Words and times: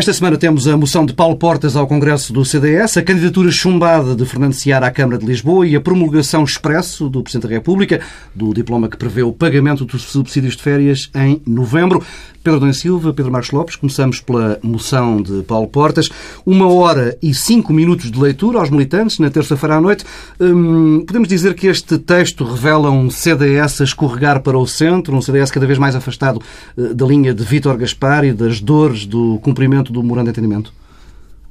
Esta 0.00 0.14
semana 0.14 0.38
temos 0.38 0.66
a 0.66 0.78
moção 0.78 1.04
de 1.04 1.12
Paulo 1.12 1.36
Portas 1.36 1.76
ao 1.76 1.86
Congresso 1.86 2.32
do 2.32 2.42
CDS, 2.42 2.96
a 2.96 3.02
candidatura 3.02 3.50
chumbada 3.50 4.16
de 4.16 4.24
Fernando 4.24 4.54
Seara 4.54 4.86
à 4.86 4.90
Câmara 4.90 5.18
de 5.18 5.26
Lisboa 5.26 5.66
e 5.66 5.76
a 5.76 5.80
promulgação 5.80 6.42
expresso 6.42 7.10
do 7.10 7.22
Presidente 7.22 7.46
da 7.46 7.54
República 7.54 8.00
do 8.34 8.54
diploma 8.54 8.88
que 8.88 8.96
prevê 8.96 9.22
o 9.22 9.30
pagamento 9.30 9.84
dos 9.84 10.04
subsídios 10.04 10.56
de 10.56 10.62
férias 10.62 11.10
em 11.14 11.42
novembro. 11.46 12.02
Pedro 12.42 12.58
Dom 12.58 12.72
Silva, 12.72 13.12
Pedro 13.12 13.30
Marcos 13.30 13.50
Lopes, 13.50 13.76
começamos 13.76 14.20
pela 14.20 14.58
moção 14.62 15.20
de 15.20 15.42
Paulo 15.42 15.68
Portas. 15.68 16.08
Uma 16.46 16.72
hora 16.72 17.16
e 17.22 17.34
cinco 17.34 17.70
minutos 17.70 18.10
de 18.10 18.18
leitura 18.18 18.58
aos 18.58 18.70
militantes 18.70 19.18
na 19.18 19.28
terça-feira 19.28 19.76
à 19.76 19.80
noite. 19.80 20.06
Hum, 20.40 21.04
podemos 21.06 21.28
dizer 21.28 21.54
que 21.54 21.66
este 21.66 21.98
texto 21.98 22.42
revela 22.44 22.90
um 22.90 23.10
CDS 23.10 23.82
a 23.82 23.84
escorregar 23.84 24.40
para 24.42 24.58
o 24.58 24.66
centro, 24.66 25.14
um 25.14 25.20
CDS 25.20 25.50
cada 25.50 25.66
vez 25.66 25.78
mais 25.78 25.94
afastado 25.94 26.40
uh, 26.78 26.94
da 26.94 27.04
linha 27.04 27.34
de 27.34 27.44
Vítor 27.44 27.76
Gaspar 27.76 28.24
e 28.24 28.32
das 28.32 28.58
dores 28.58 29.04
do 29.04 29.38
cumprimento 29.40 29.92
do 29.92 30.02
memorando 30.02 30.32
de 30.32 30.38
entendimento? 30.38 30.72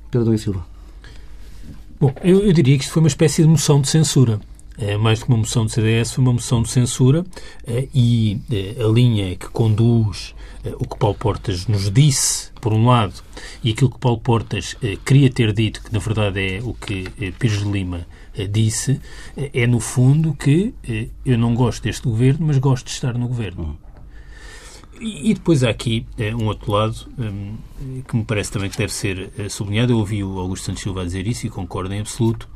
Pedro 0.09 0.31
Dom 0.31 0.37
Silva. 0.37 0.65
Bom, 1.99 2.11
eu, 2.23 2.39
eu 2.39 2.53
diria 2.53 2.75
que 2.77 2.83
isto 2.83 2.93
foi 2.93 3.03
uma 3.03 3.09
espécie 3.09 3.43
de 3.43 3.47
moção 3.47 3.79
de 3.79 3.89
censura. 3.89 4.39
É, 4.81 4.95
mais 4.95 5.19
do 5.19 5.25
que 5.25 5.31
uma 5.31 5.39
moção 5.39 5.65
de 5.65 5.73
CDS, 5.73 6.13
foi 6.13 6.23
uma 6.23 6.31
moção 6.31 6.63
de 6.63 6.69
censura 6.69 7.25
é, 7.67 7.89
e 7.93 8.39
é, 8.49 8.81
a 8.81 8.87
linha 8.87 9.35
que 9.35 9.49
conduz 9.49 10.33
é, 10.63 10.73
o 10.79 10.87
que 10.87 10.97
Paulo 10.97 11.17
Portas 11.17 11.67
nos 11.67 11.91
disse, 11.91 12.49
por 12.61 12.71
um 12.71 12.87
lado, 12.87 13.15
e 13.61 13.71
aquilo 13.71 13.89
que 13.89 13.99
Paulo 13.99 14.19
Portas 14.19 14.77
é, 14.81 14.95
queria 15.05 15.29
ter 15.29 15.51
dito, 15.51 15.83
que 15.83 15.91
na 15.91 15.99
verdade 15.99 16.39
é 16.39 16.61
o 16.63 16.73
que 16.73 17.09
é, 17.19 17.31
Pires 17.31 17.59
de 17.59 17.69
Lima 17.69 18.07
disse, 18.49 19.01
é 19.35 19.67
no 19.67 19.81
fundo 19.81 20.33
que 20.33 20.73
eu 21.25 21.37
não 21.37 21.53
gosto 21.53 21.83
deste 21.83 22.03
governo, 22.03 22.47
mas 22.47 22.57
gosto 22.57 22.85
de 22.85 22.91
estar 22.91 23.13
no 23.17 23.27
governo. 23.27 23.77
E, 24.97 25.33
depois 25.33 25.61
há 25.61 25.69
aqui 25.69 26.05
um 26.39 26.45
outro 26.45 26.71
lado 26.71 26.95
um, 27.17 27.57
que 28.07 28.15
me 28.15 28.23
parece 28.23 28.49
também 28.49 28.69
que 28.69 28.77
deve 28.77 28.93
ser 28.93 29.29
sublinhado. 29.49 29.91
Eu 29.91 29.97
ouvi 29.97 30.23
o 30.23 30.39
Augusto 30.39 30.67
Santos 30.67 30.83
Silva 30.83 31.03
dizer 31.03 31.27
isso 31.27 31.47
e 31.47 31.49
concordo 31.49 31.93
em 31.93 31.99
absoluto. 31.99 32.47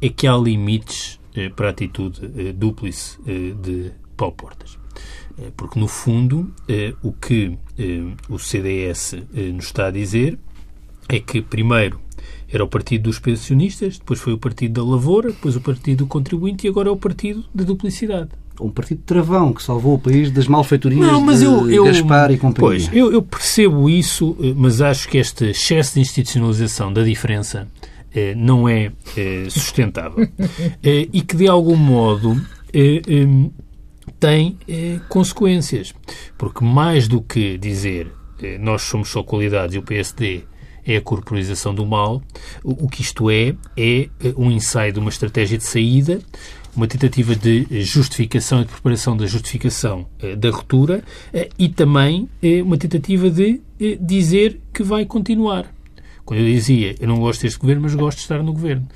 É 0.00 0.08
que 0.08 0.26
há 0.26 0.36
limites 0.36 1.20
eh, 1.23 1.23
para 1.54 1.68
a 1.68 1.70
atitude 1.70 2.20
eh, 2.36 2.52
dúplice 2.52 3.18
eh, 3.26 3.54
de 3.60 3.92
Paulo 4.16 4.34
Portas. 4.34 4.78
Porque, 5.56 5.80
no 5.80 5.88
fundo, 5.88 6.54
o 7.02 7.12
que 7.12 7.58
o 8.28 8.38
CDS 8.38 9.16
nos 9.52 9.64
está 9.64 9.88
a 9.88 9.90
dizer 9.90 10.38
é 11.08 11.18
que, 11.18 11.42
primeiro, 11.42 11.98
era 12.48 12.62
o 12.62 12.68
partido 12.68 13.04
dos 13.04 13.18
pensionistas, 13.18 13.98
depois 13.98 14.20
foi 14.20 14.32
o 14.32 14.38
partido 14.38 14.74
da 14.74 14.88
lavoura, 14.88 15.30
depois 15.30 15.56
o 15.56 15.60
partido 15.60 16.04
do 16.04 16.06
contribuinte 16.06 16.66
e 16.66 16.70
agora 16.70 16.88
é 16.88 16.92
o 16.92 16.96
partido 16.96 17.44
da 17.52 17.64
duplicidade. 17.64 18.28
Um 18.60 18.70
partido 18.70 19.02
travão 19.04 19.52
que 19.52 19.60
salvou 19.60 19.94
o 19.94 19.98
país 19.98 20.30
das 20.30 20.46
malfeitorias 20.46 21.04
Não, 21.04 21.20
mas 21.20 21.40
de 21.40 21.46
eu, 21.46 21.68
eu, 21.68 21.84
Gaspar 21.84 22.30
e 22.30 22.38
companhia. 22.38 22.86
Pois, 22.86 22.90
eu, 22.92 23.12
eu 23.12 23.20
percebo 23.20 23.90
isso, 23.90 24.36
mas 24.56 24.80
acho 24.80 25.08
que 25.08 25.18
este 25.18 25.46
excesso 25.46 25.94
de 25.94 26.00
institucionalização 26.00 26.92
da 26.92 27.02
diferença 27.02 27.66
eh, 27.82 27.93
não 28.36 28.68
é 28.68 28.92
eh, 29.16 29.46
sustentável 29.50 30.28
eh, 30.82 31.08
e 31.12 31.20
que, 31.20 31.36
de 31.36 31.48
algum 31.48 31.76
modo, 31.76 32.40
tem 34.20 34.58
consequências. 35.08 35.92
Porque, 36.38 36.64
mais 36.64 37.08
do 37.08 37.20
que 37.20 37.58
dizer 37.58 38.12
nós 38.60 38.82
somos 38.82 39.08
só 39.08 39.22
qualidades 39.22 39.74
e 39.74 39.78
o 39.78 39.82
PSD 39.82 40.42
é 40.84 40.96
a 40.96 41.00
corporização 41.00 41.74
do 41.74 41.86
mal, 41.86 42.20
o, 42.62 42.88
que 42.88 43.00
isto 43.00 43.30
é, 43.30 43.54
é 43.76 44.08
um 44.36 44.50
ensaio 44.50 44.92
de 44.92 44.98
uma 44.98 45.08
estratégia 45.08 45.56
de 45.56 45.64
saída, 45.64 46.20
uma 46.76 46.86
tentativa 46.86 47.34
de 47.34 47.66
justificação 47.82 48.60
e 48.60 48.64
de 48.64 48.72
preparação 48.72 49.16
da 49.16 49.24
justificação 49.24 50.06
da 50.36 50.50
ruptura 50.50 51.02
e 51.58 51.68
também 51.68 52.28
uma 52.62 52.76
tentativa 52.76 53.30
de 53.30 53.62
dizer 54.00 54.60
que 54.74 54.82
vai 54.82 55.06
continuar. 55.06 55.73
Quando 56.24 56.40
eu 56.40 56.46
dizia, 56.46 56.94
eu 56.98 57.08
não 57.08 57.18
gosto 57.18 57.42
deste 57.42 57.58
governo, 57.58 57.82
mas 57.82 57.94
gosto 57.94 58.18
de 58.18 58.22
estar 58.22 58.42
no 58.42 58.52
governo. 58.52 58.88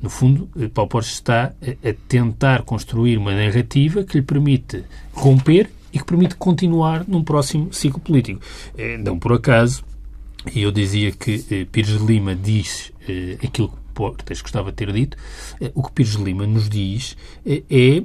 No 0.00 0.08
fundo, 0.08 0.48
eh, 0.58 0.68
Paulo 0.68 0.88
Portes 0.88 1.12
está 1.12 1.52
a 1.62 1.92
tentar 2.08 2.62
construir 2.62 3.18
uma 3.18 3.34
narrativa 3.34 4.02
que 4.02 4.18
lhe 4.18 4.22
permite 4.22 4.82
romper 5.12 5.70
e 5.92 5.98
que 5.98 6.04
permite 6.04 6.36
continuar 6.36 7.04
num 7.06 7.22
próximo 7.22 7.72
ciclo 7.72 8.00
político. 8.00 8.40
Eh, 8.78 8.96
não 8.96 9.18
por 9.18 9.34
acaso, 9.34 9.84
e 10.54 10.62
eu 10.62 10.72
dizia 10.72 11.12
que 11.12 11.44
eh, 11.50 11.66
Pires 11.70 11.98
de 11.98 12.06
Lima 12.06 12.34
diz 12.34 12.92
aquilo 13.44 13.68
que 13.68 13.76
Portes 13.92 14.40
gostava 14.40 14.70
de 14.70 14.76
ter 14.76 14.92
dito, 14.92 15.16
o 15.74 15.82
que 15.82 15.92
Pires 15.92 16.16
de 16.16 16.22
Lima 16.22 16.46
nos 16.46 16.70
diz 16.70 17.16
é 17.44 18.02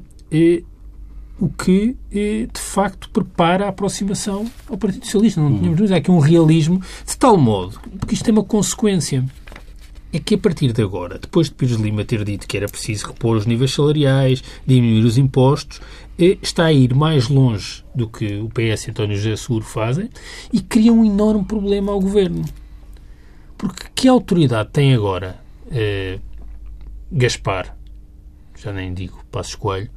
o 1.39 1.49
que, 1.49 1.97
de 2.11 2.59
facto, 2.59 3.09
prepara 3.09 3.65
a 3.65 3.69
aproximação 3.69 4.49
ao 4.69 4.77
Partido 4.77 5.05
Socialista. 5.05 5.41
Não 5.41 5.57
tínhamos 5.57 5.77
dúvida. 5.77 5.95
Há 5.95 5.97
aqui 5.97 6.09
um 6.09 6.19
realismo 6.19 6.81
de 7.05 7.17
tal 7.17 7.37
modo, 7.37 7.79
porque 7.99 8.13
isto 8.13 8.23
tem 8.23 8.33
uma 8.33 8.43
consequência. 8.43 9.23
É 10.13 10.19
que 10.19 10.35
a 10.35 10.37
partir 10.37 10.71
de 10.71 10.81
agora, 10.81 11.19
depois 11.19 11.47
de 11.47 11.55
Pires 11.55 11.75
Lima 11.75 12.05
ter 12.05 12.23
dito 12.23 12.47
que 12.47 12.55
era 12.55 12.69
preciso 12.69 13.07
repor 13.07 13.35
os 13.35 13.45
níveis 13.45 13.73
salariais, 13.73 14.41
diminuir 14.65 15.03
os 15.03 15.17
impostos, 15.17 15.81
eh, 16.17 16.37
está 16.41 16.65
a 16.65 16.73
ir 16.73 16.95
mais 16.95 17.27
longe 17.27 17.83
do 17.93 18.07
que 18.07 18.37
o 18.37 18.47
PS 18.47 18.87
e 18.87 18.91
António 18.91 19.17
José 19.17 19.35
Seguro 19.35 19.65
fazem 19.65 20.09
e 20.53 20.61
cria 20.61 20.93
um 20.93 21.03
enorme 21.03 21.43
problema 21.43 21.91
ao 21.91 21.99
governo. 21.99 22.45
Porque 23.57 23.87
que 23.93 24.07
autoridade 24.07 24.69
tem 24.71 24.93
agora 24.93 25.37
eh, 25.69 26.19
Gaspar, 27.11 27.75
já 28.57 28.71
nem 28.71 28.93
digo 28.93 29.21
Passos 29.29 29.55
Coelho, 29.55 29.89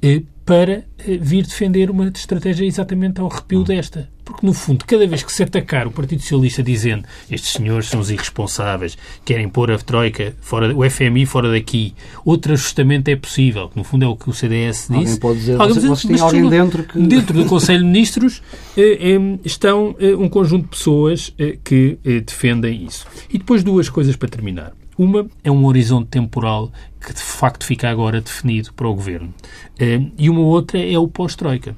eh, 0.00 0.22
para 0.44 0.84
eh, 0.98 1.18
vir 1.20 1.44
defender 1.44 1.90
uma 1.90 2.08
estratégia 2.08 2.66
exatamente 2.66 3.20
ao 3.20 3.30
arrepio 3.30 3.60
hum. 3.60 3.64
desta. 3.64 4.08
Porque, 4.24 4.46
no 4.46 4.54
fundo, 4.54 4.86
cada 4.86 5.06
vez 5.06 5.22
que 5.22 5.30
se 5.30 5.42
atacar 5.42 5.86
o 5.86 5.90
Partido 5.90 6.22
Socialista 6.22 6.62
dizendo 6.62 7.04
estes 7.30 7.52
senhores 7.52 7.88
são 7.88 8.00
os 8.00 8.10
irresponsáveis, 8.10 8.96
querem 9.22 9.50
pôr 9.50 9.70
a 9.70 9.76
Troika, 9.78 10.34
fora, 10.40 10.74
o 10.74 10.88
FMI 10.88 11.26
fora 11.26 11.52
daqui, 11.52 11.94
outro 12.24 12.54
ajustamento 12.54 13.10
é 13.10 13.16
possível, 13.16 13.68
que 13.68 13.76
no 13.76 13.84
fundo 13.84 14.06
é 14.06 14.08
o 14.08 14.16
que 14.16 14.30
o 14.30 14.32
CDS 14.32 14.88
disse. 14.88 14.94
Alguém 14.94 15.16
pode 15.16 15.38
dizer, 15.40 15.60
alguém 15.60 15.74
vocês, 15.78 16.02
têm 16.02 16.20
alguém 16.20 16.48
dentro 16.48 16.84
que... 16.84 16.98
Dentro 16.98 17.34
do 17.36 17.44
Conselho 17.44 17.80
de 17.80 17.84
Ministros 17.84 18.42
eh, 18.78 18.98
eh, 18.98 19.38
estão 19.44 19.94
eh, 19.98 20.14
um 20.14 20.28
conjunto 20.30 20.64
de 20.64 20.70
pessoas 20.70 21.34
eh, 21.38 21.58
que 21.62 21.98
defendem 22.24 22.86
isso. 22.86 23.06
E 23.28 23.36
depois 23.36 23.62
duas 23.62 23.90
coisas 23.90 24.16
para 24.16 24.28
terminar. 24.30 24.72
Uma 24.96 25.26
é 25.42 25.50
um 25.50 25.64
horizonte 25.64 26.08
temporal 26.08 26.72
que 27.00 27.12
de 27.12 27.20
facto 27.20 27.64
fica 27.64 27.88
agora 27.88 28.20
definido 28.20 28.72
para 28.72 28.88
o 28.88 28.94
governo. 28.94 29.34
Eh, 29.78 30.00
e 30.16 30.30
uma 30.30 30.40
outra 30.40 30.78
é 30.78 30.98
o 30.98 31.08
pós-Troika. 31.08 31.76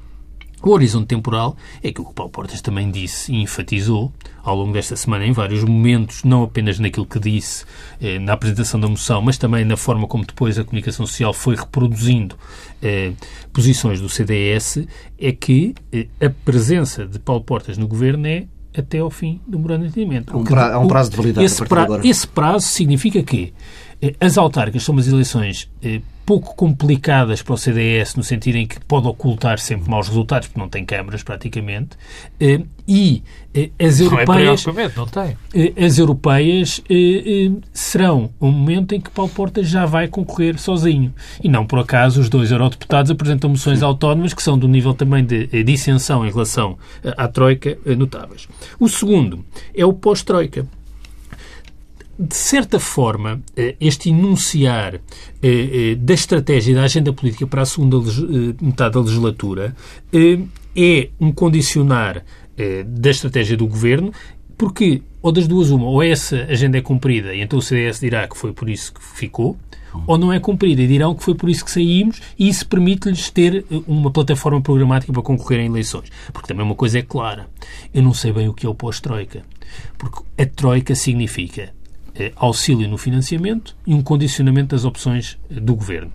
O 0.63 0.71
horizonte 0.71 1.07
temporal 1.07 1.57
é 1.83 1.93
que 1.93 2.01
o 2.01 2.05
Paulo 2.05 2.33
Portas 2.33 2.61
também 2.61 2.91
disse 2.91 3.31
e 3.31 3.43
enfatizou 3.43 4.13
ao 4.43 4.57
longo 4.57 4.73
desta 4.73 4.97
semana 4.97 5.27
em 5.27 5.31
vários 5.31 5.63
momentos, 5.63 6.25
não 6.25 6.43
apenas 6.43 6.79
naquilo 6.79 7.07
que 7.07 7.21
disse 7.21 7.65
eh, 8.01 8.19
na 8.19 8.33
apresentação 8.33 8.81
da 8.81 8.89
moção, 8.89 9.21
mas 9.21 9.39
também 9.39 9.65
na 9.65 9.77
forma 9.77 10.09
como 10.09 10.25
depois 10.25 10.59
a 10.59 10.65
comunicação 10.65 11.07
social 11.07 11.33
foi 11.33 11.57
reproduzindo 11.57 12.37
eh, 12.83 13.13
posições 13.53 14.01
do 14.01 14.09
CDS, 14.09 14.87
é 15.19 15.31
que 15.31 15.75
eh, 15.93 16.09
a 16.21 16.31
presença 16.31 17.07
de 17.07 17.19
Paulo 17.19 17.45
Portas 17.45 17.77
no 17.79 17.87
governo 17.87 18.27
é 18.27 18.47
até 18.81 18.99
ao 18.99 19.11
fim 19.11 19.41
do 19.47 19.59
memorando 19.59 19.85
de 19.85 19.91
entendimento. 19.91 20.33
Há 20.35 20.79
um, 20.79 20.89
prazo 20.89 21.11
de 21.11 21.17
validade 21.17 21.45
esse, 21.45 21.65
pra, 21.65 21.87
esse 22.05 22.27
prazo 22.27 22.67
significa 22.67 23.23
que 23.23 23.53
as 24.21 24.37
autárquicas 24.37 24.83
são 24.83 24.95
umas 24.95 25.09
eleições 25.09 25.71
eh, 25.83 26.01
pouco 26.25 26.55
complicadas 26.55 27.41
para 27.41 27.55
o 27.55 27.57
CDS, 27.57 28.17
no 28.17 28.23
sentido 28.23 28.57
em 28.57 28.67
que 28.67 28.79
pode 28.85 29.07
ocultar 29.07 29.59
sempre 29.59 29.89
maus 29.89 30.09
resultados, 30.09 30.49
porque 30.49 30.61
não 30.61 30.69
tem 30.69 30.85
câmaras 30.85 31.23
praticamente, 31.23 31.97
eh, 32.41 32.61
e 32.87 33.23
as 33.83 34.01
europeias. 34.01 34.67
Não, 34.67 34.79
é 34.79 34.93
não 34.95 35.07
tem. 35.07 35.37
As 35.83 35.99
europeias 35.99 36.83
serão 37.73 38.31
um 38.41 38.51
momento 38.51 38.95
em 38.95 39.01
que 39.01 39.11
Paulo 39.11 39.31
Porta 39.31 39.63
já 39.63 39.87
vai 39.87 40.09
concorrer 40.09 40.59
sozinho. 40.59 41.15
E 41.43 41.49
não 41.49 41.65
por 41.65 41.79
acaso 41.79 42.21
os 42.21 42.29
dois 42.29 42.51
eurodeputados 42.51 43.11
apresentam 43.11 43.49
moções 43.49 43.83
autónomas 43.83 44.35
que 44.35 44.43
são 44.43 44.59
do 44.59 44.69
nível 44.69 44.95
também 44.95 45.25
de 45.25 45.65
dissensão 45.65 46.27
em 46.27 46.31
relação 46.31 46.77
à 47.17 47.27
Troika 47.29 47.79
notáveis. 47.97 48.47
O 48.79 48.89
segundo 48.89 49.45
é 49.75 49.87
o 49.87 49.93
pós-Troika 49.93 50.67
de 52.19 52.35
certa 52.35 52.81
forma, 52.81 53.41
eh, 53.57 53.77
este 53.79 54.09
enunciar 54.09 54.95
eh, 54.95 55.01
eh, 55.43 55.95
da 55.97 56.15
estratégia 56.15 56.75
da 56.75 56.85
agenda 56.85 57.13
política 57.13 57.47
para 57.47 57.63
a 57.63 57.67
segunda 57.67 57.99
metade 58.61 58.95
da 58.95 59.01
legislatura 59.01 59.77
é 60.75 61.09
um 61.21 61.31
condicionar 61.33 62.25
da 62.87 63.11
estratégia 63.11 63.55
do 63.55 63.67
governo, 63.67 64.13
porque, 64.57 65.03
ou 65.21 65.31
das 65.31 65.47
duas, 65.47 65.71
uma, 65.71 65.85
ou 65.85 66.03
essa 66.03 66.47
agenda 66.49 66.79
é 66.79 66.81
cumprida 66.81 67.35
e 67.35 67.43
então 67.43 67.59
o 67.59 67.63
CDS 67.63 68.01
dirá 68.01 68.27
que 68.27 68.37
foi 68.37 68.51
por 68.55 68.71
isso 68.71 68.95
que 68.95 69.03
ficou, 69.03 69.59
ou 70.07 70.17
não 70.17 70.33
é 70.33 70.41
cumprida 70.41 70.81
e 70.81 70.87
dirão 70.87 71.15
que 71.15 71.23
foi 71.23 71.35
por 71.35 71.51
isso 71.51 71.65
que 71.65 71.71
saímos 71.71 72.21
e 72.39 72.49
isso 72.49 72.67
permite-lhes 72.67 73.31
ter 73.31 73.65
uma 73.87 74.11
plataforma 74.11 74.61
programática 74.63 75.13
para 75.13 75.23
concorrer 75.23 75.61
em 75.61 75.67
eleições. 75.67 76.11
Porque 76.33 76.49
também 76.49 76.65
uma 76.65 76.75
coisa 76.75 76.99
é 76.99 77.03
clara, 77.03 77.47
eu 77.93 78.03
não 78.03 78.15
sei 78.15 78.33
bem 78.33 78.49
o 78.49 78.55
que 78.55 78.65
é 78.65 78.69
o 78.69 78.75
pós-Troika. 78.75 79.43
Porque 79.99 80.23
a 80.39 80.47
Troika 80.47 80.95
significa 80.95 81.76
auxílio 82.37 82.89
no 82.89 82.99
financiamento 82.99 83.77
e 83.87 83.95
um 83.95 84.03
condicionamento 84.03 84.75
das 84.75 84.85
opções 84.85 85.39
eh, 85.51 85.61
do 85.61 85.75
governo. 85.75 86.11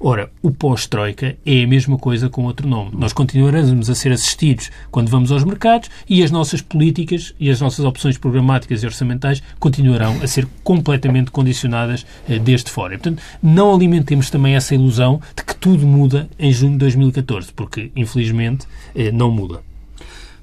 Ora, 0.00 0.30
o 0.42 0.50
pós-Troika 0.50 1.36
é 1.44 1.64
a 1.64 1.66
mesma 1.66 1.98
coisa 1.98 2.28
com 2.28 2.44
outro 2.44 2.68
nome. 2.68 2.90
Nós 2.94 3.12
continuaremos 3.12 3.88
a 3.88 3.94
ser 3.94 4.12
assistidos 4.12 4.70
quando 4.90 5.08
vamos 5.08 5.32
aos 5.32 5.44
mercados 5.44 5.90
e 6.08 6.22
as 6.22 6.30
nossas 6.30 6.60
políticas 6.60 7.34
e 7.40 7.50
as 7.50 7.60
nossas 7.60 7.84
opções 7.84 8.18
programáticas 8.18 8.82
e 8.82 8.86
orçamentais 8.86 9.42
continuarão 9.58 10.20
a 10.22 10.26
ser 10.26 10.46
completamente 10.62 11.30
condicionadas 11.30 12.06
eh, 12.28 12.38
desde 12.38 12.70
fora. 12.70 12.94
E, 12.94 12.98
portanto, 12.98 13.22
não 13.42 13.74
alimentemos 13.74 14.30
também 14.30 14.54
essa 14.54 14.74
ilusão 14.74 15.20
de 15.34 15.44
que 15.44 15.54
tudo 15.56 15.86
muda 15.86 16.28
em 16.38 16.52
junho 16.52 16.72
de 16.72 16.78
2014, 16.78 17.52
porque, 17.52 17.90
infelizmente, 17.96 18.66
eh, 18.94 19.10
não 19.10 19.30
muda. 19.30 19.60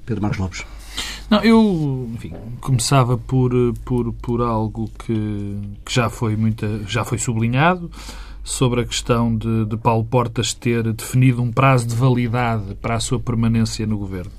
Pedro 0.04 0.22
Marcos 0.22 0.38
Lopes. 0.38 0.73
Não, 1.30 1.42
eu 1.42 2.10
enfim, 2.14 2.32
começava 2.60 3.16
por, 3.16 3.52
por, 3.84 4.12
por 4.14 4.42
algo 4.42 4.90
que, 4.98 5.58
que 5.84 5.92
já, 5.94 6.10
foi 6.10 6.36
muita, 6.36 6.82
já 6.86 7.04
foi 7.04 7.18
sublinhado 7.18 7.90
sobre 8.42 8.82
a 8.82 8.84
questão 8.84 9.36
de, 9.36 9.64
de 9.64 9.76
Paulo 9.76 10.04
Portas 10.04 10.52
ter 10.52 10.92
definido 10.92 11.42
um 11.42 11.50
prazo 11.50 11.86
de 11.86 11.94
validade 11.94 12.74
para 12.74 12.94
a 12.94 13.00
sua 13.00 13.18
permanência 13.18 13.86
no 13.86 13.96
governo. 13.96 14.30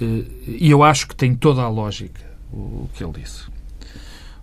Eh, 0.00 0.24
e 0.46 0.70
eu 0.70 0.82
acho 0.82 1.08
que 1.08 1.16
tem 1.16 1.34
toda 1.34 1.62
a 1.62 1.68
lógica 1.68 2.20
o 2.52 2.88
que 2.94 3.02
ele 3.02 3.14
disse. 3.14 3.44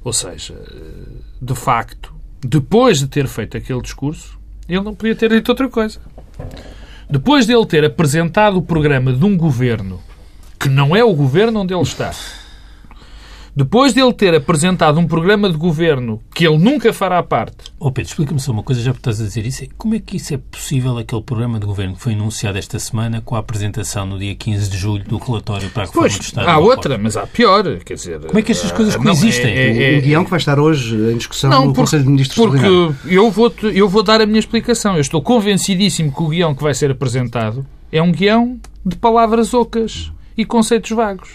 Ou 0.04 0.12
seja, 0.12 0.56
eh, 0.56 1.22
de 1.40 1.54
facto, 1.54 2.14
depois 2.42 3.00
de 3.00 3.08
ter 3.08 3.28
feito 3.28 3.56
aquele 3.56 3.82
discurso, 3.82 4.40
ele 4.68 4.82
não 4.82 4.96
podia 4.96 5.16
ter 5.16 5.30
dito 5.30 5.50
outra 5.50 5.70
coisa. 5.70 6.00
Depois 7.10 7.46
de 7.46 7.54
ele 7.54 7.66
ter 7.66 7.86
apresentado 7.86 8.58
o 8.58 8.62
programa 8.62 9.14
de 9.14 9.24
um 9.24 9.38
governo 9.38 10.02
que 10.60 10.70
não 10.70 10.96
é 10.96 11.04
o 11.04 11.14
governo 11.14 11.62
onde 11.62 11.74
ele 11.74 11.84
está, 11.84 12.12
depois 13.56 13.92
de 13.92 14.00
ele 14.00 14.14
ter 14.14 14.36
apresentado 14.36 15.00
um 15.00 15.08
programa 15.08 15.50
de 15.50 15.58
governo 15.58 16.22
que 16.32 16.46
ele 16.46 16.60
nunca 16.60 16.94
fará 16.94 17.24
parte. 17.24 17.56
Oh 17.80 17.92
Pedro, 17.92 18.12
explica-me 18.12 18.40
só 18.40 18.52
uma 18.52 18.62
coisa, 18.62 18.82
já 18.84 18.92
estás 18.92 19.20
a 19.20 19.24
dizer 19.24 19.48
isso. 19.48 19.64
Como 19.76 19.96
é 19.96 20.00
que 20.00 20.18
isso 20.18 20.32
é 20.36 20.38
possível, 20.38 20.96
aquele 21.00 21.24
programa 21.24 21.60
de 21.60 21.66
governo 21.66 21.96
que 21.96 22.02
foi 22.02 22.14
anunciado 22.14 22.56
esta 22.60 22.78
semana 22.78 23.20
com 23.20 23.36
a 23.36 23.40
apresentação 23.40 24.06
no 24.06 24.20
dia 24.20 24.36
15 24.36 24.70
de 24.70 24.78
julho 24.78 25.04
do 25.06 25.18
relatório 25.18 25.72
para 25.72 25.84
a 25.84 25.86
reforma 25.88 26.08
Pois, 26.08 26.20
do 26.20 26.22
Estado? 26.22 26.48
há 26.48 26.58
outra, 26.60 27.00
mas 27.00 27.18
há 27.18 27.26
pior. 27.26 27.64
Quer 27.84 27.96
dizer, 27.96 28.20
Como 28.20 28.38
é 28.38 28.44
que 28.44 28.52
estas 28.52 28.72
coisas 28.72 28.96
não, 28.96 29.02
coexistem? 29.02 29.52
é- 29.52 29.96
é- 29.96 29.98
o 29.98 30.02
guião 30.04 30.24
que 30.24 30.30
vai 30.30 30.38
estar 30.38 30.60
hoje 30.60 30.96
em 30.96 31.18
discussão 31.18 31.50
Não, 31.50 31.60
no 31.62 31.66
porque, 31.68 31.80
Conselho 31.82 32.04
de 32.04 32.10
Ministros 32.10 32.38
porque 32.38 32.68
eu 33.08 33.32
vou, 33.32 33.52
eu 33.74 33.90
vou 33.90 34.04
dar 34.04 34.22
a 34.22 34.26
minha 34.28 34.40
explicação. 34.40 34.94
Eu 34.94 35.02
estou 35.02 35.20
convencidíssimo 35.20 36.12
que 36.14 36.22
o 36.22 36.28
guião 36.28 36.54
que 36.54 36.62
vai 36.62 36.76
ser 36.76 36.92
apresentado 36.92 37.66
é 37.92 38.04
um 38.04 38.12
guião 38.12 38.60
de 38.86 38.96
palavras 38.98 39.52
ocas 39.56 40.12
e 40.38 40.46
conceitos 40.46 40.92
vagos. 40.92 41.30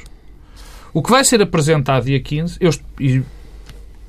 O 0.94 1.02
que 1.02 1.10
vai 1.10 1.24
ser 1.24 1.40
apresentado 1.42 2.04
dia 2.04 2.20
15, 2.20 2.56
eu, 2.60 2.70
e- 3.00 3.22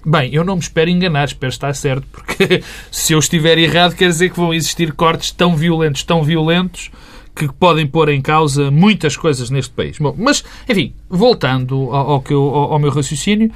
bem, 0.06 0.34
eu 0.34 0.44
não 0.44 0.56
me 0.56 0.62
espero 0.62 0.90
enganar, 0.90 1.25
espero 1.25 1.50
estar 1.51 1.74
certo, 1.74 2.06
porque 2.12 2.62
se 2.92 3.13
eu 3.13 3.19
estiver 3.19 3.57
errado 3.57 3.95
quer 3.95 4.10
dizer 4.10 4.30
que 4.31 4.38
vão 4.38 4.54
existir 4.54 4.92
cortes 4.94 5.31
tão 5.31 5.56
violentos, 5.56 6.04
tão 6.04 6.24
violentos, 6.24 6.92
que 7.36 7.51
podem 7.51 7.88
pôr 7.88 8.10
em 8.10 8.22
causa 8.22 8.69
muitas 8.69 9.18
coisas 9.18 9.50
neste 9.50 9.72
país. 9.74 9.98
Bom, 9.98 10.13
mas, 10.18 10.44
enfim, 10.69 10.94
voltando 11.10 11.89
ao, 11.92 12.12
ao 12.12 12.24
eu- 12.30 12.42
ao- 12.44 12.74
ao 12.74 12.80
meu 12.80 12.92
raciocínio, 12.92 13.50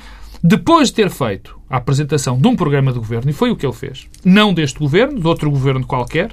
depois 0.44 0.89
de 0.89 0.95
ter 0.95 1.10
feito 1.10 1.57
a 1.69 1.78
apresentação 1.78 2.38
de 2.38 2.48
um 2.48 2.56
programa 2.56 2.92
de 2.94 3.00
governo, 3.00 3.30
e 3.30 3.34
foi 3.34 3.51
o 3.51 3.56
que 3.56 3.66
ele 3.66 3.74
fez, 3.74 4.07
não 4.24 4.54
deste 4.54 4.80
governo, 4.80 5.19
de 5.19 5.28
outro 5.28 5.50
governo 5.50 5.86
qualquer, 5.86 6.31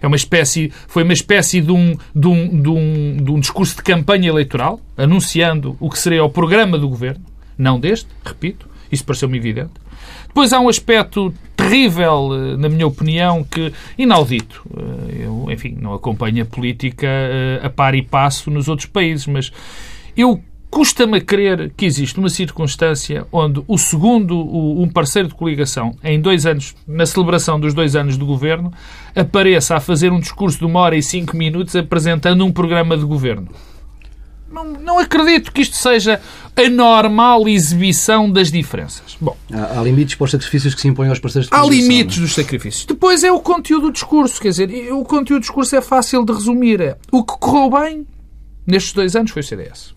é 0.00 0.06
uma 0.06 0.16
espécie, 0.16 0.72
foi 0.86 1.02
uma 1.02 1.12
espécie 1.12 1.60
de 1.60 1.72
um, 1.72 1.96
de, 2.14 2.28
um, 2.28 2.62
de, 2.62 2.68
um, 2.68 3.16
de 3.16 3.30
um 3.32 3.40
discurso 3.40 3.76
de 3.76 3.82
campanha 3.82 4.28
eleitoral, 4.28 4.80
anunciando 4.96 5.76
o 5.80 5.90
que 5.90 5.98
seria 5.98 6.22
o 6.22 6.30
programa 6.30 6.78
do 6.78 6.88
governo, 6.88 7.24
não 7.56 7.80
deste, 7.80 8.08
repito, 8.24 8.68
isso 8.90 9.04
pareceu-me 9.04 9.36
evidente. 9.36 9.72
Depois 10.28 10.52
há 10.52 10.60
um 10.60 10.68
aspecto 10.68 11.34
terrível, 11.56 12.30
eh, 12.32 12.56
na 12.56 12.68
minha 12.68 12.86
opinião, 12.86 13.42
que 13.42 13.72
inaudito. 13.98 14.62
Eh, 14.76 15.24
Eu, 15.24 15.50
enfim, 15.50 15.76
não 15.80 15.94
acompanho 15.94 16.42
a 16.42 16.46
política 16.46 17.06
eh, 17.06 17.60
a 17.62 17.68
par 17.68 17.94
e 17.94 18.02
passo 18.02 18.50
nos 18.50 18.68
outros 18.68 18.86
países, 18.86 19.26
mas 19.26 19.52
eu 20.16 20.40
custa-me 20.70 21.18
a 21.18 21.20
crer 21.20 21.72
que 21.76 21.84
existe 21.86 22.18
uma 22.18 22.28
circunstância 22.28 23.26
onde 23.32 23.62
o 23.66 23.78
segundo, 23.78 24.36
o- 24.36 24.82
um 24.82 24.88
parceiro 24.88 25.28
de 25.28 25.34
coligação, 25.34 25.94
em 26.04 26.20
dois 26.20 26.44
anos, 26.46 26.74
na 26.86 27.06
celebração 27.06 27.58
dos 27.58 27.72
dois 27.74 27.96
anos 27.96 28.18
de 28.18 28.24
governo, 28.24 28.72
apareça 29.16 29.76
a 29.76 29.80
fazer 29.80 30.12
um 30.12 30.20
discurso 30.20 30.58
de 30.58 30.64
uma 30.66 30.80
hora 30.80 30.96
e 30.96 31.02
cinco 31.02 31.36
minutos 31.36 31.74
apresentando 31.74 32.44
um 32.44 32.52
programa 32.52 32.96
de 32.96 33.04
governo. 33.04 33.48
Não, 34.50 34.64
não 34.64 34.98
acredito 34.98 35.52
que 35.52 35.60
isto 35.60 35.76
seja 35.76 36.20
a 36.56 36.70
normal 36.70 37.46
exibição 37.46 38.30
das 38.30 38.50
diferenças. 38.50 39.16
Bom, 39.20 39.36
Há, 39.52 39.78
há 39.78 39.82
limites 39.82 40.14
para 40.14 40.24
os 40.24 40.30
sacrifícios 40.30 40.74
que 40.74 40.80
se 40.80 40.88
impõem 40.88 41.10
aos 41.10 41.18
parceiros 41.18 41.50
de 41.50 41.54
Há 41.54 41.62
limites 41.64 42.16
não 42.16 42.24
é? 42.24 42.26
dos 42.26 42.34
sacrifícios. 42.34 42.86
Depois 42.86 43.22
é 43.22 43.30
o 43.30 43.40
conteúdo 43.40 43.88
do 43.88 43.92
discurso. 43.92 44.40
Quer 44.40 44.48
dizer, 44.48 44.92
o 44.92 45.04
conteúdo 45.04 45.40
do 45.40 45.44
discurso 45.44 45.76
é 45.76 45.82
fácil 45.82 46.24
de 46.24 46.32
resumir. 46.32 46.80
É, 46.80 46.96
o 47.12 47.22
que 47.22 47.34
correu 47.38 47.70
bem 47.78 48.06
nestes 48.66 48.94
dois 48.94 49.14
anos 49.14 49.30
foi 49.32 49.40
o 49.40 49.44
CDS. 49.44 49.94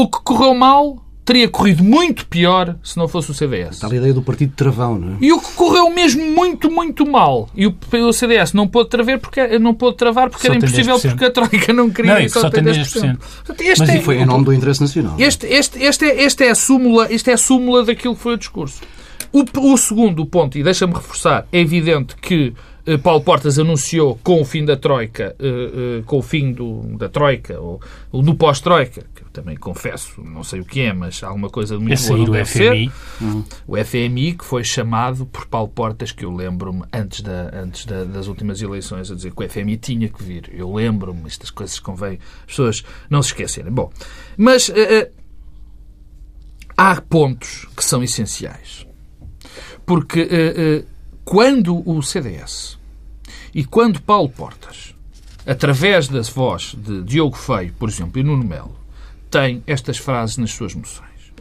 O 0.00 0.08
que 0.08 0.18
correu 0.22 0.54
mal 0.54 1.04
teria 1.24 1.48
corrido 1.48 1.82
muito 1.82 2.24
pior 2.26 2.76
se 2.84 2.96
não 2.96 3.08
fosse 3.08 3.32
o 3.32 3.34
CDS. 3.34 3.74
Está 3.74 3.88
a 3.88 3.94
ideia 3.94 4.14
do 4.14 4.22
partido 4.22 4.50
de 4.50 4.54
travão, 4.54 4.96
não 4.96 5.14
é? 5.14 5.16
E 5.20 5.32
o 5.32 5.40
que 5.40 5.52
correu 5.54 5.90
mesmo 5.90 6.24
muito, 6.24 6.70
muito 6.70 7.04
mal. 7.04 7.48
E 7.52 7.66
o, 7.66 7.76
o 8.06 8.12
CDS 8.12 8.52
não 8.52 8.68
pôde 8.68 8.90
travar 8.90 9.18
porque, 9.18 9.58
não 9.58 9.74
pôde 9.74 9.96
travar 9.96 10.30
porque 10.30 10.46
Só 10.46 10.52
era 10.54 10.58
impossível 10.64 10.94
10%. 10.94 11.08
porque 11.10 11.24
a 11.24 11.30
Troika 11.32 11.72
não 11.72 11.90
queria 11.90 12.14
Não, 12.14 12.20
e 12.20 12.24
que 12.26 12.30
só 12.30 12.48
tem 12.48 12.62
10%. 12.62 13.18
Portanto, 13.18 13.60
este 13.60 13.78
Mas 13.80 13.88
é- 13.88 13.96
E 13.98 14.02
foi 14.02 14.18
em 14.18 14.24
nome 14.24 14.44
do 14.44 14.52
interesse 14.54 14.80
nacional. 14.80 15.16
este, 15.18 15.46
este, 15.48 15.82
este, 15.82 16.04
é, 16.04 16.22
este 16.22 16.44
é 16.44 16.50
a 16.50 16.54
súmula, 16.54 17.12
este 17.12 17.30
é 17.30 17.34
a 17.34 17.36
súmula 17.38 17.84
daquilo 17.84 18.14
que 18.14 18.22
foi 18.22 18.34
o 18.34 18.38
discurso. 18.38 18.80
O, 19.32 19.44
o 19.72 19.76
segundo 19.76 20.24
ponto, 20.24 20.56
e 20.56 20.62
deixa-me 20.62 20.94
reforçar, 20.94 21.44
é 21.52 21.58
evidente 21.60 22.14
que 22.22 22.54
Paulo 22.96 23.20
Portas 23.22 23.58
anunciou 23.58 24.18
com 24.22 24.40
o 24.40 24.44
fim 24.44 24.64
da 24.64 24.76
Troika, 24.76 25.36
eh, 25.38 25.98
eh, 25.98 26.02
com 26.06 26.18
o 26.18 26.22
fim 26.22 26.52
do, 26.52 26.96
da 26.96 27.08
Troika, 27.08 27.60
ou, 27.60 27.80
ou 28.10 28.22
no 28.22 28.34
pós-Troika, 28.34 29.04
que 29.14 29.22
eu 29.22 29.28
também 29.30 29.56
confesso, 29.56 30.22
não 30.22 30.42
sei 30.42 30.60
o 30.60 30.64
que 30.64 30.80
é, 30.80 30.92
mas 30.92 31.22
alguma 31.22 31.50
coisa 31.50 31.76
de 31.76 31.82
muito 31.82 32.02
É 32.02 32.06
boa 32.06 32.18
não 32.18 32.32
deve 32.32 32.48
ser. 32.48 32.72
FMI. 32.72 32.92
O 33.66 33.76
FMI, 33.76 34.32
que 34.34 34.44
foi 34.44 34.64
chamado 34.64 35.26
por 35.26 35.46
Paulo 35.46 35.68
Portas, 35.68 36.12
que 36.12 36.24
eu 36.24 36.32
lembro-me 36.34 36.84
antes, 36.92 37.20
da, 37.20 37.50
antes 37.52 37.84
da- 37.84 38.04
das 38.04 38.26
últimas 38.28 38.62
eleições, 38.62 39.10
a 39.10 39.14
dizer 39.14 39.32
que 39.34 39.42
o 39.44 39.48
FMI 39.48 39.76
tinha 39.76 40.08
que 40.08 40.22
vir. 40.22 40.48
Eu 40.54 40.72
lembro-me, 40.72 41.26
estas 41.26 41.50
coisas 41.50 41.78
convém 41.78 42.18
as 42.40 42.46
pessoas 42.46 42.82
não 43.10 43.20
se 43.22 43.28
esquecerem. 43.30 43.70
Bom, 43.72 43.90
mas 44.36 44.70
eh, 44.70 44.74
eh, 45.00 45.10
há 46.76 47.00
pontos 47.00 47.66
que 47.76 47.84
são 47.84 48.02
essenciais. 48.02 48.86
Porque 49.84 50.20
eh, 50.20 50.54
eh, 50.56 50.84
quando 51.24 51.82
o 51.88 52.02
CDS 52.02 52.77
e 53.58 53.64
quando 53.64 54.00
Paulo 54.00 54.28
Portas, 54.28 54.94
através 55.44 56.06
da 56.06 56.20
voz 56.22 56.76
de 56.78 57.02
Diogo 57.02 57.36
Feio, 57.36 57.74
por 57.76 57.88
exemplo, 57.88 58.20
e 58.20 58.22
Nuno 58.22 58.44
Melo, 58.44 58.78
tem 59.28 59.64
estas 59.66 59.98
frases 59.98 60.36
nas 60.36 60.52
suas 60.52 60.76
moções. 60.76 61.32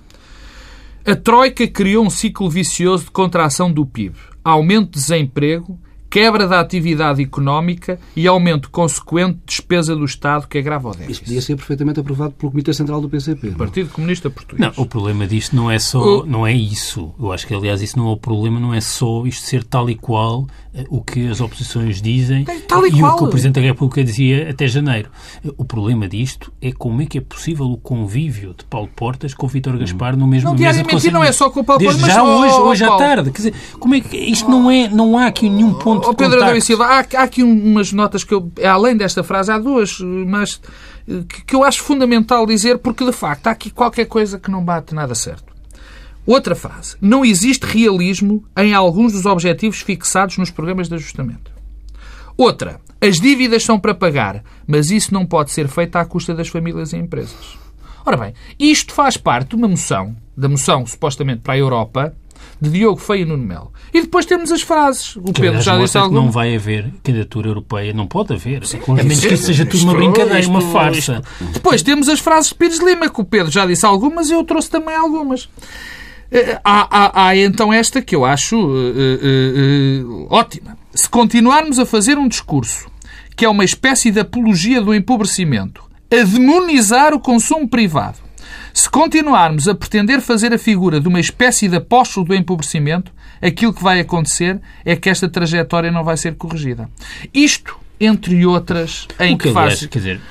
A 1.06 1.16
Troika 1.16 1.68
criou 1.68 2.04
um 2.04 2.10
ciclo 2.10 2.50
vicioso 2.50 3.06
de 3.06 3.12
contração 3.12 3.72
do 3.72 3.86
PIB, 3.86 4.16
aumento 4.44 4.94
de 4.94 5.00
desemprego, 5.00 5.80
quebra 6.10 6.48
da 6.48 6.60
atividade 6.60 7.22
económica 7.22 8.00
e 8.16 8.28
aumento 8.28 8.70
consequente 8.70 9.34
de 9.40 9.46
despesa 9.48 9.96
do 9.96 10.06
Estado 10.06 10.48
que 10.48 10.58
agrava 10.58 10.88
o 10.88 10.92
Isso 10.92 11.00
déficit. 11.00 11.24
podia 11.26 11.42
ser 11.42 11.56
perfeitamente 11.56 12.00
aprovado 12.00 12.32
pelo 12.34 12.52
Comitê 12.52 12.74
Central 12.74 13.02
do 13.02 13.10
PCP. 13.10 13.48
não 13.48 13.54
é? 13.54 13.58
Partido 13.58 13.90
Comunista 13.90 14.30
Português. 14.30 14.74
Não, 14.76 14.84
o 14.84 14.88
problema 14.88 15.28
disto 15.28 15.56
não 15.56 15.70
é 15.70 15.80
só, 15.80 16.22
O- 16.22 16.26
não 16.26 16.46
é 16.48 16.54
isso. 16.54 17.14
Eu 17.20 17.32
acho 17.32 17.46
que, 17.48 17.54
aliás, 17.54 17.82
isso 17.82 17.98
não 17.98 18.08
é 18.10 18.12
o 18.12 18.18
problema, 18.18 18.60
não 18.60 18.74
é 18.74 18.82
só 18.82 19.26
isto 19.26 19.44
ser 19.46 19.64
tal 19.64 19.90
e 19.90 19.96
qual 19.96 20.48
eh, 20.74 20.86
o 20.90 21.02
que 21.02 21.28
as 21.28 21.42
oposições 21.42 22.02
dizem 22.02 22.46
É 22.48 22.60
tal 22.60 22.86
e 22.86 22.90
o 22.90 23.00
qual. 23.00 23.18
que 23.18 23.24
o 23.24 23.28
Presidente 23.28 23.56
da 23.56 23.62
República 23.62 24.04
dizia 24.04 24.50
até 24.50 24.68
janeiro. 24.68 25.10
O 25.58 25.66
problema 25.66 26.08
disto 26.08 26.52
é 26.62 26.72
como 26.72 27.02
é 27.02 27.06
que 27.06 27.18
é 27.18 27.22
possível 27.22 27.66
o 27.68 27.78
convívio 27.78 28.54
de 28.58 28.64
Paulo 28.66 28.90
Portas 28.96 29.34
com 29.34 29.46
o 29.46 29.50
Vítor 29.50 29.78
Gaspar 29.78 30.16
no 30.16 30.28
mesmo 30.28 30.50
Não, 30.50 30.54
mesa 30.54 30.58
diariamente, 30.64 30.90
e 30.90 30.94
Conselho 30.94 31.14
não 31.14 31.24
é 31.24 31.32
só 31.32 31.50
com 31.50 31.60
o 31.60 31.64
Paulo 31.64 31.84
Portas, 31.84 32.02
já 32.02 32.24
mas, 32.24 32.40
hoje, 32.42 32.54
oh, 32.54 32.68
hoje 32.70 32.84
à 32.84 32.96
tarde. 32.98 33.32
Quer 33.32 33.38
dizer, 33.38 33.54
como 33.80 33.96
é 33.96 34.00
que 34.02 34.16
isto 34.18 34.50
não 34.50 34.70
é, 34.72 34.88
não 34.88 35.18
há 35.18 35.28
aqui 35.28 35.50
nenhum 35.50 35.74
ponto 35.74 35.97
Ó 36.04 36.12
de 36.12 36.16
Pedro 36.16 36.44
Adão 36.44 36.56
e. 36.56 36.62
Silva, 36.62 36.86
há, 36.86 37.00
há 37.00 37.24
aqui 37.24 37.44
umas 37.44 37.92
notas 37.92 38.24
que 38.24 38.34
eu, 38.34 38.52
além 38.64 38.96
desta 38.96 39.24
frase, 39.24 39.52
há 39.52 39.58
duas, 39.58 40.00
mas 40.00 40.62
eh, 41.08 41.24
que, 41.28 41.44
que 41.46 41.56
eu 41.56 41.64
acho 41.64 41.82
fundamental 41.82 42.46
dizer, 42.46 42.78
porque 42.80 43.06
de 43.06 43.12
facto 43.12 43.48
há 43.48 43.52
aqui 43.52 43.70
qualquer 43.70 44.06
coisa 44.06 44.40
que 44.40 44.52
não 44.52 44.64
bate 44.64 44.94
nada 44.94 45.16
certo. 45.16 45.56
Outra 46.26 46.56
frase. 46.56 46.98
Não 47.00 47.24
existe 47.24 47.66
realismo 47.66 48.44
em 48.58 48.74
alguns 48.74 49.14
dos 49.14 49.26
objetivos 49.26 49.82
fixados 49.82 50.38
nos 50.38 50.52
programas 50.52 50.90
de 50.90 50.96
ajustamento. 50.96 51.52
Outra. 52.38 52.82
As 53.00 53.20
dívidas 53.20 53.64
são 53.64 53.80
para 53.80 53.94
pagar, 53.94 54.44
mas 54.66 54.90
isso 54.90 55.14
não 55.14 55.26
pode 55.26 55.52
ser 55.52 55.68
feito 55.68 55.96
à 55.96 56.04
custa 56.04 56.34
das 56.34 56.48
famílias 56.48 56.94
e 56.94 56.98
empresas. 56.98 57.58
Ora 58.06 58.18
bem, 58.18 58.34
isto 58.60 58.94
faz 58.94 59.18
parte 59.18 59.50
de 59.50 59.56
uma 59.56 59.68
moção, 59.68 60.16
da 60.36 60.50
moção 60.50 60.86
supostamente 60.86 61.42
para 61.42 61.54
a 61.54 61.58
Europa, 61.58 62.16
de 62.60 62.70
Diogo 62.70 63.00
Feio 63.00 63.22
e 63.22 63.26
Nuno 63.26 63.44
Melo. 63.44 63.72
E 63.94 64.02
depois 64.02 64.26
temos 64.26 64.52
as 64.52 64.62
frases. 64.62 65.16
O 65.16 65.22
Que, 65.34 65.42
Pedro 65.42 65.62
já 65.62 65.78
disse 65.78 65.98
algum. 65.98 66.16
não 66.16 66.32
vai 66.32 66.56
haver 66.56 66.92
candidatura 67.04 67.50
europeia. 67.50 67.94
Não 67.94 68.08
pode 68.08 68.34
haver. 68.34 68.64
a 68.64 68.68
deve 68.96 69.04
menos 69.08 69.26
que 69.26 69.34
isso 69.34 69.46
seja 69.46 69.66
tudo 69.66 69.84
uma 69.84 69.94
Isto- 69.94 70.12
brincadeira, 70.12 70.48
uma 70.48 70.60
isto- 70.60 70.72
farsa. 70.72 71.22
Depois 71.54 71.82
temos 71.82 72.10
as 72.10 72.20
frases 72.20 72.50
de 72.50 72.56
Pires 72.56 72.80
Lima, 72.80 73.10
que 73.10 73.22
o 73.22 73.24
Pedro 73.26 73.52
já 73.52 73.66
disse 73.66 73.86
algumas 73.86 74.30
e 74.30 74.34
eu 74.34 74.44
trouxe 74.44 74.70
também 74.70 74.96
algumas. 74.96 75.48
Eh, 76.32 76.60
há, 76.64 76.88
há, 77.24 77.28
há, 77.28 77.38
então 77.38 77.72
esta 77.72 78.02
que 78.02 78.16
eu 78.16 78.26
acho 78.26 78.58
uh, 78.58 78.70
uh, 78.70 80.10
uh, 80.24 80.28
ótima. 80.30 80.78
Se 80.94 81.08
continuarmos 81.10 81.80
a 81.80 81.86
fazer 81.86 82.18
um 82.18 82.28
discurso 82.28 82.90
que 83.36 83.46
é 83.46 83.50
uma 83.50 83.64
espécie 83.64 84.10
de 84.12 84.20
apologia 84.20 84.82
do 84.82 84.94
empobrecimento, 84.94 85.84
a 86.12 86.24
demonizar 86.24 87.14
o 87.14 87.20
consumo 87.20 87.68
privado, 87.70 88.18
se 88.78 88.88
continuarmos 88.92 89.68
a 89.68 89.74
pretender 89.74 90.22
fazer 90.22 90.54
a 90.54 90.58
figura 90.60 91.02
de 91.02 91.08
uma 91.08 91.20
espécie 91.20 91.68
de 91.68 91.78
apóstolo 91.78 92.28
do 92.28 92.36
empobrecimento, 92.36 93.12
aquilo 93.42 93.74
que 93.74 93.82
vai 93.82 94.00
acontecer 94.00 94.62
é 94.86 94.96
que 94.96 95.10
esta 95.10 95.28
trajetória 95.28 95.92
não 95.92 96.04
vai 96.04 96.16
ser 96.16 96.36
corrigida. 96.36 96.88
Isto, 97.34 97.76
entre 98.00 98.46
outras, 98.46 99.08
em 99.20 99.34
O 99.34 99.38
que, 99.40 99.48
que 99.48 99.54
faz. 99.56 99.84
quer 99.88 99.98
dizer, 99.98 100.22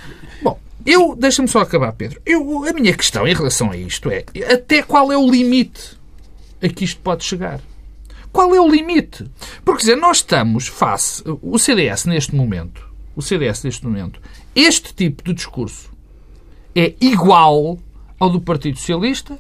Bom, 0.41 0.61
eu 0.87 1.17
deixa-me 1.17 1.49
só 1.49 1.59
acabar, 1.59 1.91
Pedro. 1.95 2.23
Eu, 2.25 2.65
a 2.69 2.73
minha 2.73 2.95
questão 2.97 3.27
em 3.27 3.35
relação 3.35 3.73
a 3.73 3.77
isto 3.77 4.09
é 4.13 4.25
até 4.49 4.81
qual 4.81 5.11
é 5.11 5.19
o 5.19 5.29
limite 5.29 5.99
a 6.63 6.69
que 6.69 6.85
isto 6.85 7.01
pode 7.01 7.25
chegar? 7.25 7.59
Qual 8.31 8.55
é 8.55 8.61
o 8.61 8.69
limite? 8.71 9.29
Porque 9.65 9.81
quer 9.81 9.91
dizer, 9.91 9.97
nós 9.97 10.19
estamos 10.19 10.69
face 10.69 11.21
o 11.43 11.59
CDS 11.59 12.05
neste 12.05 12.33
momento, 12.33 12.89
o 13.17 13.23
CDS 13.23 13.65
neste 13.65 13.85
momento, 13.85 14.21
este 14.55 14.95
tipo 14.95 15.25
de 15.25 15.35
discurso 15.35 15.91
é 16.77 16.95
igual 17.01 17.77
ao 18.19 18.31
do 18.31 18.41
Partido 18.41 18.79
Socialista, 18.79 19.39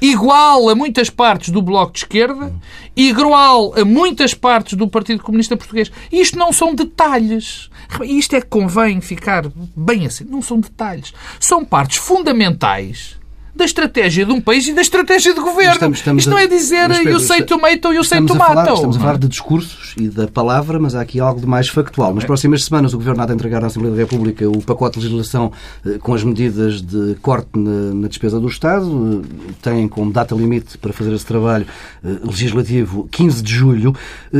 igual 0.00 0.68
a 0.68 0.74
muitas 0.74 1.10
partes 1.10 1.50
do 1.50 1.60
Bloco 1.60 1.92
de 1.92 2.00
Esquerda, 2.00 2.52
igual 2.96 3.74
a 3.78 3.84
muitas 3.84 4.34
partes 4.34 4.74
do 4.74 4.88
Partido 4.88 5.22
Comunista 5.22 5.56
Português. 5.56 5.90
Isto 6.10 6.38
não 6.38 6.52
são 6.52 6.74
detalhes. 6.74 7.70
Isto 8.02 8.36
é 8.36 8.40
que 8.40 8.48
convém 8.48 9.00
ficar 9.00 9.50
bem 9.76 10.06
assim. 10.06 10.24
Não 10.24 10.40
são 10.42 10.58
detalhes. 10.58 11.12
São 11.38 11.64
partes 11.64 11.98
fundamentais 11.98 13.19
da 13.54 13.64
estratégia 13.64 14.24
de 14.24 14.32
um 14.32 14.40
país 14.40 14.66
e 14.68 14.72
da 14.72 14.80
estratégia 14.80 15.34
de 15.34 15.40
governo. 15.40 15.72
Estamos- 15.72 15.98
estamos 15.98 16.22
Isto 16.22 16.30
não 16.30 16.36
a- 16.38 16.42
é 16.42 16.46
dizer 16.46 16.88
mas, 16.88 16.98
Pedro, 16.98 17.12
eu 17.14 17.20
sei 17.20 17.36
está- 17.38 17.46
tomato 17.46 17.84
ou 17.86 17.92
eu 17.94 18.04
sei 18.04 18.18
a, 18.18 18.22
tomato. 18.24 18.48
falar, 18.48 18.72
estamos 18.74 18.96
a 18.96 19.00
falar 19.00 19.18
de 19.18 19.28
discursos 19.28 19.94
e 19.98 20.08
da 20.08 20.26
palavra, 20.28 20.78
mas 20.78 20.94
há 20.94 21.00
aqui 21.00 21.20
algo 21.20 21.40
de 21.40 21.46
mais 21.46 21.68
factual. 21.68 22.14
Nas 22.14 22.24
próximas 22.24 22.64
semanas, 22.64 22.94
o 22.94 22.96
Governo 22.98 23.22
há 23.22 23.26
de 23.26 23.32
entregar 23.34 23.62
à 23.62 23.66
Assembleia 23.66 23.94
da 23.96 24.02
República 24.02 24.48
o 24.48 24.62
pacote 24.62 24.98
de 24.98 25.04
legislação 25.06 25.52
eh, 25.84 25.98
com 25.98 26.14
as 26.14 26.22
medidas 26.24 26.80
de 26.80 27.16
corte 27.20 27.48
na, 27.56 27.94
na 27.94 28.08
despesa 28.08 28.38
do 28.40 28.46
Estado. 28.48 29.22
Eh, 29.24 29.52
Tem 29.62 29.88
como 29.88 30.12
data 30.12 30.34
limite 30.34 30.78
para 30.78 30.92
fazer 30.92 31.12
esse 31.12 31.26
trabalho 31.26 31.66
eh, 32.04 32.08
legislativo 32.24 33.08
15 33.10 33.42
de 33.42 33.52
julho. 33.52 33.94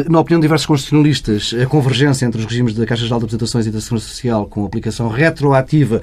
Na 0.09 0.21
opinião 0.21 0.39
de 0.41 0.45
diversos 0.45 0.67
constitucionalistas, 0.67 1.55
a 1.61 1.67
convergência 1.67 2.25
entre 2.27 2.41
os 2.41 2.47
regimes 2.47 2.75
da 2.75 2.87
Caixa 2.87 3.03
Geral 3.05 3.19
de 3.19 3.25
Apresentações 3.27 3.67
e 3.67 3.71
da 3.71 3.81
Segurança 3.81 4.09
Social 4.09 4.47
com 4.47 4.65
aplicação 4.65 5.09
retroativa 5.09 6.01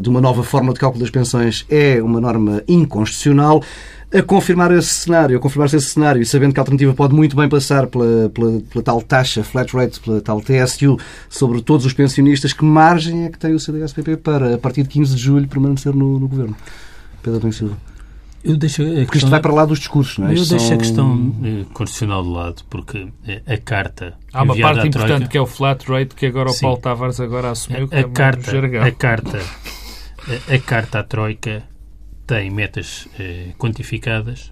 de 0.00 0.08
uma 0.08 0.20
nova 0.20 0.42
forma 0.42 0.72
de 0.72 0.78
cálculo 0.78 1.00
das 1.02 1.10
pensões 1.10 1.64
é 1.68 2.02
uma 2.02 2.20
norma 2.20 2.33
inconstitucional. 2.68 3.62
A 4.12 4.22
confirmar 4.22 4.70
esse 4.70 4.90
cenário, 4.90 5.36
a 5.36 5.40
confirmar-se 5.40 5.74
esse 5.74 5.86
cenário, 5.88 6.22
e 6.22 6.26
sabendo 6.26 6.54
que 6.54 6.60
a 6.60 6.62
alternativa 6.62 6.94
pode 6.94 7.12
muito 7.12 7.34
bem 7.34 7.48
passar 7.48 7.88
pela, 7.88 8.30
pela, 8.30 8.60
pela 8.60 8.84
tal 8.84 9.02
taxa, 9.02 9.42
flat 9.42 9.74
rate, 9.76 9.98
pela 9.98 10.20
tal 10.20 10.40
TSU, 10.40 10.96
sobre 11.28 11.60
todos 11.60 11.84
os 11.84 11.92
pensionistas, 11.92 12.52
que 12.52 12.64
margem 12.64 13.24
é 13.24 13.28
que 13.28 13.36
tem 13.38 13.52
o 13.54 13.58
CDS-PP 13.58 14.18
para, 14.18 14.54
a 14.54 14.58
partir 14.58 14.84
de 14.84 14.88
15 14.90 15.16
de 15.16 15.20
julho, 15.20 15.48
permanecer 15.48 15.92
no, 15.92 16.20
no 16.20 16.28
governo? 16.28 16.54
Pedro 17.24 17.48
e 17.48 17.52
Silva. 17.52 17.76
eu 18.44 18.56
deixo 18.56 18.82
a 18.82 19.04
Porque 19.04 19.18
isto 19.18 19.28
vai 19.30 19.40
para 19.40 19.52
lá 19.52 19.64
dos 19.64 19.80
discursos, 19.80 20.16
não 20.18 20.28
é? 20.28 20.30
eu 20.30 20.34
Isto 20.34 20.50
deixo 20.50 20.66
são- 20.66 20.74
a 20.76 20.78
questão 20.78 21.34
eh, 21.42 21.64
constitucional 21.72 22.22
de 22.22 22.28
lado, 22.28 22.62
porque 22.70 23.08
eh, 23.26 23.42
a 23.48 23.56
carta 23.58 24.14
Há 24.32 24.44
uma 24.44 24.54
parte 24.56 24.78
Troika- 24.78 24.86
importante 24.98 25.28
que 25.28 25.36
é 25.36 25.40
o 25.40 25.46
flat 25.46 25.90
rate 25.90 26.14
que 26.14 26.26
agora 26.26 26.50
o 26.50 26.52
Sim. 26.52 26.60
Paulo 26.60 26.78
Tavares 26.78 27.18
agora 27.18 27.50
assumiu 27.50 27.88
que 27.88 27.96
a, 27.96 27.98
é 27.98 28.04
a 28.04 28.06
um 28.06 28.12
carta, 28.12 28.52
jargão. 28.52 28.82
a 28.84 28.92
carta, 28.92 29.40
a, 30.50 30.54
a 30.54 30.58
carta 30.60 30.98
à 31.00 31.02
Troika 31.02 31.64
tem 32.26 32.50
metas 32.50 33.08
eh, 33.18 33.48
quantificadas 33.58 34.50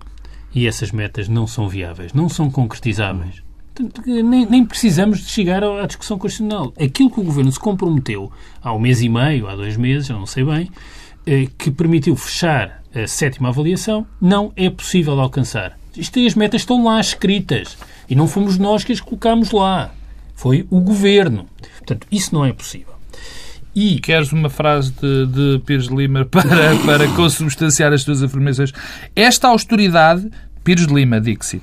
e 0.55 0.67
essas 0.67 0.93
metas 0.93 1.29
não 1.29 1.47
são 1.47 1.69
viáveis, 1.69 2.13
não 2.13 2.29
são 2.29 2.51
concretizáveis. 2.51 3.43
Nem, 4.07 4.45
nem 4.47 4.65
precisamos 4.67 5.21
de 5.21 5.31
chegar 5.31 5.65
à 5.65 5.87
discussão 5.87 6.19
constitucional. 6.19 6.75
Aquilo 6.79 7.11
que 7.11 7.21
o 7.21 7.25
Governo 7.25 7.51
se 7.51 7.59
comprometeu 7.59 8.31
há 8.63 8.73
um 8.75 8.79
mês 8.79 9.01
e 9.01 9.09
meio, 9.09 9.49
há 9.49 9.57
dois 9.57 9.77
meses, 9.77 10.11
eu 10.11 10.19
não 10.19 10.27
sei 10.27 10.45
bem, 10.45 10.71
eh, 11.27 11.47
que 11.57 11.71
permitiu 11.71 12.15
fechar 12.17 12.83
a 12.95 13.07
sétima 13.07 13.49
avaliação, 13.49 14.07
não 14.21 14.53
é 14.57 14.69
possível 14.69 15.19
alcançar. 15.19 15.79
Isto 15.97 16.19
aí, 16.19 16.27
as 16.27 16.35
metas 16.35 16.63
estão 16.63 16.85
lá 16.85 17.01
escritas 17.01 17.77
e 18.09 18.15
não 18.15 18.27
fomos 18.27 18.59
nós 18.59 18.85
que 18.85 18.93
as 18.93 19.01
colocámos 19.01 19.51
lá. 19.51 19.93
Foi 20.35 20.67
o 20.71 20.81
Governo. 20.81 21.47
Portanto, 21.79 22.07
isso 22.11 22.35
não 22.35 22.45
é 22.45 22.53
possível. 22.53 22.93
E 23.75 23.99
Queres 24.01 24.33
uma 24.33 24.51
frase 24.51 24.93
de, 24.93 25.27
de 25.27 25.63
Pires 25.65 25.89
de 25.89 25.95
Lima 25.95 26.25
para, 26.31 26.77
para 26.85 27.09
consubstanciar 27.09 27.93
as 27.93 28.05
tuas 28.05 28.23
afirmações? 28.23 28.73
Esta 29.17 29.49
austeridade, 29.49 30.31
Pires 30.63 30.87
de 30.87 30.95
Lima, 30.95 31.21
Dixit, 31.21 31.63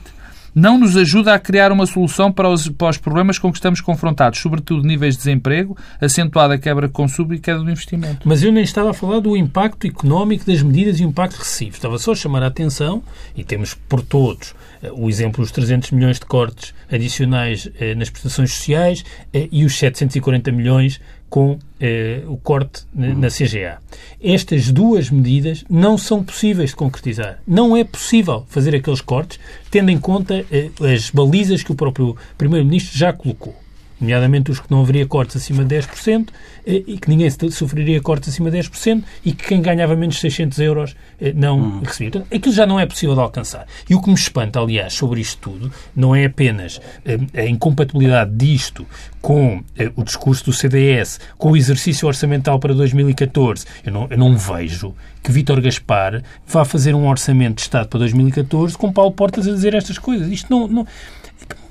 não 0.54 0.78
nos 0.78 0.98
ajuda 0.98 1.34
a 1.34 1.40
criar 1.40 1.72
uma 1.72 1.86
solução 1.86 2.32
para 2.32 2.50
os, 2.50 2.68
para 2.70 2.90
os 2.90 2.98
problemas 2.98 3.38
com 3.38 3.52
que 3.52 3.58
estamos 3.58 3.82
confrontados, 3.82 4.40
sobretudo 4.40 4.86
níveis 4.86 5.16
de 5.16 5.20
desemprego, 5.20 5.78
acentuada 6.02 6.58
quebra 6.58 6.88
de 6.88 6.94
consumo 6.94 7.34
e 7.34 7.40
queda 7.40 7.60
do 7.60 7.70
investimento. 7.70 8.28
Mas 8.28 8.44
eu 8.44 8.52
nem 8.52 8.64
estava 8.64 8.92
a 8.92 8.94
falar 8.94 9.20
do 9.20 9.38
impacto 9.38 9.88
económico 9.88 10.46
das 10.46 10.62
medidas 10.62 11.00
e 11.00 11.06
o 11.06 11.10
impacto 11.10 11.38
recessivo. 11.38 11.76
Estava 11.76 11.98
só 11.98 12.12
a 12.12 12.16
chamar 12.16 12.44
a 12.44 12.48
atenção, 12.48 13.04
e 13.36 13.44
temos 13.44 13.74
por 13.74 14.02
todos 14.02 14.56
eh, 14.82 14.92
o 14.92 15.10
exemplo 15.10 15.44
dos 15.44 15.52
300 15.52 15.92
milhões 15.92 16.20
de 16.20 16.26
cortes 16.26 16.74
adicionais 16.92 17.70
eh, 17.80 17.96
nas 17.96 18.10
prestações 18.10 18.52
sociais 18.52 19.06
eh, 19.34 19.48
e 19.52 19.64
os 19.64 19.78
740 19.78 20.52
milhões 20.52 21.00
com 21.30 21.60
eh, 21.80 22.24
o 22.28 22.38
corte 22.38 22.84
na, 22.94 23.28
CGA. 23.28 23.80
Estas 24.22 24.72
duas 24.72 25.10
medidas 25.10 25.64
não 25.70 25.98
são 25.98 26.24
possíveis 26.24 26.72
de 26.72 26.76
concretizar. 26.76 27.40
Não 27.48 27.78
é 27.78 27.84
possível 27.84 28.46
fazer 28.50 28.76
aqueles 28.76 29.02
cortes 29.02 29.40
tendo 29.70 29.92
em 29.92 30.00
conta 30.00 30.46
eh, 30.52 30.70
as 30.94 31.10
balizas 31.10 31.64
que 31.64 31.72
o 31.72 31.76
próprio 31.76 32.16
Primeiro-Ministro 32.38 32.98
já 32.98 33.14
colocou 33.14 33.56
nomeadamente 34.00 34.52
os 34.52 34.60
que 34.60 34.70
não 34.72 34.82
haveria 34.82 35.06
cortes 35.06 35.38
acima 35.38 35.64
de 35.64 35.76
10% 35.76 36.30
eh, 36.66 36.84
e 36.88 36.98
que 36.98 37.10
ninguém 37.10 37.30
sofreria 37.30 38.02
cortes 38.02 38.30
acima 38.30 38.50
de 38.50 38.58
10% 38.58 39.04
e 39.26 39.34
que 39.34 39.48
quem 39.48 39.62
ganhava 39.62 39.96
menos 39.96 40.16
de 40.16 40.22
600 40.22 40.60
euros 40.60 40.96
eh, 41.20 41.34
não 41.36 41.82
recebia. 41.82 42.12
Portanto, 42.12 42.36
aquilo 42.36 42.56
já 42.56 42.66
não 42.66 42.80
é 42.80 42.86
possível 42.86 43.16
de 43.16 43.22
alcançar. 43.22 43.66
E 43.90 43.96
o 43.96 44.02
que 44.02 44.10
me 44.10 44.16
espanta, 44.16 44.60
aliás, 44.60 44.94
sobre 44.94 45.22
isto 45.22 45.52
tudo, 45.52 45.72
não 45.96 46.16
é 46.16 46.26
apenas 46.26 46.80
eh, 47.06 47.18
a 47.34 47.46
incompatibilidade 47.46 48.32
disto 48.36 48.86
com 49.22 49.62
o 49.98 50.04
discurso 50.04 50.46
do 50.46 50.54
CDS, 50.54 51.20
com 51.38 51.52
o 51.52 51.58
exercício 51.58 52.08
orçamental 52.08 52.58
para 52.58 52.74
2014. 52.74 53.66
Eu 53.86 53.92
não, 53.92 54.08
eu 54.10 54.18
não 54.18 54.38
vejo 54.38 54.96
que 55.22 55.32
Vítor 55.32 55.60
Gaspar 55.60 56.24
vá 56.48 56.64
fazer 56.64 56.96
um 56.96 57.08
orçamento 57.08 57.56
de 57.56 57.62
Estado 57.62 57.90
para 57.90 58.00
2014 58.00 58.78
com 58.78 58.94
Paulo 58.94 59.12
Portas 59.12 59.48
a 59.48 59.52
dizer 59.52 59.74
estas 59.74 59.98
coisas. 59.98 60.30
Isto 60.30 60.50
não... 60.50 60.68
não 60.68 60.88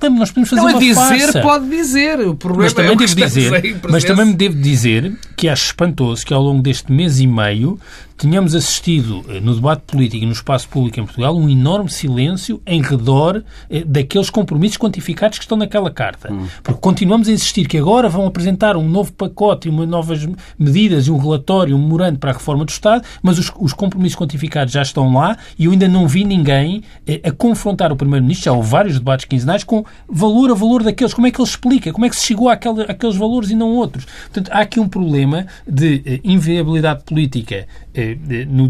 nós 0.09 0.29
podemos 0.29 0.49
fazer 0.49 0.61
Não, 0.61 0.69
uma 0.69 0.79
dizer 0.79 0.95
farsa. 0.95 1.41
pode 1.41 1.69
dizer. 1.69 2.19
O 2.21 2.35
problema 2.35 2.63
Mas 2.63 2.73
também 2.73 2.91
é 2.91 2.95
devo 2.95 3.15
dizer, 3.15 3.79
mas 3.89 4.03
também 4.03 4.25
me 4.27 4.33
devo 4.33 4.55
dizer 4.55 5.17
que 5.35 5.49
acho 5.49 5.65
espantoso 5.65 6.25
que 6.25 6.33
ao 6.33 6.41
longo 6.41 6.61
deste 6.61 6.91
mês 6.91 7.19
e 7.19 7.27
meio 7.27 7.79
tínhamos 8.17 8.53
assistido 8.53 9.23
eh, 9.29 9.39
no 9.39 9.55
debate 9.55 9.83
político 9.87 10.23
e 10.23 10.25
no 10.25 10.33
espaço 10.33 10.67
público 10.67 10.99
em 10.99 11.05
Portugal 11.05 11.35
um 11.35 11.49
enorme 11.49 11.89
silêncio 11.89 12.61
em 12.67 12.81
redor 12.81 13.41
eh, 13.69 13.83
daqueles 13.85 14.29
compromissos 14.29 14.77
quantificados 14.77 15.37
que 15.39 15.45
estão 15.45 15.57
naquela 15.57 15.89
carta. 15.89 16.29
Porque 16.61 16.81
continuamos 16.81 17.29
a 17.29 17.31
insistir 17.31 17.67
que 17.67 17.77
agora 17.77 18.09
vão 18.09 18.27
apresentar 18.27 18.75
um 18.75 18.87
novo 18.87 19.13
pacote 19.13 19.69
e 19.69 19.71
novas 19.71 20.27
medidas 20.57 21.07
e 21.07 21.11
um 21.11 21.17
relatório, 21.17 21.75
um 21.75 21.79
memorando 21.81 22.19
para 22.19 22.31
a 22.31 22.33
reforma 22.33 22.65
do 22.65 22.69
Estado, 22.69 23.03
mas 23.23 23.39
os, 23.39 23.51
os 23.57 23.71
compromissos 23.71 24.17
quantificados 24.19 24.73
já 24.73 24.81
estão 24.81 25.13
lá 25.13 25.37
e 25.57 25.65
eu 25.65 25.71
ainda 25.71 25.87
não 25.87 26.05
vi 26.05 26.25
ninguém 26.25 26.83
eh, 27.07 27.21
a 27.23 27.31
confrontar 27.31 27.91
o 27.91 27.95
Primeiro-Ministro, 27.95 28.45
já 28.45 28.51
houve 28.51 28.69
vários 28.69 28.95
debates 28.95 29.25
quinzenais, 29.25 29.58
com 29.63 29.83
valor 30.07 30.51
a 30.51 30.53
valor 30.53 30.83
daqueles, 30.83 31.13
como 31.13 31.27
é 31.27 31.31
que 31.31 31.39
ele 31.41 31.47
explica, 31.47 31.91
como 31.93 32.05
é 32.05 32.09
que 32.09 32.15
se 32.15 32.25
chegou 32.25 32.49
àquele, 32.49 32.81
àqueles 32.83 33.15
valores 33.15 33.49
e 33.49 33.55
não 33.55 33.69
outros. 33.69 34.05
Portanto, 34.31 34.49
há 34.51 34.59
aqui 34.59 34.79
um 34.79 34.87
problema 34.87 35.45
de 35.67 36.01
eh, 36.05 36.19
inviabilidade 36.23 37.03
política 37.03 37.67
eh, 37.93 38.17
no- 38.47 38.69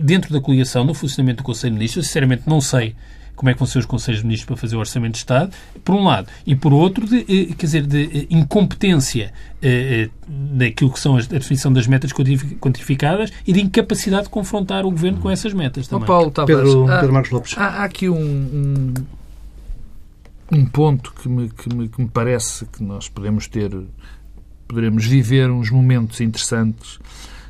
dentro 0.00 0.32
da 0.32 0.40
coligação, 0.40 0.84
no 0.84 0.94
funcionamento 0.94 1.38
do 1.38 1.44
Conselho 1.46 1.72
de 1.72 1.78
Ministros. 1.78 2.04
Eu, 2.04 2.08
sinceramente, 2.08 2.42
não 2.46 2.60
sei 2.60 2.94
como 3.36 3.48
é 3.48 3.54
que 3.54 3.58
vão 3.58 3.66
ser 3.66 3.78
os 3.78 3.86
Conselhos 3.86 4.20
de 4.20 4.26
Ministros 4.26 4.46
para 4.46 4.56
fazer 4.56 4.76
o 4.76 4.80
Orçamento 4.80 5.12
de 5.12 5.18
Estado, 5.18 5.50
por 5.82 5.94
um 5.94 6.04
lado. 6.04 6.28
E, 6.46 6.54
por 6.54 6.74
outro, 6.74 7.06
de, 7.06 7.20
eh, 7.20 7.54
quer 7.56 7.64
dizer, 7.66 7.86
de 7.86 8.02
eh, 8.02 8.26
incompetência 8.28 9.32
eh, 9.62 10.10
daquilo 10.28 10.90
que 10.92 11.00
são 11.00 11.16
as- 11.16 11.24
a 11.24 11.38
definição 11.38 11.72
das 11.72 11.86
metas 11.86 12.12
quantifi- 12.12 12.56
quantificadas 12.56 13.32
e 13.46 13.52
de 13.54 13.60
incapacidade 13.60 14.24
de 14.24 14.28
confrontar 14.28 14.84
o 14.84 14.90
Governo 14.90 15.18
com 15.20 15.30
essas 15.30 15.54
metas 15.54 15.88
também. 15.88 16.06
Paulo 16.06 16.30
Tavares, 16.30 16.62
Pedro, 16.64 16.86
Pedro 16.86 17.12
Marcos 17.14 17.30
Lopes. 17.30 17.54
Há, 17.56 17.64
há 17.66 17.84
aqui 17.84 18.08
um, 18.10 18.14
um, 18.20 18.94
um 20.52 20.64
ponto 20.66 21.12
que 21.12 21.28
me, 21.28 21.48
que, 21.48 21.74
me, 21.74 21.88
que 21.88 22.00
me 22.00 22.08
parece 22.08 22.66
que 22.66 22.82
nós 22.82 23.08
podemos 23.08 23.46
ter, 23.46 23.70
poderemos 24.66 25.04
viver 25.04 25.50
uns 25.50 25.70
momentos 25.70 26.20
interessantes 26.20 26.98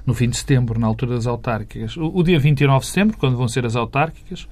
no 0.07 0.15
fim 0.15 0.29
de 0.29 0.37
setembro, 0.37 0.79
na 0.79 0.87
altura 0.87 1.15
das 1.15 1.27
autárquicas. 1.27 1.97
O, 1.97 2.11
o 2.19 2.23
dia 2.23 2.39
29 2.39 2.81
de 2.81 2.87
setembro, 2.87 3.17
quando 3.19 3.37
vão 3.37 3.47
ser 3.47 3.65
as 3.65 3.77
autárquicas, 3.77 4.49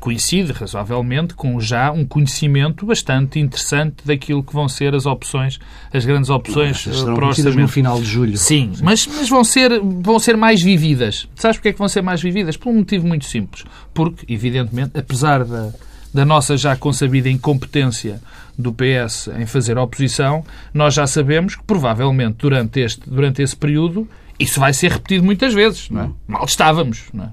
coincide 0.00 0.52
razoavelmente 0.52 1.34
com 1.34 1.60
já 1.60 1.92
um 1.92 2.06
conhecimento 2.06 2.86
bastante 2.86 3.38
interessante 3.38 4.04
daquilo 4.04 4.42
que 4.42 4.52
vão 4.52 4.68
ser 4.68 4.94
as 4.94 5.04
opções, 5.04 5.60
as 5.92 6.04
grandes 6.04 6.30
opções 6.30 6.86
eh, 6.86 6.92
serão 6.92 7.14
para 7.14 7.24
o 7.24 7.26
conhecidas 7.26 7.54
no 7.54 7.68
final 7.68 8.00
de 8.00 8.06
julho. 8.06 8.36
Sim, 8.36 8.72
mas, 8.82 9.06
mas 9.06 9.28
vão, 9.28 9.44
ser, 9.44 9.78
vão 9.80 10.18
ser 10.18 10.36
mais 10.36 10.62
vividas. 10.62 11.28
Sabes 11.34 11.58
porque 11.58 11.68
é 11.68 11.72
que 11.72 11.78
vão 11.78 11.88
ser 11.88 12.02
mais 12.02 12.22
vividas? 12.22 12.56
Por 12.56 12.70
um 12.70 12.76
motivo 12.76 13.06
muito 13.06 13.26
simples. 13.26 13.64
Porque, 13.92 14.32
evidentemente, 14.32 14.98
apesar 14.98 15.44
da, 15.44 15.72
da 16.12 16.24
nossa 16.24 16.56
já 16.56 16.76
consabida 16.76 17.28
incompetência 17.28 18.20
do 18.58 18.72
PS 18.72 19.28
em 19.38 19.46
fazer 19.46 19.78
oposição, 19.78 20.44
nós 20.74 20.94
já 20.94 21.06
sabemos 21.06 21.56
que, 21.56 21.62
provavelmente, 21.62 22.36
durante, 22.38 22.80
este, 22.80 23.08
durante 23.08 23.42
esse 23.42 23.56
período, 23.56 24.08
isso 24.38 24.58
vai 24.58 24.72
ser 24.72 24.92
repetido 24.92 25.24
muitas 25.24 25.54
vezes. 25.54 25.88
Não 25.90 26.02
é? 26.02 26.10
Mal 26.26 26.44
estávamos. 26.44 27.04
Não 27.12 27.24
é? 27.24 27.28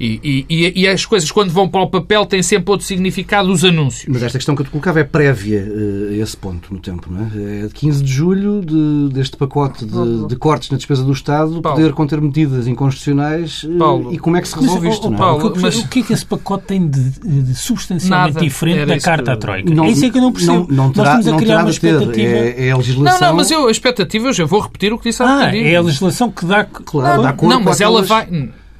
E, 0.00 0.46
e, 0.48 0.82
e 0.82 0.86
as 0.86 1.04
coisas, 1.04 1.28
quando 1.28 1.50
vão 1.50 1.68
para 1.68 1.82
o 1.82 1.90
papel, 1.90 2.24
têm 2.24 2.40
sempre 2.40 2.70
outro 2.70 2.86
significado, 2.86 3.50
os 3.50 3.64
anúncios. 3.64 4.06
Mas 4.08 4.22
esta 4.22 4.38
questão 4.38 4.54
que 4.54 4.62
eu 4.62 4.64
te 4.66 4.70
colocava 4.70 5.00
é 5.00 5.02
prévia 5.04 5.58
eh, 5.68 6.14
a 6.14 6.22
esse 6.22 6.36
ponto 6.36 6.72
no 6.72 6.78
tempo, 6.78 7.08
não 7.10 7.22
é? 7.24 7.64
É 7.64 7.66
de 7.66 7.74
15 7.74 8.04
de 8.04 8.12
julho 8.12 8.60
de- 8.64 9.12
deste 9.12 9.36
pacote 9.36 9.84
de, 9.84 10.28
de 10.28 10.36
cortes 10.36 10.70
na 10.70 10.76
despesa 10.76 11.02
do 11.02 11.10
Estado 11.10 11.60
Paulo. 11.60 11.78
poder 11.80 11.92
conter 11.94 12.20
medidas 12.20 12.68
inconstitucionais 12.68 13.66
eh, 13.68 13.76
Paulo. 13.76 14.14
e 14.14 14.18
como 14.20 14.36
é 14.36 14.40
que 14.40 14.46
se 14.46 14.54
Mas, 14.54 14.66
resolve 14.66 14.86
oh, 14.86 14.90
isto, 14.92 15.06
oh, 15.06 15.10
não 15.10 15.16
é? 15.16 15.18
Paulo, 15.18 15.46
o, 15.46 15.50
que, 15.50 15.58
mas- 15.60 15.78
o 15.80 15.88
que 15.88 15.98
é 15.98 16.02
que 16.04 16.12
esse 16.12 16.24
pacote 16.26 16.64
tem 16.66 16.86
de, 16.88 17.10
de 17.42 17.54
substancialmente 17.56 18.34
Nada. 18.34 18.46
diferente 18.46 18.78
Era 18.78 18.86
da 18.94 19.00
carta 19.00 19.24
que- 19.24 19.30
à 19.30 19.36
Troika? 19.36 19.74
Não- 19.74 19.84
é 19.84 19.90
isso 19.90 20.04
é 20.04 20.10
que 20.10 20.18
eu 20.18 20.22
não 20.22 20.32
percebo. 20.32 20.66
Não, 20.70 20.84
não 20.86 20.92
terá, 20.92 21.16
Nós 21.16 21.18
estamos 21.18 21.26
a 21.26 21.30
não 21.32 21.38
criar 21.38 21.56
uma 21.56 21.64
ter. 21.64 21.70
expectativa... 21.70 22.28
É, 22.36 22.66
é 22.66 22.68
a 22.68 22.70
Não, 22.70 22.78
legislação. 22.78 23.28
não, 23.28 23.36
mas 23.36 23.50
eu, 23.50 23.66
a 23.66 23.70
expectativa, 23.72 24.28
eu 24.28 24.32
já 24.32 24.44
vou 24.44 24.60
repetir 24.60 24.92
o 24.92 24.98
que 24.98 25.08
disse 25.08 25.20
há 25.24 25.26
Ah, 25.26 25.38
bocadinho. 25.40 25.66
é 25.66 25.74
a 25.74 25.80
legislação 25.82 26.30
que 26.30 26.46
dá... 26.46 26.62
Claro, 26.64 27.22
dá 27.22 27.32
cor 27.32 27.48
Não, 27.48 27.60
mas 27.60 27.80
ela 27.80 28.00
vai. 28.02 28.28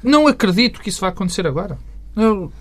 Não 0.03 0.27
acredito 0.27 0.79
que 0.81 0.89
isso 0.89 1.01
vai 1.01 1.09
acontecer 1.09 1.45
agora. 1.47 1.77
Eu- 2.15 2.51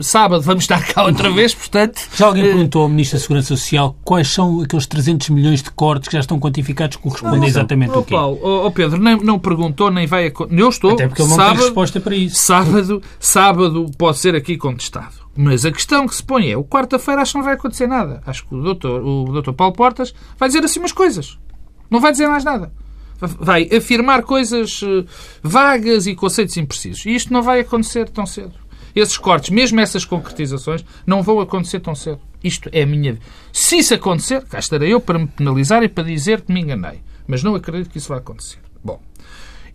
sábado 0.00 0.40
vamos 0.42 0.62
estar 0.64 0.82
cá 0.86 1.04
outra 1.04 1.30
vez, 1.30 1.54
portanto. 1.54 2.00
Já 2.14 2.26
alguém 2.26 2.44
eh, 2.44 2.48
perguntou 2.48 2.82
ao 2.82 2.88
Ministro 2.88 3.18
da 3.18 3.22
Segurança 3.22 3.48
Social 3.48 3.96
quais 4.04 4.28
são 4.28 4.62
aqueles 4.62 4.86
300 4.86 5.28
milhões 5.30 5.62
de 5.62 5.70
cortes 5.70 6.08
que 6.08 6.14
já 6.14 6.20
estão 6.20 6.38
quantificados 6.38 6.96
que 6.96 7.02
correspondem 7.02 7.46
exatamente 7.48 7.90
Oh, 7.92 7.98
ao 7.98 8.04
quê? 8.04 8.14
Paulo, 8.14 8.38
oh, 8.42 8.66
oh, 8.66 8.70
Pedro, 8.70 8.98
nem, 8.98 9.16
não 9.20 9.38
perguntou, 9.38 9.90
nem 9.90 10.06
vai. 10.06 10.32
Eu 10.50 10.68
estou. 10.68 10.92
Até 10.92 11.08
porque 11.08 11.20
ele 11.20 11.28
não 11.28 11.36
tem 11.36 11.46
sábado, 11.46 11.62
resposta 11.64 12.00
para 12.00 12.14
isso. 12.16 12.36
sábado, 12.36 13.02
sábado 13.20 13.90
pode 13.98 14.18
ser 14.18 14.34
aqui 14.34 14.56
contestado. 14.56 15.14
Mas 15.36 15.66
a 15.66 15.72
questão 15.72 16.06
que 16.06 16.14
se 16.14 16.22
põe 16.22 16.48
é: 16.50 16.56
o 16.56 16.64
quarta-feira 16.64 17.20
acho 17.20 17.32
que 17.32 17.38
não 17.38 17.44
vai 17.44 17.54
acontecer 17.54 17.86
nada. 17.86 18.22
Acho 18.24 18.46
que 18.46 18.54
o 18.54 18.62
doutor, 18.62 19.02
o 19.04 19.24
doutor 19.32 19.52
Paulo 19.52 19.74
Portas 19.74 20.14
vai 20.38 20.48
dizer 20.48 20.64
assim 20.64 20.78
umas 20.78 20.92
coisas. 20.92 21.36
Não 21.90 22.00
vai 22.00 22.12
dizer 22.12 22.28
mais 22.28 22.44
nada. 22.44 22.72
Vai 23.20 23.68
afirmar 23.74 24.22
coisas 24.22 24.80
eh, 24.82 25.04
vagas 25.42 26.06
e 26.06 26.14
conceitos 26.14 26.56
imprecisos. 26.56 27.04
E 27.06 27.14
isto 27.14 27.32
não 27.32 27.42
vai 27.42 27.60
acontecer 27.60 28.08
tão 28.08 28.26
cedo. 28.26 28.52
Esses 28.94 29.18
cortes, 29.18 29.50
mesmo 29.50 29.78
essas 29.80 30.04
concretizações, 30.04 30.84
não 31.06 31.22
vão 31.22 31.40
acontecer 31.40 31.80
tão 31.80 31.94
cedo. 31.94 32.20
Isto 32.42 32.68
é 32.72 32.82
a 32.82 32.86
minha. 32.86 33.18
Se 33.52 33.78
isso 33.78 33.94
acontecer, 33.94 34.42
cá 34.44 34.58
estarei 34.58 34.92
eu 34.92 35.00
para 35.00 35.18
me 35.18 35.26
penalizar 35.26 35.82
e 35.82 35.88
para 35.88 36.04
dizer 36.04 36.40
que 36.42 36.52
me 36.52 36.60
enganei. 36.62 37.00
Mas 37.26 37.42
não 37.42 37.54
acredito 37.54 37.90
que 37.90 37.98
isso 37.98 38.08
vai 38.08 38.18
acontecer. 38.18 38.58
Bom, 38.82 39.00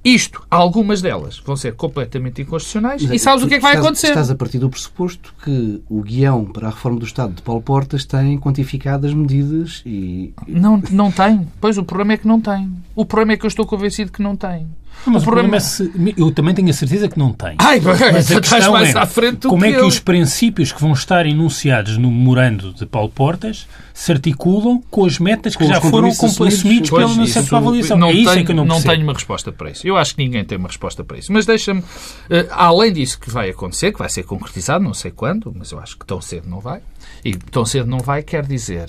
isto, 0.03 0.41
algumas 0.49 0.99
delas 1.01 1.37
vão 1.45 1.55
ser 1.55 1.75
completamente 1.75 2.41
inconstitucionais. 2.41 3.03
Mas 3.03 3.11
E 3.11 3.19
sabes 3.19 3.43
o 3.43 3.47
que 3.47 3.53
é 3.55 3.57
que 3.57 3.61
vai 3.61 3.73
estás- 3.73 3.85
acontecer? 3.85 4.07
Estás 4.07 4.31
a 4.31 4.35
partir 4.35 4.57
do 4.57 4.67
pressuposto 4.69 5.31
que 5.43 5.83
o 5.87 6.01
guião 6.01 6.43
para 6.45 6.69
a 6.69 6.71
reforma 6.71 6.97
do 6.99 7.05
Estado 7.05 7.33
de 7.35 7.43
Paulo 7.43 7.61
Portas 7.61 8.03
tem 8.05 8.39
quantificadas 8.39 9.13
medidas 9.13 9.83
e. 9.85 10.33
Não, 10.47 10.81
não 10.89 11.11
tem. 11.11 11.47
Pois 11.59 11.77
o 11.77 11.83
problema 11.83 12.13
é 12.13 12.17
que 12.17 12.27
não 12.27 12.41
tem. 12.41 12.71
O 13.01 13.05
problema 13.05 13.33
é 13.33 13.37
que 13.37 13.45
eu 13.45 13.47
estou 13.47 13.65
convencido 13.65 14.11
que 14.11 14.21
não 14.21 14.35
tem. 14.35 14.67
Mas 15.05 15.23
o 15.23 15.25
problema 15.25 15.55
é 15.55 15.59
se... 15.59 15.91
Eu 16.15 16.31
também 16.31 16.53
tenho 16.53 16.69
a 16.69 16.73
certeza 16.73 17.09
que 17.09 17.17
não 17.17 17.33
tem. 17.33 17.55
Ai, 17.57 17.79
Mas 17.81 17.99
a 17.99 18.19
estás 18.19 18.49
questão 18.49 18.73
mais 18.73 18.93
é 18.93 18.99
à 18.99 19.05
frente 19.07 19.37
do 19.39 19.49
como 19.49 19.63
que 19.63 19.69
é 19.69 19.71
que 19.71 19.79
eu. 19.79 19.87
os 19.87 19.97
princípios 19.97 20.71
que 20.71 20.79
vão 20.79 20.91
estar 20.93 21.25
enunciados 21.25 21.97
no 21.97 22.11
memorando 22.11 22.71
de 22.73 22.85
Paulo 22.85 23.09
Portas 23.09 23.67
se 23.95 24.11
articulam 24.11 24.83
com 24.91 25.03
as 25.05 25.17
metas 25.17 25.55
que 25.55 25.63
Com 25.63 25.71
os 25.71 25.75
já 25.75 25.81
foram 25.81 26.09
assumidos 26.09 26.53
assumidos. 26.59 26.89
pela 26.91 27.01
Pois, 27.05 27.17
no 27.17 27.23
isso 27.23 27.33
centro 27.33 27.49
de 27.49 27.55
avaliação. 27.55 27.97
não 27.97 28.07
é 28.09 28.13
isso 28.13 28.29
tenho, 28.29 28.41
é 28.41 28.45
que 28.45 28.51
eu 28.51 28.55
não, 28.55 28.65
não 28.65 28.81
tenho 28.81 29.01
uma 29.03 29.13
resposta 29.13 29.51
para 29.51 29.71
isso. 29.71 29.87
Eu 29.87 29.97
acho 29.97 30.15
que 30.15 30.23
ninguém 30.23 30.45
tem 30.45 30.57
uma 30.59 30.67
resposta 30.67 31.03
para 31.03 31.17
isso. 31.17 31.33
Mas 31.33 31.47
deixa-me, 31.47 31.83
eh, 32.29 32.45
além 32.51 32.93
disso 32.93 33.19
que 33.19 33.31
vai 33.31 33.49
acontecer, 33.49 33.91
que 33.93 33.97
vai 33.97 34.09
ser 34.09 34.21
concretizado, 34.21 34.83
não 34.83 34.93
sei 34.93 35.09
quando, 35.09 35.51
mas 35.57 35.71
eu 35.71 35.79
acho 35.79 35.97
que 35.97 36.05
tão 36.05 36.21
cedo 36.21 36.47
não 36.47 36.59
vai. 36.59 36.79
E 37.25 37.35
tão 37.35 37.65
cedo 37.65 37.87
não 37.89 37.99
vai 37.99 38.21
quer 38.21 38.45
dizer, 38.45 38.87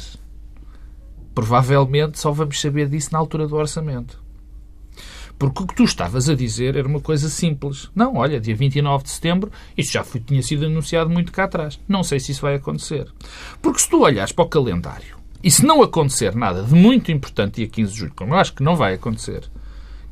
provavelmente 1.35 2.19
só 2.19 2.31
vamos 2.31 2.61
saber 2.61 2.89
disso 2.89 3.11
na 3.13 3.19
altura 3.19 3.47
do 3.47 3.57
orçamento. 3.57 4.23
Porque 5.39 5.63
o 5.63 5.67
que 5.67 5.75
tu 5.75 5.83
estavas 5.83 6.29
a 6.29 6.35
dizer 6.35 6.77
era 6.77 6.87
uma 6.87 7.01
coisa 7.01 7.29
simples. 7.29 7.91
Não, 7.95 8.17
olha, 8.17 8.41
dia 8.41 8.55
29 8.55 9.03
de 9.05 9.11
setembro, 9.11 9.51
isso 9.77 9.93
já 9.93 10.05
foi, 10.05 10.21
tinha 10.21 10.43
sido 10.43 10.67
anunciado 10.67 11.11
muito 11.11 11.33
cá 11.33 11.45
atrás. 11.45 11.81
Não 11.89 12.05
sei 12.05 12.21
se 12.21 12.31
isso 12.31 12.43
vai 12.43 12.55
acontecer. 12.55 13.09
Porque 13.61 13.81
se 13.81 13.91
tu 13.91 14.03
olhares 14.03 14.31
para 14.31 14.45
o 14.45 14.49
calendário 14.49 15.17
e 15.43 15.51
se 15.51 15.67
não 15.67 15.83
acontecer 15.83 16.37
nada 16.37 16.63
de 16.63 16.73
muito 16.73 17.11
importante 17.11 17.57
dia 17.57 17.67
15 17.67 17.93
de 17.93 17.99
julho, 17.99 18.13
como 18.15 18.35
eu 18.35 18.39
acho 18.39 18.55
que 18.55 18.63
não 18.63 18.77
vai 18.77 18.95
acontecer, 18.95 19.51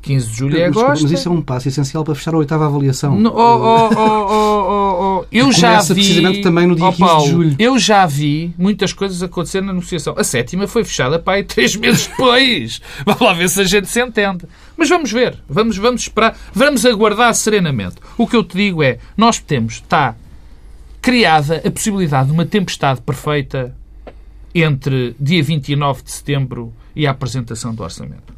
15 0.01 0.27
de 0.27 0.37
julho 0.37 0.57
é 0.57 0.59
mas, 0.61 0.67
desculpa, 0.67 0.87
agosto. 0.87 1.03
mas 1.03 1.11
isso 1.11 1.29
é 1.29 1.31
um 1.31 1.41
passo 1.41 1.67
essencial 1.67 2.03
para 2.03 2.15
fechar 2.15 2.33
a 2.33 2.37
oitava 2.37 2.65
avaliação. 2.65 3.15
No- 3.19 3.29
oh, 3.29 3.35
oh, 3.35 3.89
oh, 3.95 3.97
oh, 3.97 4.65
oh, 4.69 5.19
oh. 5.21 5.25
Eu 5.31 5.51
já 5.51 5.79
vi. 5.81 5.93
precisamente 5.93 6.41
também 6.41 6.67
no 6.67 6.75
dia 6.75 6.85
oh, 6.85 6.91
15 6.91 7.01
de 7.01 7.07
Paulo, 7.07 7.27
julho. 7.27 7.55
Eu 7.59 7.79
já 7.79 8.05
vi 8.05 8.53
muitas 8.57 8.91
coisas 8.93 9.21
acontecer 9.21 9.61
na 9.61 9.73
negociação. 9.73 10.15
A 10.17 10.23
sétima 10.23 10.67
foi 10.67 10.83
fechada 10.83 11.19
para 11.19 11.33
aí 11.33 11.43
três 11.43 11.75
meses 11.77 12.07
depois. 12.07 12.81
Vamos 13.05 13.21
lá 13.21 13.33
ver 13.33 13.49
se 13.49 13.61
a 13.61 13.63
gente 13.63 13.87
se 13.87 14.01
entende. 14.01 14.45
Mas 14.75 14.89
vamos 14.89 15.11
ver. 15.11 15.37
Vamos, 15.47 15.77
vamos 15.77 16.01
esperar. 16.01 16.35
Vamos 16.53 16.85
aguardar 16.85 17.33
serenamente. 17.35 17.95
O 18.17 18.25
que 18.25 18.35
eu 18.35 18.43
te 18.43 18.57
digo 18.57 18.81
é: 18.81 18.97
nós 19.15 19.37
temos, 19.39 19.75
está 19.75 20.15
criada 21.01 21.61
a 21.65 21.71
possibilidade 21.71 22.27
de 22.27 22.33
uma 22.33 22.45
tempestade 22.45 23.01
perfeita 23.01 23.75
entre 24.53 25.15
dia 25.19 25.41
29 25.41 26.03
de 26.03 26.11
setembro 26.11 26.73
e 26.95 27.07
a 27.07 27.11
apresentação 27.11 27.73
do 27.73 27.83
orçamento. 27.83 28.33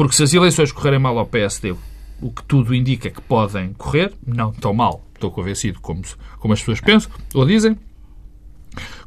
Porque 0.00 0.16
se 0.16 0.22
as 0.22 0.32
eleições 0.32 0.72
correrem 0.72 0.98
mal 0.98 1.18
ao 1.18 1.26
PSD, 1.26 1.74
o 2.22 2.30
que 2.30 2.42
tudo 2.44 2.74
indica 2.74 3.10
que 3.10 3.20
podem 3.20 3.74
correr, 3.74 4.14
não 4.26 4.50
tão 4.50 4.72
mal, 4.72 5.04
estou 5.14 5.30
convencido 5.30 5.78
como, 5.78 6.00
como 6.38 6.54
as 6.54 6.60
pessoas 6.60 6.80
pensam 6.80 7.12
ou 7.34 7.44
dizem, 7.44 7.76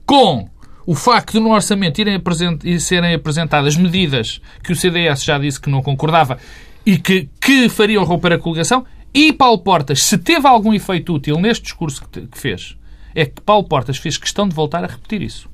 com 0.06 0.48
o 0.86 0.94
facto 0.94 1.32
de 1.32 1.40
no 1.40 1.52
orçamento 1.52 1.98
irem 2.00 2.14
apresent- 2.14 2.62
serem 2.80 3.16
apresentadas 3.16 3.76
medidas 3.76 4.40
que 4.64 4.72
o 4.72 4.76
CDS 4.76 5.24
já 5.24 5.40
disse 5.40 5.60
que 5.60 5.68
não 5.68 5.82
concordava 5.82 6.38
e 6.86 7.00
que, 7.00 7.28
que 7.42 7.70
fariam 7.70 8.04
romper 8.04 8.34
a 8.34 8.38
coligação, 8.38 8.86
e 9.12 9.34
Paulo 9.34 9.64
Portas, 9.64 10.04
se 10.04 10.20
teve 10.20 10.48
algum 10.48 10.76
efeito 10.76 11.16
útil 11.16 11.40
neste 11.40 11.64
discurso 11.64 12.08
que, 12.08 12.28
que 12.28 12.38
fez, 12.38 12.78
é 13.16 13.26
que 13.26 13.42
Paulo 13.42 13.68
Portas 13.68 13.98
fez 13.98 14.16
questão 14.16 14.48
de 14.48 14.54
voltar 14.54 14.84
a 14.84 14.88
repetir 14.88 15.24
isso. 15.24 15.50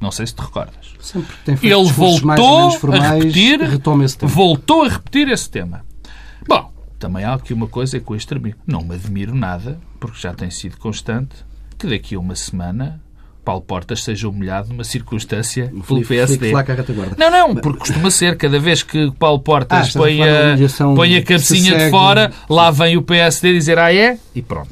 Não 0.00 0.10
sei 0.10 0.26
se 0.26 0.34
te 0.34 0.42
recordas. 0.42 0.94
Sempre 1.00 1.34
tem 1.44 1.56
feito 1.56 1.74
Ele 1.74 1.92
voltou 1.92 2.58
menos 2.58 2.74
a 2.74 2.78
formais, 2.78 3.24
repetir, 3.24 3.60
retoma 3.60 4.04
esse 4.04 4.18
tema. 4.18 4.32
voltou 4.32 4.82
a 4.84 4.88
repetir 4.88 5.28
esse 5.28 5.48
tema. 5.48 5.84
Bom, 6.46 6.70
também 6.98 7.24
há 7.24 7.34
aqui 7.34 7.54
uma 7.54 7.66
coisa 7.66 7.98
com 8.00 8.14
este 8.14 8.28
termino. 8.28 8.56
Não 8.66 8.82
me 8.82 8.94
admiro 8.94 9.34
nada, 9.34 9.78
porque 9.98 10.18
já 10.20 10.34
tem 10.34 10.50
sido 10.50 10.76
constante, 10.76 11.34
que 11.78 11.86
daqui 11.86 12.14
a 12.14 12.18
uma 12.18 12.34
semana 12.34 13.00
Paulo 13.44 13.60
Portas 13.60 14.02
seja 14.02 14.28
humilhado 14.28 14.70
numa 14.70 14.84
circunstância 14.84 15.70
pelo 15.86 16.04
PSD. 16.04 16.50
Não, 17.18 17.30
não, 17.30 17.54
porque 17.54 17.80
costuma 17.80 18.10
ser, 18.10 18.36
cada 18.38 18.58
vez 18.58 18.82
que 18.82 19.10
Paulo 19.12 19.38
Ah, 19.38 19.44
Portas 19.44 19.88
estás 19.88 19.96
a 19.96 19.98
põe, 19.98 20.22
a, 20.22 20.94
põe 20.94 21.16
a 21.16 21.22
cabecinha 21.22 21.78
de 21.78 21.90
fora, 21.90 22.32
lá 22.48 22.70
vem 22.70 22.96
o 22.96 23.02
PSD 23.02 23.52
dizer 23.52 23.78
ah 23.78 23.94
é, 23.94 24.18
e 24.34 24.40
pronto. 24.40 24.70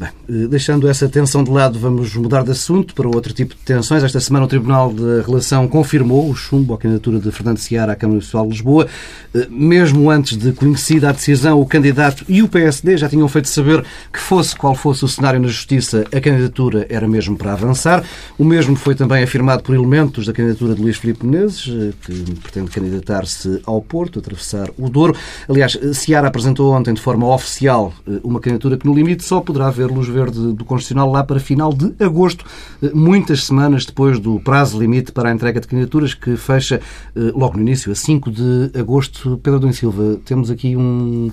Bem, 0.00 0.08
eh, 0.30 0.46
deixando 0.48 0.88
essa 0.88 1.06
tensão 1.10 1.44
de 1.44 1.50
lado, 1.50 1.78
vamos 1.78 2.16
mudar 2.16 2.42
de 2.42 2.52
assunto 2.52 2.94
para 2.94 3.06
outro 3.06 3.34
tipo 3.34 3.54
de 3.54 3.60
tensões. 3.60 4.02
Esta 4.02 4.18
semana 4.18 4.46
o 4.46 4.48
Tribunal 4.48 4.90
de 4.90 5.20
Relação 5.26 5.68
confirmou 5.68 6.30
o 6.30 6.34
chumbo 6.34 6.72
à 6.72 6.78
candidatura 6.78 7.20
de 7.20 7.30
Fernando 7.30 7.58
Seara 7.58 7.92
à 7.92 7.94
Câmara 7.94 8.14
Municipal 8.14 8.44
de 8.44 8.52
Lisboa. 8.52 8.86
Eh, 9.34 9.46
Mesmo 9.50 10.10
antes 10.10 10.38
de 10.38 10.52
conhecida 10.52 11.10
a 11.10 11.12
decisão, 11.12 11.60
o 11.60 11.66
candidato 11.66 12.24
e 12.26 12.42
o 12.42 12.48
PSD 12.48 12.96
já 12.96 13.10
tinham 13.10 13.28
feito 13.28 13.48
saber 13.48 13.84
que 14.10 14.18
fosse 14.18 14.56
qual 14.56 14.74
fosse 14.74 15.04
o 15.04 15.08
cenário 15.08 15.38
na 15.38 15.48
Justiça, 15.48 16.06
a 16.10 16.18
candidatura 16.18 16.86
era 16.88 17.06
mesmo 17.06 17.36
para 17.36 17.52
avançar. 17.52 18.02
O 18.38 18.44
mesmo 18.44 18.76
foi 18.76 18.94
também 18.94 19.22
afirmado 19.22 19.62
por 19.62 19.74
elementos 19.74 20.24
da 20.24 20.32
candidatura 20.32 20.74
de 20.74 20.80
Luís 20.80 20.96
Filipe 20.96 21.26
Menezes, 21.26 21.68
eh, 21.68 21.92
que 22.06 22.34
pretende 22.36 22.70
candidatar-se 22.70 23.60
ao 23.66 23.82
Porto, 23.82 24.18
atravessar 24.18 24.70
o 24.78 24.88
Douro. 24.88 25.14
Aliás, 25.46 25.78
Seara 25.92 26.28
apresentou 26.28 26.72
ontem 26.72 26.94
de 26.94 27.02
forma 27.02 27.26
oficial 27.26 27.92
uma 28.24 28.40
candidatura 28.40 28.78
que, 28.78 28.86
no 28.86 28.94
limite, 28.94 29.24
só 29.24 29.42
poderá 29.42 29.70
ver 29.70 29.89
luz 29.92 30.08
verde 30.08 30.52
do 30.52 30.64
Constitucional 30.64 31.10
lá 31.10 31.22
para 31.24 31.38
final 31.40 31.72
de 31.72 31.92
agosto, 32.02 32.44
eh, 32.82 32.90
muitas 32.94 33.44
semanas 33.44 33.84
depois 33.84 34.18
do 34.18 34.40
prazo 34.40 34.78
limite 34.78 35.12
para 35.12 35.28
a 35.30 35.32
entrega 35.32 35.60
de 35.60 35.66
candidaturas, 35.66 36.14
que 36.14 36.36
fecha 36.36 36.80
eh, 37.16 37.20
logo 37.34 37.56
no 37.56 37.62
início, 37.62 37.90
a 37.92 37.94
5 37.94 38.30
de 38.30 38.70
agosto. 38.78 39.38
Pedro 39.42 39.60
Domingos 39.60 39.78
Silva, 39.78 40.18
temos 40.24 40.50
aqui 40.50 40.76
um 40.76 41.30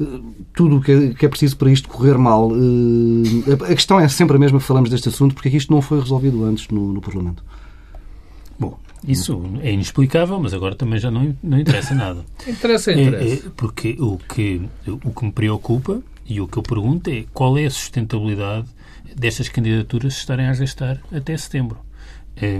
eh, 0.00 0.04
tudo 0.54 0.76
o 0.76 0.80
que 0.82 0.92
é- 0.92 1.08
que 1.14 1.24
é 1.26 1.28
preciso 1.28 1.56
para 1.56 1.70
isto 1.70 1.88
correr 1.88 2.18
mal. 2.18 2.50
A 2.52 3.72
a 3.72 3.74
questão 3.74 3.98
é 3.98 4.08
sempre 4.08 4.36
a 4.36 4.38
mesma 4.38 4.58
que 4.58 4.64
falamos 4.64 4.90
deste 4.90 5.08
assunto, 5.08 5.34
porque 5.34 5.48
é 5.48 5.50
que 5.50 5.56
isto 5.56 5.72
não 5.72 5.80
foi 5.82 6.00
resolvido 6.00 6.44
antes 6.44 6.68
no, 6.68 6.92
no 6.92 7.00
Parlamento. 7.00 7.42
Bom, 8.58 8.78
Isso 9.06 9.40
é 9.62 9.72
inexplicável, 9.72 10.38
mas 10.40 10.52
agora 10.54 10.74
também 10.74 10.98
já 10.98 11.10
não, 11.10 11.34
não 11.42 11.58
interessa 11.58 11.94
nada. 11.94 12.24
interessa, 12.48 12.92
interessa. 12.92 13.24
É, 13.24 13.32
é, 13.34 13.50
porque 13.56 13.96
o 14.00 14.18
que, 14.18 14.62
o 15.04 15.10
que 15.10 15.24
me 15.24 15.32
preocupa 15.32 16.02
e 16.28 16.40
o 16.40 16.48
que 16.48 16.56
eu 16.56 16.62
pergunto 16.62 17.10
é 17.10 17.24
qual 17.32 17.56
é 17.58 17.64
a 17.66 17.70
sustentabilidade 17.70 18.66
destas 19.14 19.48
candidaturas 19.48 20.16
estarem 20.16 20.46
a 20.46 20.54
gastar 20.54 21.00
até 21.12 21.36
setembro. 21.36 21.78
É, 22.36 22.58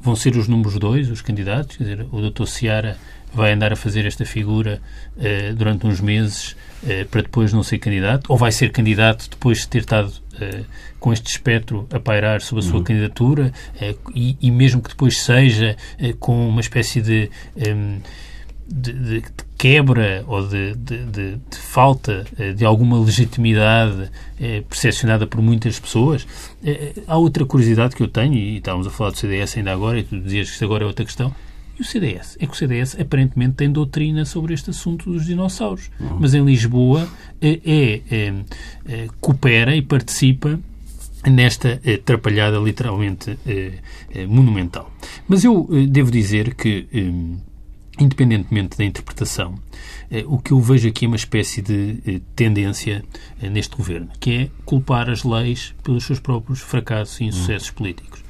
vão 0.00 0.16
ser 0.16 0.36
os 0.36 0.48
números 0.48 0.78
dois, 0.78 1.10
os 1.10 1.20
candidatos, 1.20 1.76
quer 1.76 1.84
dizer, 1.84 2.06
o 2.10 2.30
Dr. 2.30 2.46
Seara 2.46 2.98
vai 3.32 3.52
andar 3.52 3.72
a 3.72 3.76
fazer 3.76 4.04
esta 4.04 4.24
figura 4.24 4.80
uh, 5.16 5.54
durante 5.54 5.86
uns 5.86 6.00
meses 6.00 6.56
uh, 6.82 7.06
para 7.10 7.22
depois 7.22 7.52
não 7.52 7.62
ser 7.62 7.78
candidato, 7.78 8.30
ou 8.30 8.36
vai 8.36 8.52
ser 8.52 8.70
candidato 8.72 9.28
depois 9.30 9.60
de 9.60 9.68
ter 9.68 9.78
estado 9.78 10.08
uh, 10.08 10.64
com 10.98 11.12
este 11.12 11.30
espectro 11.30 11.86
a 11.92 11.98
pairar 11.98 12.40
sobre 12.42 12.64
a 12.64 12.66
sua 12.66 12.78
uhum. 12.78 12.84
candidatura 12.84 13.52
e, 14.14 14.36
e, 14.40 14.50
mesmo 14.52 14.80
que 14.80 14.90
depois 14.90 15.20
seja 15.20 15.76
com 16.20 16.48
uma 16.48 16.60
espécie 16.60 17.00
de, 17.00 17.28
um, 17.56 17.98
de, 18.66 18.92
de, 18.92 19.20
de 19.20 19.24
quebra 19.58 20.24
ou 20.26 20.46
de, 20.46 20.74
de 20.74 21.38
falta 21.50 22.24
de 22.56 22.64
alguma 22.64 22.98
legitimidade 22.98 24.10
percepcionada 24.68 25.26
por 25.26 25.40
muitas 25.40 25.78
pessoas. 25.78 26.26
há 27.06 27.16
outra 27.16 27.44
curiosidade 27.44 27.94
que 27.94 28.02
eu 28.02 28.08
tenho, 28.08 28.34
e 28.34 28.56
estávamos 28.56 28.88
a 28.88 28.90
falar 28.90 29.10
do 29.10 29.18
CDS 29.18 29.56
ainda 29.56 29.72
agora, 29.72 30.00
e 30.00 30.02
tu 30.02 30.18
dizias 30.20 30.48
que 30.48 30.54
isto 30.54 30.64
agora 30.64 30.82
é 30.82 30.86
outra 30.86 31.04
questão, 31.04 31.32
e 31.78 31.82
o 31.82 31.84
CDS? 31.84 32.36
É 32.38 32.46
que 32.46 32.52
o 32.52 32.56
CDS 32.56 32.98
aparentemente 33.00 33.54
tem 33.54 33.70
doutrina 33.70 34.24
sobre 34.24 34.52
este 34.52 34.70
assunto 34.70 35.10
dos 35.10 35.24
dinossauros. 35.24 35.90
Uhum. 35.98 36.18
Mas 36.20 36.34
em 36.34 36.44
Lisboa 36.44 37.08
é, 37.40 38.00
é, 38.10 39.08
coopera 39.20 39.74
e 39.74 39.80
participa 39.80 40.58
nesta 41.24 41.80
é, 41.84 41.94
atrapalhada 41.94 42.58
literalmente 42.58 43.38
monumental. 44.28 44.92
Mas 45.26 45.44
eu 45.44 45.68
devo 45.88 46.10
dizer 46.10 46.54
que, 46.54 46.86
independentemente 48.02 48.76
da 48.76 48.84
interpretação, 48.84 49.54
o 50.26 50.38
que 50.38 50.52
eu 50.52 50.60
vejo 50.60 50.88
aqui 50.88 51.04
é 51.04 51.08
uma 51.08 51.16
espécie 51.16 51.62
de 51.62 52.20
tendência 52.36 53.04
neste 53.40 53.76
governo, 53.76 54.08
que 54.20 54.32
é 54.32 54.50
culpar 54.64 55.08
as 55.08 55.24
leis 55.24 55.74
pelos 55.82 56.04
seus 56.04 56.20
próprios 56.20 56.60
fracassos 56.60 57.20
e 57.20 57.24
insucessos 57.24 57.68
uhum. 57.68 57.74
políticos. 57.74 58.22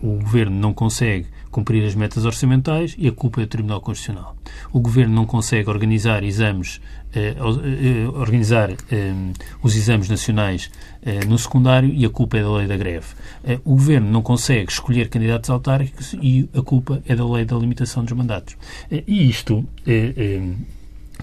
O 0.00 0.18
governo 0.18 0.56
não 0.56 0.72
consegue 0.72 1.26
cumprir 1.52 1.84
as 1.86 1.94
metas 1.94 2.24
orçamentais 2.24 2.96
e 2.98 3.06
a 3.06 3.12
culpa 3.12 3.42
é 3.42 3.44
do 3.44 3.48
Tribunal 3.48 3.80
Constitucional. 3.80 4.34
O 4.72 4.80
Governo 4.80 5.14
não 5.14 5.26
consegue 5.26 5.68
organizar 5.68 6.24
exames, 6.24 6.80
eh, 7.14 7.36
eh, 7.36 8.08
organizar 8.08 8.70
eh, 8.90 9.14
os 9.62 9.76
exames 9.76 10.08
nacionais 10.08 10.70
eh, 11.02 11.24
no 11.26 11.38
secundário 11.38 11.90
e 11.90 12.04
a 12.06 12.10
culpa 12.10 12.38
é 12.38 12.42
da 12.42 12.50
lei 12.50 12.66
da 12.66 12.76
greve. 12.76 13.06
Eh, 13.44 13.60
o 13.64 13.72
Governo 13.72 14.10
não 14.10 14.22
consegue 14.22 14.72
escolher 14.72 15.10
candidatos 15.10 15.50
autárquicos 15.50 16.14
e 16.14 16.48
a 16.56 16.62
culpa 16.62 17.02
é 17.06 17.14
da 17.14 17.28
lei 17.28 17.44
da 17.44 17.56
limitação 17.56 18.02
dos 18.02 18.14
mandatos. 18.14 18.56
Eh, 18.90 19.04
e 19.06 19.28
isto 19.28 19.64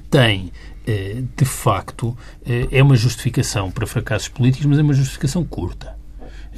tem 0.10 0.52
de 1.38 1.46
facto, 1.46 2.18
é 2.72 2.82
uma 2.82 2.96
justificação 2.96 3.70
para 3.70 3.86
fracassos 3.86 4.28
políticos, 4.28 4.66
mas 4.66 4.80
é 4.80 4.82
uma 4.82 4.94
justificação 4.94 5.44
curta 5.44 5.99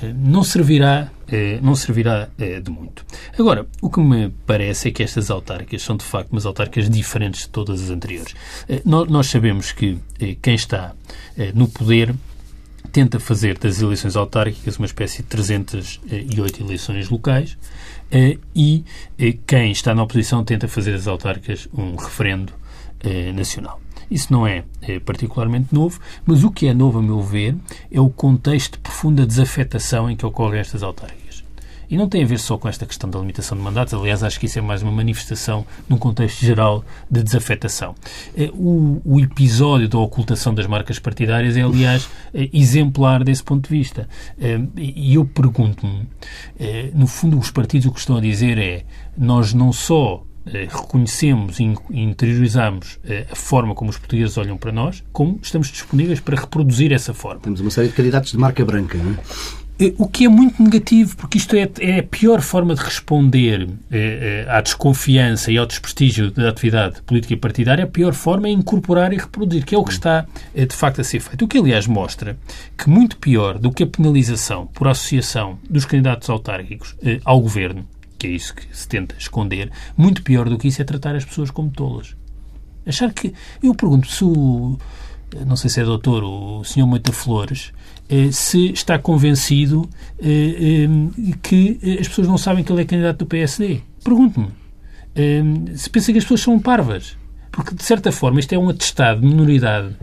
não 0.07 0.43
servirá, 0.43 1.11
eh, 1.31 1.59
não 1.61 1.75
servirá 1.75 2.29
eh, 2.39 2.59
de 2.59 2.69
muito. 2.71 3.05
Agora, 3.37 3.67
o 3.81 3.89
que 3.89 3.99
me 3.99 4.29
parece 4.45 4.89
é 4.89 4.91
que 4.91 5.03
estas 5.03 5.29
autárquicas 5.29 5.81
são, 5.81 5.97
de 5.97 6.03
facto, 6.03 6.31
umas 6.31 6.45
autárquicas 6.45 6.89
diferentes 6.89 7.41
de 7.41 7.49
todas 7.49 7.81
as 7.81 7.89
anteriores. 7.89 8.35
Eh, 8.67 8.81
nós 8.85 9.27
sabemos 9.27 9.71
que 9.71 9.99
quem 10.41 10.55
está 10.55 10.93
no 11.53 11.67
poder 11.67 12.13
tenta 12.91 13.19
fazer 13.19 13.57
das 13.57 13.81
eleições 13.81 14.15
autárquicas 14.15 14.77
uma 14.77 14.85
espécie 14.85 15.17
de 15.17 15.29
308 15.29 16.63
eleições 16.63 17.09
locais 17.09 17.57
e 18.55 18.83
quem 19.47 19.71
está 19.71 19.95
na 19.95 20.03
oposição 20.03 20.43
tenta 20.43 20.67
fazer 20.67 20.91
das 20.91 21.07
autárquicas 21.07 21.67
um 21.73 21.95
referendo 21.95 22.53
nacional. 23.33 23.80
Isso 24.11 24.33
não 24.33 24.45
é, 24.45 24.65
é, 24.81 24.99
particularmente 24.99 25.73
novo, 25.73 26.01
mas 26.25 26.43
o 26.43 26.51
que 26.51 26.67
é 26.67 26.73
novo, 26.73 26.99
a 26.99 27.01
meu 27.01 27.21
ver, 27.21 27.55
é 27.89 28.01
o 28.01 28.09
contexto 28.09 28.73
de 28.73 28.79
profunda 28.79 29.25
desafetação 29.25 30.11
em 30.11 30.17
que 30.17 30.25
ocorrem 30.25 30.59
estas 30.59 30.83
autárquicas. 30.83 31.41
E 31.89 31.97
não 31.97 32.07
tem 32.07 32.23
a 32.23 32.25
ver 32.25 32.39
só 32.39 32.57
com 32.57 32.69
esta 32.69 32.85
questão 32.85 33.09
da 33.09 33.19
limitação 33.19 33.57
de 33.57 33.63
mandatos, 33.63 33.93
aliás, 33.93 34.21
acho 34.21 34.39
que 34.39 34.45
isso 34.45 34.59
é 34.59 34.61
mais 34.61 34.81
uma 34.81 34.91
manifestação 34.91 35.65
num 35.87 35.97
contexto 35.97 36.39
geral 36.39 36.83
de 37.09 37.23
desafetação. 37.23 37.95
É, 38.35 38.49
o, 38.53 39.01
o 39.03 39.19
episódio 39.19 39.87
da 39.87 39.97
ocultação 39.97 40.53
das 40.53 40.67
marcas 40.67 40.99
partidárias 40.99 41.55
é, 41.55 41.61
aliás, 41.61 42.09
é, 42.33 42.49
exemplar 42.53 43.23
desse 43.23 43.43
ponto 43.43 43.69
de 43.69 43.77
vista. 43.77 44.09
É, 44.39 44.59
e 44.77 45.15
eu 45.15 45.25
pergunto-me, 45.25 46.07
no 46.93 47.07
fundo, 47.07 47.37
os 47.37 47.51
partidos 47.51 47.87
o 47.87 47.91
que 47.91 47.99
estão 47.99 48.17
a 48.17 48.21
dizer 48.21 48.57
é 48.57 48.83
nós 49.17 49.53
não 49.53 49.73
só 49.73 50.23
reconhecemos 50.45 51.59
e 51.59 51.73
interiorizamos 51.91 52.99
eh, 53.03 53.27
a 53.31 53.35
forma 53.35 53.75
como 53.75 53.89
os 53.89 53.97
portugueses 53.97 54.37
olham 54.37 54.57
para 54.57 54.71
nós, 54.71 55.03
como 55.11 55.39
estamos 55.41 55.69
disponíveis 55.69 56.19
para 56.19 56.39
reproduzir 56.39 56.91
essa 56.91 57.13
forma. 57.13 57.41
Temos 57.41 57.59
uma 57.59 57.69
série 57.69 57.89
de 57.89 57.93
candidatos 57.93 58.31
de 58.31 58.37
marca 58.37 58.65
branca, 58.65 58.97
não 58.97 59.11
é? 59.11 59.17
Eh, 59.81 59.93
o 59.97 60.07
que 60.07 60.25
é 60.25 60.29
muito 60.29 60.61
negativo, 60.61 61.17
porque 61.17 61.39
isto 61.39 61.55
é, 61.55 61.67
é 61.79 61.99
a 61.99 62.03
pior 62.03 62.41
forma 62.41 62.75
de 62.75 62.81
responder 62.81 63.67
eh, 63.91 64.45
à 64.47 64.61
desconfiança 64.61 65.51
e 65.51 65.57
ao 65.57 65.65
desprestígio 65.65 66.29
da 66.29 66.49
atividade 66.49 67.01
política 67.01 67.33
e 67.33 67.37
partidária. 67.37 67.83
A 67.85 67.87
pior 67.87 68.13
forma 68.13 68.47
é 68.47 68.51
incorporar 68.51 69.11
e 69.11 69.17
reproduzir, 69.17 69.65
que 69.65 69.73
é 69.73 69.77
o 69.77 69.83
que 69.83 69.93
está 69.93 70.25
eh, 70.53 70.65
de 70.65 70.75
facto 70.75 71.01
a 71.01 71.03
ser 71.03 71.19
feito. 71.19 71.45
O 71.45 71.47
que, 71.47 71.57
aliás, 71.57 71.87
mostra 71.87 72.37
que 72.77 72.87
muito 72.87 73.17
pior 73.17 73.57
do 73.57 73.71
que 73.71 73.83
a 73.83 73.87
penalização 73.87 74.67
por 74.67 74.87
associação 74.87 75.57
dos 75.67 75.85
candidatos 75.85 76.29
autárquicos 76.29 76.95
eh, 77.03 77.19
ao 77.25 77.39
governo 77.39 77.85
que 78.21 78.27
é 78.27 78.29
isso 78.29 78.53
que 78.53 78.67
se 78.71 78.87
tenta 78.87 79.15
esconder, 79.17 79.71
muito 79.97 80.21
pior 80.21 80.47
do 80.47 80.55
que 80.55 80.67
isso 80.67 80.79
é 80.79 80.85
tratar 80.85 81.15
as 81.15 81.25
pessoas 81.25 81.49
como 81.49 81.71
tolas. 81.71 82.15
Achar 82.85 83.11
que. 83.11 83.33
Eu 83.63 83.73
pergunto 83.73 84.07
se 84.07 84.23
o. 84.23 84.77
Não 85.47 85.55
sei 85.55 85.71
se 85.71 85.81
é 85.81 85.83
doutor, 85.83 86.23
o 86.23 86.63
senhor 86.63 86.85
Moita 86.85 87.11
Flores, 87.11 87.71
eh, 88.09 88.31
se 88.31 88.71
está 88.73 88.99
convencido 88.99 89.89
eh, 90.19 90.85
eh, 90.85 91.33
que 91.41 91.79
as 91.99 92.07
pessoas 92.09 92.27
não 92.27 92.37
sabem 92.37 92.63
que 92.63 92.71
ele 92.71 92.81
é 92.81 92.85
candidato 92.85 93.19
do 93.19 93.25
PSD. 93.25 93.81
Pergunto-me. 94.03 94.49
Se 95.75 95.89
pensa 95.89 96.11
que 96.11 96.19
as 96.19 96.23
pessoas 96.23 96.41
são 96.41 96.59
parvas. 96.59 97.17
Porque, 97.51 97.75
de 97.75 97.83
certa 97.83 98.11
forma, 98.11 98.39
isto 98.39 98.53
é 98.53 98.57
um 98.57 98.69
atestado 98.69 99.19
de 99.19 99.27
minoridade 99.27 99.95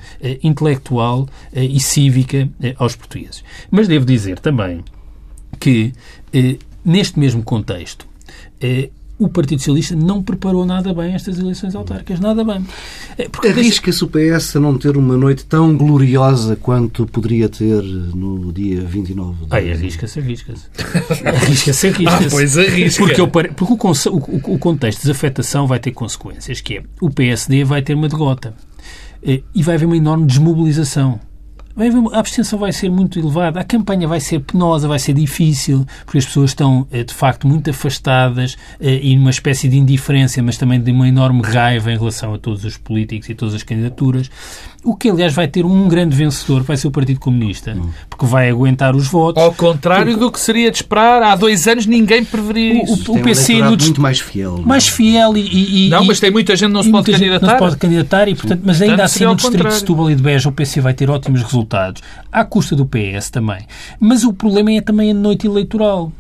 intelectual 0.43 1.27
e 1.53 1.81
cívica 1.81 2.47
aos 2.77 2.95
portugueses. 2.95 3.43
Mas 3.71 3.89
devo 3.89 4.05
dizer 4.05 4.39
também 4.39 4.85
que, 5.59 5.95
neste 6.89 7.19
mesmo 7.19 7.43
contexto, 7.43 8.07
é, 8.61 8.91
o 9.19 9.29
Partido 9.29 9.59
Socialista 9.59 9.97
não 9.97 10.23
preparou 10.23 10.65
nada 10.65 10.95
bem 10.95 11.13
estas 11.13 11.39
eleições 11.39 11.75
autárquicas, 11.75 12.21
nada 12.21 12.45
bem. 12.45 12.65
É, 13.19 13.29
Arrisca-se 13.49 14.05
o 14.05 14.09
PS 14.09 14.57
a 14.57 14.61
não 14.61 14.79
ter 14.79 14.97
uma 14.97 15.17
noite 15.17 15.45
tão 15.45 15.77
gloriosa 15.77 16.55
quanto 16.55 17.05
poderia 17.07 17.49
ter 17.49 17.83
no 17.83 18.53
dia 18.53 18.81
29 18.81 19.47
de 19.47 19.47
Ai, 19.51 19.73
arrisca-se, 19.73 20.21
arrisca-se. 20.21 20.67
arrisca-se, 21.27 21.87
arrisca-se. 21.89 22.27
Ah, 22.27 22.29
pois 22.31 22.57
arrisca. 22.57 23.05
Porque, 23.05 23.53
porque 23.55 23.87
o, 24.09 24.13
o, 24.13 24.55
o, 24.55 24.59
contexto 24.59 25.01
de 25.01 25.09
desafetação 25.09 25.67
vai 25.67 25.81
ter 25.81 25.91
consequências, 25.91 26.61
que 26.61 26.79
é, 26.79 26.83
o 27.01 27.11
PSD 27.11 27.65
vai 27.65 27.83
ter 27.83 27.95
uma 27.95 28.09
derrota 28.09 28.55
é, 29.21 29.43
e 29.53 29.63
vai 29.65 29.75
haver 29.75 29.87
uma 29.87 29.97
enorme 29.97 30.27
desmobilização 30.27 31.19
a 32.13 32.19
abstenção 32.19 32.59
vai 32.59 32.73
ser 32.73 32.91
muito 32.91 33.19
elevada, 33.19 33.61
a 33.61 33.65
campanha 33.65 34.09
vai 34.09 34.21
ser 34.21 34.41
penosa, 34.41 34.89
vai 34.89 34.99
ser 34.99 35.13
difícil, 35.13 35.87
porque 36.05 36.19
as 36.19 36.27
pessoas 36.27 36.51
estão, 36.51 36.87
eh, 36.91 37.05
de 37.05 37.15
facto, 37.15 37.47
muito 37.47 37.71
afastadas 37.71 38.57
eh, 38.81 38.99
e 39.03 39.17
numa 39.17 39.31
espécie 39.31 39.69
de 39.69 39.79
indiferença, 39.79 40.43
mas 40.43 40.57
também 40.59 40.81
de 40.81 40.91
uma 40.91 41.07
enorme 41.07 41.43
raiva 41.43 41.93
em 41.93 41.97
relação 41.97 42.35
a 42.35 42.39
todos 42.39 42.65
os 42.65 42.77
políticos 42.77 43.29
e 43.29 43.35
todas 43.35 43.55
as 43.55 43.63
candidaturas. 43.63 44.29
O 44.85 44.95
que, 44.95 45.11
aliás, 45.11 45.35
vai 45.35 45.49
ter 45.49 45.67
um 45.67 45.89
grande 45.89 46.15
vencedor, 46.15 46.63
vai 46.63 46.77
ser 46.77 46.87
o 46.87 46.91
Partido 46.91 47.19
Comunista, 47.19 47.77
porque 48.09 48.25
vai 48.25 48.49
aguentar 48.49 48.95
os 48.95 49.09
votos. 49.09 49.43
Ao 49.43 49.53
contrário 49.53 50.13
porque... 50.13 50.21
do 50.21 50.31
que 50.31 50.39
seria 50.39 50.71
de 50.71 50.77
esperar, 50.77 51.21
há 51.23 51.35
dois 51.35 51.67
anos 51.67 51.85
ninguém 51.85 52.25
preveria 52.25 52.85
isso. 52.85 53.11
O, 53.11 53.17
o, 53.17 53.19
o 53.19 53.23
PC 53.23 53.61
um 53.61 53.71
muito 53.71 54.01
mais 54.01 54.21
fiel. 54.21 54.59
É? 54.59 54.67
Mais 54.67 54.89
fiel 54.89 55.37
e, 55.37 55.87
e, 55.87 55.91
Não, 55.91 56.05
mas 56.05 56.21
tem 56.21 56.31
muita 56.31 56.55
gente 56.55 56.69
que 56.69 56.75
não 56.75 56.83
se 56.83 56.91
pode 56.91 57.11
candidatar. 57.11 57.47
Não 57.47 57.53
se 57.55 57.59
pode 57.59 57.77
candidatar, 57.77 58.29
e, 58.29 58.35
portanto, 58.37 58.63
mas 58.65 58.81
ainda 58.81 59.05
assim 59.05 59.25
no 59.25 59.35
distrito 59.35 59.69
de 59.69 59.75
Setúbal 59.75 60.11
e 60.11 60.15
de 60.15 60.23
Beja 60.23 60.49
o 60.49 60.53
PC 60.53 60.81
vai 60.81 60.95
ter 60.95 61.11
ótimos 61.11 61.43
resultados, 61.43 62.01
à 62.31 62.45
custa 62.45 62.77
do 62.77 62.87
PS 62.87 63.31
também. 63.31 63.67
Mas 63.99 64.23
o 64.23 64.33
problema 64.33 64.73
é 64.73 64.81
também 64.81 65.11
a 65.11 65.15
noite 65.15 65.47
eleitoral. 65.47 66.13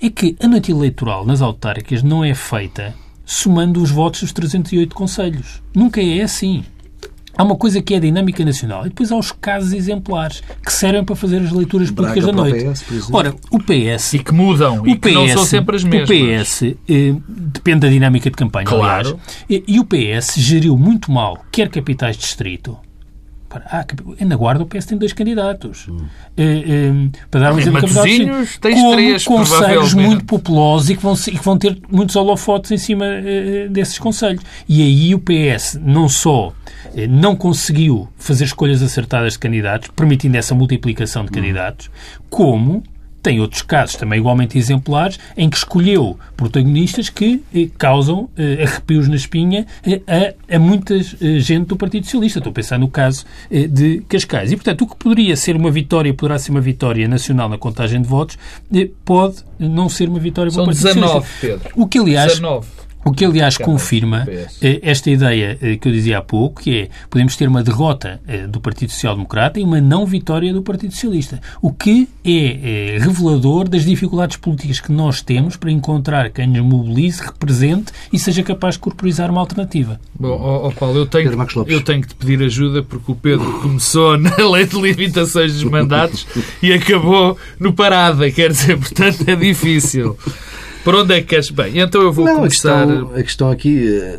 É 0.00 0.10
que 0.10 0.36
a 0.40 0.46
noite 0.46 0.70
eleitoral 0.70 1.26
nas 1.26 1.40
autárquicas 1.40 2.02
não 2.02 2.22
é 2.22 2.34
feita 2.34 2.94
somando 3.28 3.82
os 3.82 3.90
votos 3.90 4.22
dos 4.22 4.32
308 4.32 4.94
conselhos. 4.94 5.62
Nunca 5.74 6.00
é 6.00 6.22
assim. 6.22 6.64
Há 7.38 7.44
uma 7.44 7.54
coisa 7.54 7.80
que 7.80 7.94
é 7.94 7.98
a 7.98 8.00
dinâmica 8.00 8.44
nacional 8.44 8.84
e 8.84 8.88
depois 8.88 9.12
há 9.12 9.16
os 9.16 9.30
casos 9.30 9.72
exemplares 9.72 10.42
que 10.64 10.72
servem 10.72 11.04
para 11.04 11.14
fazer 11.14 11.36
as 11.36 11.52
leituras 11.52 11.88
políticas 11.88 12.26
da 12.26 12.32
noite. 12.32 12.64
PS, 12.64 13.08
Ora, 13.12 13.32
o 13.48 13.60
PS... 13.60 14.14
E 14.14 14.18
que 14.18 14.32
mudam, 14.34 14.82
o 14.82 14.88
e 14.88 14.96
que 14.96 15.08
PS, 15.08 15.14
não 15.14 15.28
são 15.28 15.44
sempre 15.44 15.76
as 15.76 15.84
mesmas. 15.84 16.10
O 16.10 16.12
PS 16.12 16.62
eh, 16.88 17.14
depende 17.28 17.80
da 17.80 17.88
dinâmica 17.88 18.28
de 18.28 18.36
campanha, 18.36 18.66
claro. 18.66 19.08
aliás. 19.10 19.16
E, 19.48 19.62
e 19.68 19.78
o 19.78 19.84
PS 19.84 20.34
geriu 20.36 20.76
muito 20.76 21.12
mal, 21.12 21.44
quer 21.52 21.68
capitais 21.68 22.16
de 22.16 22.22
distrito, 22.22 22.76
Ah, 23.50 23.84
na 24.20 24.36
Guarda 24.36 24.62
o 24.62 24.66
PS 24.66 24.84
tem 24.86 24.98
dois 24.98 25.12
candidatos. 25.12 25.88
Hum. 25.88 26.06
Uh, 26.38 27.10
para 27.30 27.40
dar 27.40 27.54
um 27.54 27.58
exemplo 27.58 27.80
de 27.80 28.26
tens 28.60 28.74
como 28.74 28.92
três, 28.92 29.24
conselhos 29.24 29.94
muito 29.94 30.24
populosos 30.24 30.90
e 30.90 30.96
que, 30.96 31.02
vão, 31.02 31.14
e 31.14 31.30
que 31.30 31.44
vão 31.44 31.56
ter 31.56 31.78
muitos 31.90 32.14
holofotes 32.14 32.70
em 32.70 32.78
cima 32.78 33.06
uh, 33.06 33.70
desses 33.70 33.98
conselhos. 33.98 34.42
E 34.68 34.82
aí 34.82 35.14
o 35.14 35.18
PS 35.18 35.80
não 35.82 36.08
só 36.08 36.48
uh, 36.48 36.54
não 37.08 37.34
conseguiu 37.34 38.08
fazer 38.18 38.44
escolhas 38.44 38.82
acertadas 38.82 39.32
de 39.32 39.38
candidatos, 39.38 39.90
permitindo 39.96 40.36
essa 40.36 40.54
multiplicação 40.54 41.24
de 41.24 41.30
hum. 41.30 41.34
candidatos, 41.34 41.90
como 42.28 42.82
tem 43.22 43.40
outros 43.40 43.62
casos 43.62 43.96
também 43.96 44.18
igualmente 44.18 44.56
exemplares 44.56 45.18
em 45.36 45.48
que 45.48 45.56
escolheu 45.56 46.18
protagonistas 46.36 47.08
que 47.08 47.42
eh, 47.54 47.68
causam 47.76 48.28
eh, 48.36 48.62
arrepios 48.64 49.08
na 49.08 49.16
espinha 49.16 49.66
eh, 49.84 50.00
a, 50.50 50.56
a 50.56 50.58
muita 50.58 50.94
eh, 50.94 51.38
gente 51.38 51.66
do 51.66 51.76
Partido 51.76 52.04
Socialista. 52.04 52.38
Estou 52.38 52.50
a 52.50 52.54
pensar 52.54 52.78
no 52.78 52.88
caso 52.88 53.24
eh, 53.50 53.66
de 53.66 54.00
Cascais. 54.08 54.52
E, 54.52 54.56
portanto, 54.56 54.82
o 54.82 54.86
que 54.86 54.96
poderia 54.96 55.36
ser 55.36 55.56
uma 55.56 55.70
vitória, 55.70 56.12
poderá 56.14 56.38
ser 56.38 56.50
uma 56.50 56.60
vitória 56.60 57.06
nacional 57.08 57.48
na 57.48 57.58
contagem 57.58 58.00
de 58.00 58.08
votos, 58.08 58.38
eh, 58.74 58.88
pode 59.04 59.44
não 59.58 59.88
ser 59.88 60.08
uma 60.08 60.18
vitória 60.20 60.52
para 60.52 60.62
o 60.62 60.66
Partido 60.66 60.84
19, 60.84 61.06
Socialista. 61.26 61.38
Pedro. 61.40 61.82
O 61.82 61.86
que, 61.86 61.98
aliás, 61.98 62.32
19. 62.32 62.66
O 63.08 63.12
que, 63.12 63.24
aliás, 63.24 63.56
confirma 63.56 64.26
eh, 64.60 64.80
esta 64.82 65.10
ideia 65.10 65.56
eh, 65.62 65.76
que 65.78 65.88
eu 65.88 65.92
dizia 65.92 66.18
há 66.18 66.22
pouco, 66.22 66.60
que 66.60 66.76
é 66.76 66.88
podemos 67.08 67.36
ter 67.36 67.48
uma 67.48 67.62
derrota 67.62 68.20
eh, 68.28 68.46
do 68.46 68.60
Partido 68.60 68.92
Social 68.92 69.14
Democrata 69.14 69.58
e 69.58 69.62
uma 69.62 69.80
não 69.80 70.04
vitória 70.04 70.52
do 70.52 70.60
Partido 70.60 70.92
Socialista. 70.92 71.40
O 71.62 71.72
que 71.72 72.06
é 72.22 72.98
revelador 73.00 73.66
das 73.66 73.86
dificuldades 73.86 74.36
políticas 74.36 74.78
que 74.78 74.92
nós 74.92 75.22
temos 75.22 75.56
para 75.56 75.70
encontrar 75.70 76.28
quem 76.28 76.46
nos 76.46 76.60
mobilize, 76.60 77.22
represente 77.22 77.94
e 78.12 78.18
seja 78.18 78.42
capaz 78.42 78.74
de 78.74 78.80
corporizar 78.80 79.30
uma 79.30 79.40
alternativa. 79.40 79.98
Bom, 80.14 80.28
oh, 80.28 80.68
oh 80.68 80.72
Paulo, 80.72 80.98
eu 80.98 81.06
tenho, 81.06 81.32
eu 81.66 81.80
tenho 81.80 82.02
que 82.02 82.08
te 82.08 82.14
pedir 82.14 82.42
ajuda 82.44 82.82
porque 82.82 83.10
o 83.10 83.14
Pedro 83.14 83.50
começou 83.62 84.18
na 84.18 84.36
lei 84.52 84.66
de 84.66 84.78
limitações 84.78 85.54
dos 85.54 85.64
mandatos 85.64 86.26
e 86.62 86.74
acabou 86.74 87.38
no 87.58 87.72
parada. 87.72 88.30
Quer 88.30 88.50
dizer, 88.50 88.76
portanto, 88.76 89.24
é 89.26 89.34
difícil. 89.34 90.14
Por 90.88 90.94
onde 90.94 91.12
é 91.12 91.20
que 91.20 91.26
queres? 91.26 91.50
Bem, 91.50 91.78
então 91.80 92.00
eu 92.00 92.10
vou 92.10 92.24
não, 92.24 92.36
começar... 92.36 92.84
A 92.84 92.86
questão, 92.86 93.10
a 93.14 93.22
questão 93.22 93.50
aqui, 93.50 93.86
eh, 93.94 94.18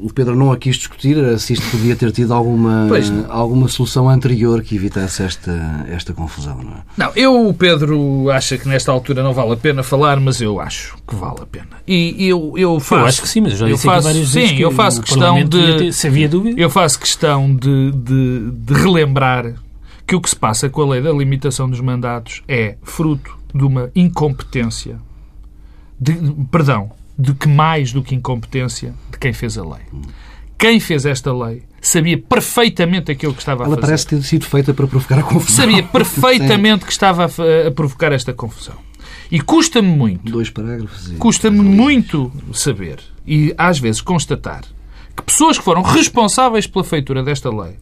o 0.00 0.12
Pedro 0.12 0.36
não 0.36 0.52
a 0.52 0.56
quis 0.56 0.76
discutir, 0.76 1.16
se 1.40 1.54
isto 1.54 1.68
podia 1.72 1.96
ter 1.96 2.12
tido 2.12 2.32
alguma, 2.32 2.86
alguma 3.28 3.66
solução 3.66 4.08
anterior 4.08 4.62
que 4.62 4.76
evitasse 4.76 5.24
esta, 5.24 5.84
esta 5.88 6.12
confusão, 6.12 6.62
não 6.62 6.70
é? 6.70 6.76
Não, 6.96 7.10
eu, 7.16 7.48
o 7.48 7.52
Pedro, 7.52 8.30
acha 8.30 8.56
que 8.56 8.68
nesta 8.68 8.92
altura 8.92 9.24
não 9.24 9.32
vale 9.32 9.54
a 9.54 9.56
pena 9.56 9.82
falar, 9.82 10.20
mas 10.20 10.40
eu 10.40 10.60
acho 10.60 10.96
que 11.04 11.16
vale 11.16 11.40
a 11.40 11.46
pena. 11.46 11.66
E 11.84 12.28
eu, 12.28 12.54
eu 12.56 12.78
faço... 12.78 13.02
Eu 13.02 13.06
acho 13.06 13.22
que 13.22 13.28
sim, 13.28 13.40
mas 13.40 13.58
já 13.58 13.68
eu 13.68 13.76
faço, 13.76 14.12
sim, 14.12 14.40
vezes 14.40 14.52
que 14.52 14.62
eu 14.62 14.70
faço 14.70 15.02
questão 15.02 15.44
de... 15.44 15.78
Ter, 15.78 15.92
se 15.92 16.06
havia 16.06 16.28
dúvida... 16.28 16.60
Eu 16.60 16.70
faço 16.70 17.00
questão 17.00 17.52
de, 17.56 17.90
de, 17.90 18.50
de 18.52 18.72
relembrar 18.72 19.52
que 20.06 20.14
o 20.14 20.20
que 20.20 20.30
se 20.30 20.36
passa 20.36 20.68
com 20.68 20.80
a 20.80 20.90
lei 20.90 21.02
da 21.02 21.10
limitação 21.10 21.68
dos 21.68 21.80
mandatos 21.80 22.40
é 22.46 22.76
fruto 22.84 23.36
de 23.52 23.64
uma 23.64 23.90
incompetência 23.96 24.96
de, 25.98 26.14
perdão, 26.50 26.90
de 27.18 27.34
que 27.34 27.48
mais 27.48 27.92
do 27.92 28.02
que 28.02 28.14
incompetência 28.14 28.94
de 29.10 29.18
quem 29.18 29.32
fez 29.32 29.56
a 29.56 29.62
lei. 29.62 29.82
Quem 30.58 30.80
fez 30.80 31.04
esta 31.04 31.32
lei 31.32 31.62
sabia 31.80 32.18
perfeitamente 32.18 33.10
aquilo 33.10 33.34
que 33.34 33.40
estava 33.40 33.64
a 33.64 33.66
Ela 33.66 33.76
fazer. 33.76 33.80
Ela 33.80 33.86
parece 33.88 34.06
ter 34.06 34.22
sido 34.22 34.44
feita 34.46 34.72
para 34.72 34.86
provocar 34.86 35.18
a 35.18 35.22
confusão. 35.22 35.64
Sabia 35.64 35.82
perfeitamente 35.84 36.84
que 36.84 36.92
estava 36.92 37.24
a, 37.24 37.68
a 37.68 37.70
provocar 37.70 38.12
esta 38.12 38.32
confusão. 38.32 38.76
E 39.30 39.40
custa-me 39.40 39.88
muito. 39.88 40.30
Dois 40.30 40.50
parágrafos. 40.50 41.12
Custa-me 41.18 41.60
muito 41.60 42.30
saber 42.52 43.00
e 43.26 43.54
às 43.56 43.78
vezes 43.78 44.00
constatar 44.00 44.62
que 45.16 45.22
pessoas 45.22 45.58
que 45.58 45.64
foram 45.64 45.82
responsáveis 45.82 46.66
pela 46.66 46.84
feitura 46.84 47.22
desta 47.22 47.50
lei 47.50 47.76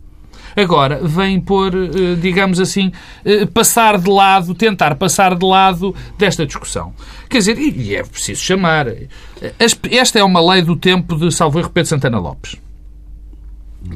agora 0.57 1.01
vem 1.03 1.41
pôr, 1.41 1.75
eh, 1.75 2.15
digamos 2.21 2.61
assim, 2.61 2.93
eh, 3.25 3.47
passar 3.47 3.99
de 3.99 4.11
lado, 4.11 4.55
tentar 4.55 4.95
passar 4.97 5.35
de 5.35 5.45
lado 5.45 5.95
desta 6.19 6.47
discussão. 6.47 6.93
Quer 7.29 7.39
dizer, 7.39 7.59
e 7.59 7.95
é 7.97 8.03
preciso 8.03 8.43
chamar. 8.43 8.87
Esta 9.91 10.19
é 10.19 10.25
uma 10.25 10.41
lei 10.53 10.63
do 10.63 10.77
tempo 10.77 11.17
de 11.17 11.33
Salveiro 11.33 11.71
Pedro 11.71 11.89
Santana 11.89 12.19
Lopes. 12.19 12.57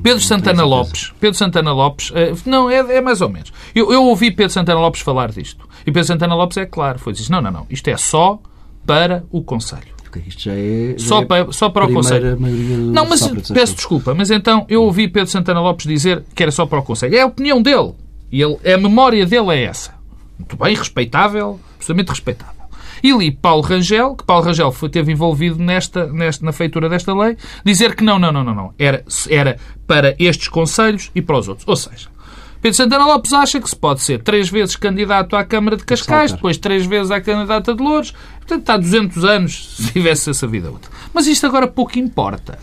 Pedro 0.02 0.20
Santana 0.20 0.64
Lopes, 0.64 1.12
Pedro 1.20 1.38
Santana 1.38 1.72
Lopes, 1.72 2.12
eh, 2.14 2.32
não, 2.44 2.68
é, 2.68 2.96
é 2.96 3.00
mais 3.00 3.20
ou 3.20 3.28
menos. 3.28 3.52
Eu, 3.74 3.92
eu, 3.92 4.02
ouvi 4.04 4.30
Pedro 4.30 4.52
Santana 4.52 4.80
Lopes 4.80 5.00
falar 5.00 5.30
disto. 5.30 5.68
E 5.82 5.84
Pedro 5.86 6.04
Santana 6.04 6.34
Lopes 6.34 6.56
é 6.56 6.66
claro, 6.66 6.98
foi 6.98 7.12
dizer, 7.12 7.30
não, 7.30 7.40
não, 7.40 7.50
não, 7.50 7.66
isto 7.70 7.88
é 7.88 7.96
só 7.96 8.40
para 8.84 9.24
o 9.30 9.42
Conselho. 9.42 9.95
Isto 10.26 10.42
já 10.42 10.52
é, 10.52 10.94
já 10.96 11.06
só, 11.06 11.22
é 11.22 11.24
para, 11.24 11.52
só 11.52 11.68
para 11.68 11.86
o 11.86 11.92
Conselho. 11.92 12.38
Não, 12.38 13.06
mas 13.06 13.26
peço 13.52 13.74
desculpa, 13.74 14.14
mas 14.14 14.30
então 14.30 14.64
eu 14.68 14.82
ouvi 14.82 15.08
Pedro 15.08 15.30
Santana 15.30 15.60
Lopes 15.60 15.86
dizer 15.86 16.22
que 16.34 16.42
era 16.42 16.52
só 16.52 16.66
para 16.66 16.78
o 16.78 16.82
Conselho. 16.82 17.16
É 17.16 17.22
a 17.22 17.26
opinião 17.26 17.60
dele. 17.60 17.92
E 18.30 18.42
ele, 18.42 18.56
a 18.72 18.76
memória 18.76 19.24
dele 19.24 19.50
é 19.50 19.64
essa. 19.64 19.94
Muito 20.38 20.56
bem, 20.56 20.74
respeitável, 20.74 21.58
absolutamente 21.76 22.10
respeitável. 22.10 22.56
E 23.02 23.12
li 23.12 23.30
Paulo 23.30 23.62
Rangel, 23.62 24.14
que 24.14 24.24
Paulo 24.24 24.44
Rangel 24.44 24.72
foi, 24.72 24.88
teve 24.88 25.12
envolvido 25.12 25.62
nesta, 25.62 26.06
nesta, 26.06 26.44
na 26.44 26.52
feitura 26.52 26.88
desta 26.88 27.14
lei, 27.14 27.36
dizer 27.64 27.94
que 27.94 28.02
não, 28.02 28.18
não, 28.18 28.32
não, 28.32 28.42
não, 28.42 28.54
não. 28.54 28.74
Era, 28.78 29.04
era 29.28 29.58
para 29.86 30.14
estes 30.18 30.48
conselhos 30.48 31.10
e 31.14 31.22
para 31.22 31.38
os 31.38 31.48
outros. 31.48 31.66
Ou 31.68 31.76
seja, 31.76 32.08
Pedro 32.66 32.78
Santana 32.78 33.06
Lopes 33.06 33.32
acha 33.32 33.60
que 33.60 33.70
se 33.70 33.76
pode 33.76 34.02
ser 34.02 34.20
três 34.24 34.48
vezes 34.48 34.74
candidato 34.74 35.36
à 35.36 35.44
Câmara 35.44 35.76
de 35.76 35.84
Cascais, 35.84 36.32
depois 36.32 36.58
três 36.58 36.84
vezes 36.84 37.12
à 37.12 37.20
candidata 37.20 37.72
de 37.72 37.80
Louros. 37.80 38.12
Portanto, 38.38 38.58
está 38.58 38.76
200 38.76 39.24
anos 39.24 39.76
se 39.76 39.92
tivesse 39.92 40.30
essa 40.30 40.48
vida 40.48 40.68
outra. 40.68 40.90
Mas 41.14 41.28
isto 41.28 41.46
agora 41.46 41.68
pouco 41.68 41.96
importa. 41.96 42.58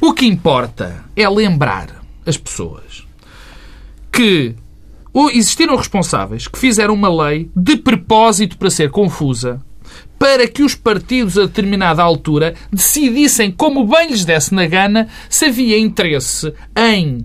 O 0.00 0.12
que 0.12 0.24
importa 0.24 1.04
é 1.16 1.28
lembrar 1.28 2.00
as 2.24 2.36
pessoas 2.36 3.04
que 4.12 4.54
existiram 5.32 5.74
responsáveis 5.74 6.46
que 6.46 6.56
fizeram 6.56 6.94
uma 6.94 7.08
lei 7.24 7.50
de 7.56 7.76
propósito 7.76 8.56
para 8.56 8.70
ser 8.70 8.92
confusa, 8.92 9.60
para 10.16 10.46
que 10.46 10.62
os 10.62 10.76
partidos 10.76 11.36
a 11.36 11.42
determinada 11.42 12.00
altura 12.04 12.54
decidissem, 12.72 13.50
como 13.50 13.84
bem 13.84 14.10
lhes 14.10 14.24
desse 14.24 14.54
na 14.54 14.66
gana, 14.68 15.08
se 15.28 15.46
havia 15.46 15.76
interesse 15.76 16.54
em 16.76 17.24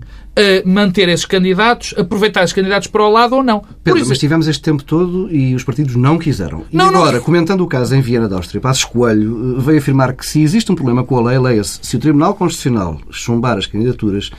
manter 0.64 1.08
esses 1.08 1.26
candidatos, 1.26 1.94
aproveitar 1.96 2.42
esses 2.42 2.52
candidatos 2.52 2.88
para 2.88 3.02
o 3.02 3.10
lado 3.10 3.36
ou 3.36 3.42
não. 3.42 3.62
Pedro, 3.82 4.00
isso... 4.00 4.08
mas 4.08 4.18
tivemos 4.18 4.48
este 4.48 4.62
tempo 4.62 4.82
todo 4.82 5.28
e 5.30 5.54
os 5.54 5.64
partidos 5.64 5.96
não 5.96 6.18
quiseram. 6.18 6.64
E 6.70 6.76
não, 6.76 6.88
agora, 6.88 7.18
não... 7.18 7.24
comentando 7.24 7.60
o 7.62 7.66
caso 7.66 7.94
em 7.94 8.00
Viena 8.00 8.28
da 8.28 8.36
Áustria, 8.36 8.60
Passos 8.60 8.84
Coelho 8.84 9.56
eh, 9.58 9.60
veio 9.60 9.78
afirmar 9.78 10.12
que 10.14 10.26
se 10.26 10.42
existe 10.42 10.70
um 10.70 10.74
problema 10.74 11.04
com 11.04 11.18
a 11.18 11.22
lei, 11.22 11.38
leia-se, 11.38 11.78
se 11.82 11.96
o 11.96 11.98
Tribunal 11.98 12.34
Constitucional 12.34 13.00
chumbar 13.10 13.58
as 13.58 13.66
candidaturas, 13.66 14.30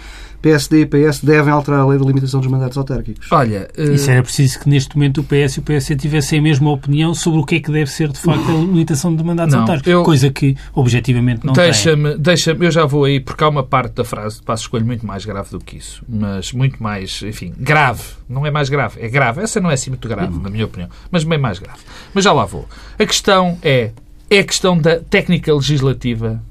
PSD 0.42 0.82
e 0.82 0.86
PS 0.86 1.20
devem 1.24 1.54
alterar 1.54 1.82
a 1.82 1.86
lei 1.86 2.00
de 2.00 2.06
limitação 2.06 2.40
dos 2.40 2.50
mandatos 2.50 2.78
autárquicos. 2.78 3.32
Olha, 3.32 3.70
uh... 3.78 3.92
isso 3.92 4.10
era 4.10 4.24
preciso 4.24 4.60
que 4.60 4.70
neste 4.70 4.96
momento 4.96 5.22
o 5.22 5.24
PS 5.24 5.58
e 5.58 5.60
o 5.60 5.62
PS 5.62 5.88
tivessem 5.98 6.40
a 6.40 6.42
mesma 6.42 6.72
opinião 6.72 7.14
sobre 7.14 7.40
o 7.40 7.46
que 7.46 7.56
é 7.56 7.60
que 7.60 7.72
deve 7.72 7.90
ser 7.90 8.10
de 8.10 8.20
facto 8.20 8.50
a 8.50 8.54
limitação 8.54 9.16
de 9.16 9.24
mandatos 9.24 9.54
não, 9.54 9.62
autárquicos, 9.62 9.92
eu... 9.92 10.04
coisa 10.04 10.30
que 10.30 10.56
objetivamente 10.74 11.46
não 11.46 11.54
deixa-me, 11.54 12.18
Deixa-me, 12.18 12.66
eu 12.66 12.72
já 12.72 12.86
vou 12.86 13.06
aí 13.06 13.20
porque 13.20 13.44
há 13.44 13.50
uma 13.50 13.64
parte 13.64 13.94
da 13.96 14.04
frase 14.04 14.38
de 14.38 14.44
passo 14.44 14.64
escolho 14.64 14.86
muito 14.86 15.06
mais 15.06 15.26
grave 15.26 15.50
do 15.52 15.60
que 15.60 15.78
isso, 15.78 16.04
mas 16.08 16.52
muito 16.52 16.82
mais, 16.82 17.22
enfim, 17.24 17.54
grave. 17.58 18.02
Não 18.28 18.46
é 18.46 18.52
mais 18.52 18.70
grave, 18.70 19.02
é 19.02 19.10
grave. 19.10 19.42
Essa 19.42 19.60
não 19.60 19.70
é 19.70 19.74
assim 19.74 19.90
muito 19.90 20.08
grave, 20.08 20.34
uhum. 20.34 20.42
na 20.42 20.50
minha 20.50 20.66
opinião, 20.66 20.90
mas 21.12 21.24
bem 21.24 21.38
mais 21.38 21.60
grave. 21.60 21.80
Mas 22.14 22.24
já 22.24 22.32
lá 22.32 22.46
vou. 22.46 22.68
A 22.98 23.06
questão 23.06 23.58
é 23.62 23.92
é 24.32 24.40
a 24.40 24.44
questão 24.46 24.78
da 24.78 24.98
técnica 24.98 25.54
legislativa 25.54 26.42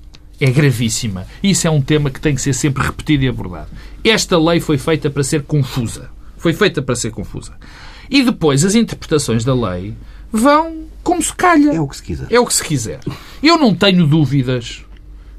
é 0.41 0.51
gravíssima. 0.51 1.27
Isso 1.43 1.67
é 1.67 1.71
um 1.71 1.83
tema 1.83 2.11
que 2.11 2.21
tem 2.21 2.35
que 2.35 2.41
ser 2.41 2.55
sempre 2.55 2.83
repetido 2.83 3.25
e 3.25 3.29
abordado. 3.29 3.69
Esta 4.03 4.39
lei 4.39 4.59
foi 4.59 4.79
feita 4.79 5.11
para 5.11 5.23
ser 5.23 5.43
confusa. 5.43 6.11
Foi 6.37 6.53
feita 6.53 6.81
para 6.81 6.97
ser 6.97 7.11
confusa. 7.11 7.53
E 8.11 8.23
depois 8.23 8.65
as 8.65 8.75
interpretações 8.75 9.45
da 9.45 9.55
lei 9.55 9.95
vão 10.33 10.85
como 11.03 11.23
se 11.23 11.35
calha. 11.35 11.73
É 11.73 11.81
o 11.81 11.87
que 11.87 11.97
se 11.97 12.03
quiser. 12.03 12.27
É 12.31 12.41
o 12.41 12.47
que 12.47 12.55
se 12.55 12.65
quiser. 12.65 13.01
Eu 13.43 13.59
não 13.59 13.75
tenho 13.75 14.07
dúvidas 14.07 14.85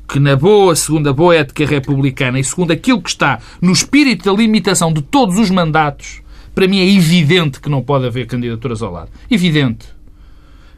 que 0.07 0.19
na 0.19 0.35
boa, 0.35 0.75
segunda 0.75 1.13
boa 1.13 1.35
ética 1.35 1.65
republicana 1.65 2.39
e 2.39 2.43
segundo 2.43 2.71
aquilo 2.71 3.01
que 3.01 3.09
está 3.09 3.39
no 3.61 3.71
espírito 3.71 4.25
da 4.25 4.37
limitação 4.37 4.91
de 4.91 5.01
todos 5.01 5.39
os 5.39 5.49
mandatos, 5.49 6.21
para 6.53 6.67
mim 6.67 6.79
é 6.79 6.89
evidente 6.89 7.59
que 7.61 7.69
não 7.69 7.81
pode 7.81 8.05
haver 8.05 8.27
candidaturas 8.27 8.81
ao 8.83 8.91
lado. 8.91 9.09
Evidente. 9.29 9.87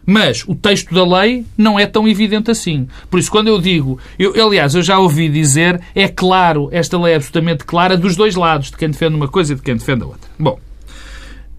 Mas 0.06 0.44
o 0.48 0.56
texto 0.56 0.94
da 0.94 1.06
lei 1.06 1.46
não 1.58 1.80
é 1.80 1.86
tão 1.86 2.08
evidente 2.08 2.52
assim. 2.52 2.88
Por 3.10 3.20
isso, 3.20 3.32
quando 3.32 3.48
eu 3.48 3.60
digo, 3.60 4.00
eu, 4.20 4.34
aliás, 4.46 4.76
eu 4.76 4.82
já 4.82 5.00
ouvi 5.00 5.30
dizer, 5.30 5.82
é 5.96 6.08
claro, 6.08 6.70
esta 6.72 7.00
lei 7.00 7.13
é 7.13 7.16
absolutamente 7.16 7.63
clara 7.63 7.96
dos 7.96 8.16
dois 8.16 8.36
lados, 8.36 8.72
de 8.72 8.78
quem 8.78 8.89
defende 8.89 9.16
uma 9.16 9.28
coisa 9.28 9.54
e 9.54 9.56
de 9.56 9.62
quem 9.62 9.76
defende 9.76 10.04
a 10.04 10.08
outra. 10.08 10.30
Bom, 10.38 10.60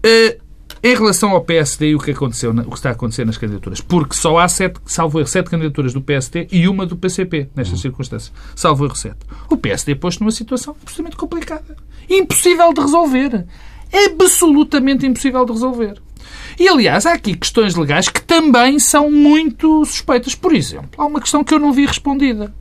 uh, 0.05 0.45
em 0.85 0.93
relação 0.93 1.31
ao 1.31 1.41
PSD 1.41 1.89
e 1.89 1.95
o 1.95 1.99
que, 1.99 2.11
aconteceu, 2.11 2.51
o 2.51 2.69
que 2.69 2.75
está 2.75 2.89
a 2.89 2.91
acontecer 2.91 3.25
nas 3.25 3.39
candidaturas, 3.39 3.81
porque 3.81 4.13
só 4.13 4.37
há 4.37 4.47
sete, 4.47 4.79
salvo 4.85 5.17
erro, 5.19 5.27
sete 5.27 5.49
candidaturas 5.49 5.93
do 5.93 5.99
PSD 5.99 6.47
e 6.51 6.67
uma 6.67 6.85
do 6.85 6.95
PCP, 6.95 7.49
nestas 7.55 7.81
circunstâncias. 7.81 8.31
Salvo 8.55 8.85
erro, 8.85 8.95
sete. 8.95 9.17
O 9.49 9.57
PSD 9.57 9.95
pôs-se 9.95 10.21
numa 10.21 10.29
situação 10.29 10.75
absolutamente 10.79 11.17
complicada. 11.17 11.75
Impossível 12.07 12.71
de 12.71 12.81
resolver. 12.81 13.47
Absolutamente 13.91 15.07
impossível 15.07 15.43
de 15.43 15.53
resolver. 15.53 15.99
E, 16.59 16.67
aliás, 16.67 17.05
há 17.05 17.13
aqui 17.13 17.35
questões 17.35 17.75
legais 17.75 18.09
que 18.09 18.21
também 18.21 18.79
são 18.79 19.11
muito 19.11 19.83
suspeitas. 19.85 20.35
Por 20.35 20.53
exemplo, 20.53 20.89
há 20.97 21.05
uma 21.05 21.19
questão 21.19 21.43
que 21.43 21.53
eu 21.53 21.59
não 21.59 21.73
vi 21.73 21.85
respondida. 21.85 22.53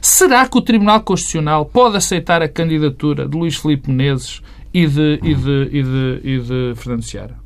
Será 0.00 0.46
que 0.46 0.56
o 0.56 0.62
Tribunal 0.62 1.00
Constitucional 1.00 1.64
pode 1.64 1.96
aceitar 1.96 2.42
a 2.42 2.48
candidatura 2.48 3.26
de 3.26 3.36
Luís 3.36 3.56
Filipe 3.56 3.90
Menezes 3.90 4.40
e 4.72 4.86
de, 4.86 5.18
e 5.22 5.34
de, 5.34 5.68
e 5.72 5.82
de, 5.82 6.20
e 6.22 6.38
de 6.38 6.72
Fernando 6.76 7.02
Seara. 7.02 7.36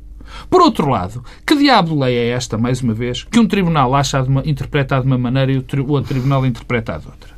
Por 0.49 0.61
outro 0.61 0.89
lado, 0.89 1.23
que 1.45 1.55
diabo 1.55 1.99
lei 1.99 2.15
é 2.15 2.29
esta, 2.29 2.57
mais 2.57 2.81
uma 2.81 2.93
vez, 2.93 3.23
que 3.23 3.39
um 3.39 3.47
tribunal 3.47 3.93
acha 3.93 4.21
de 4.21 4.29
uma, 4.29 4.41
interpretar 4.45 5.01
de 5.01 5.07
uma 5.07 5.17
maneira 5.17 5.51
e 5.51 5.57
o 5.57 5.91
outro 5.91 6.09
tribunal 6.09 6.45
interpreta 6.45 6.97
de 6.97 7.07
outra? 7.07 7.32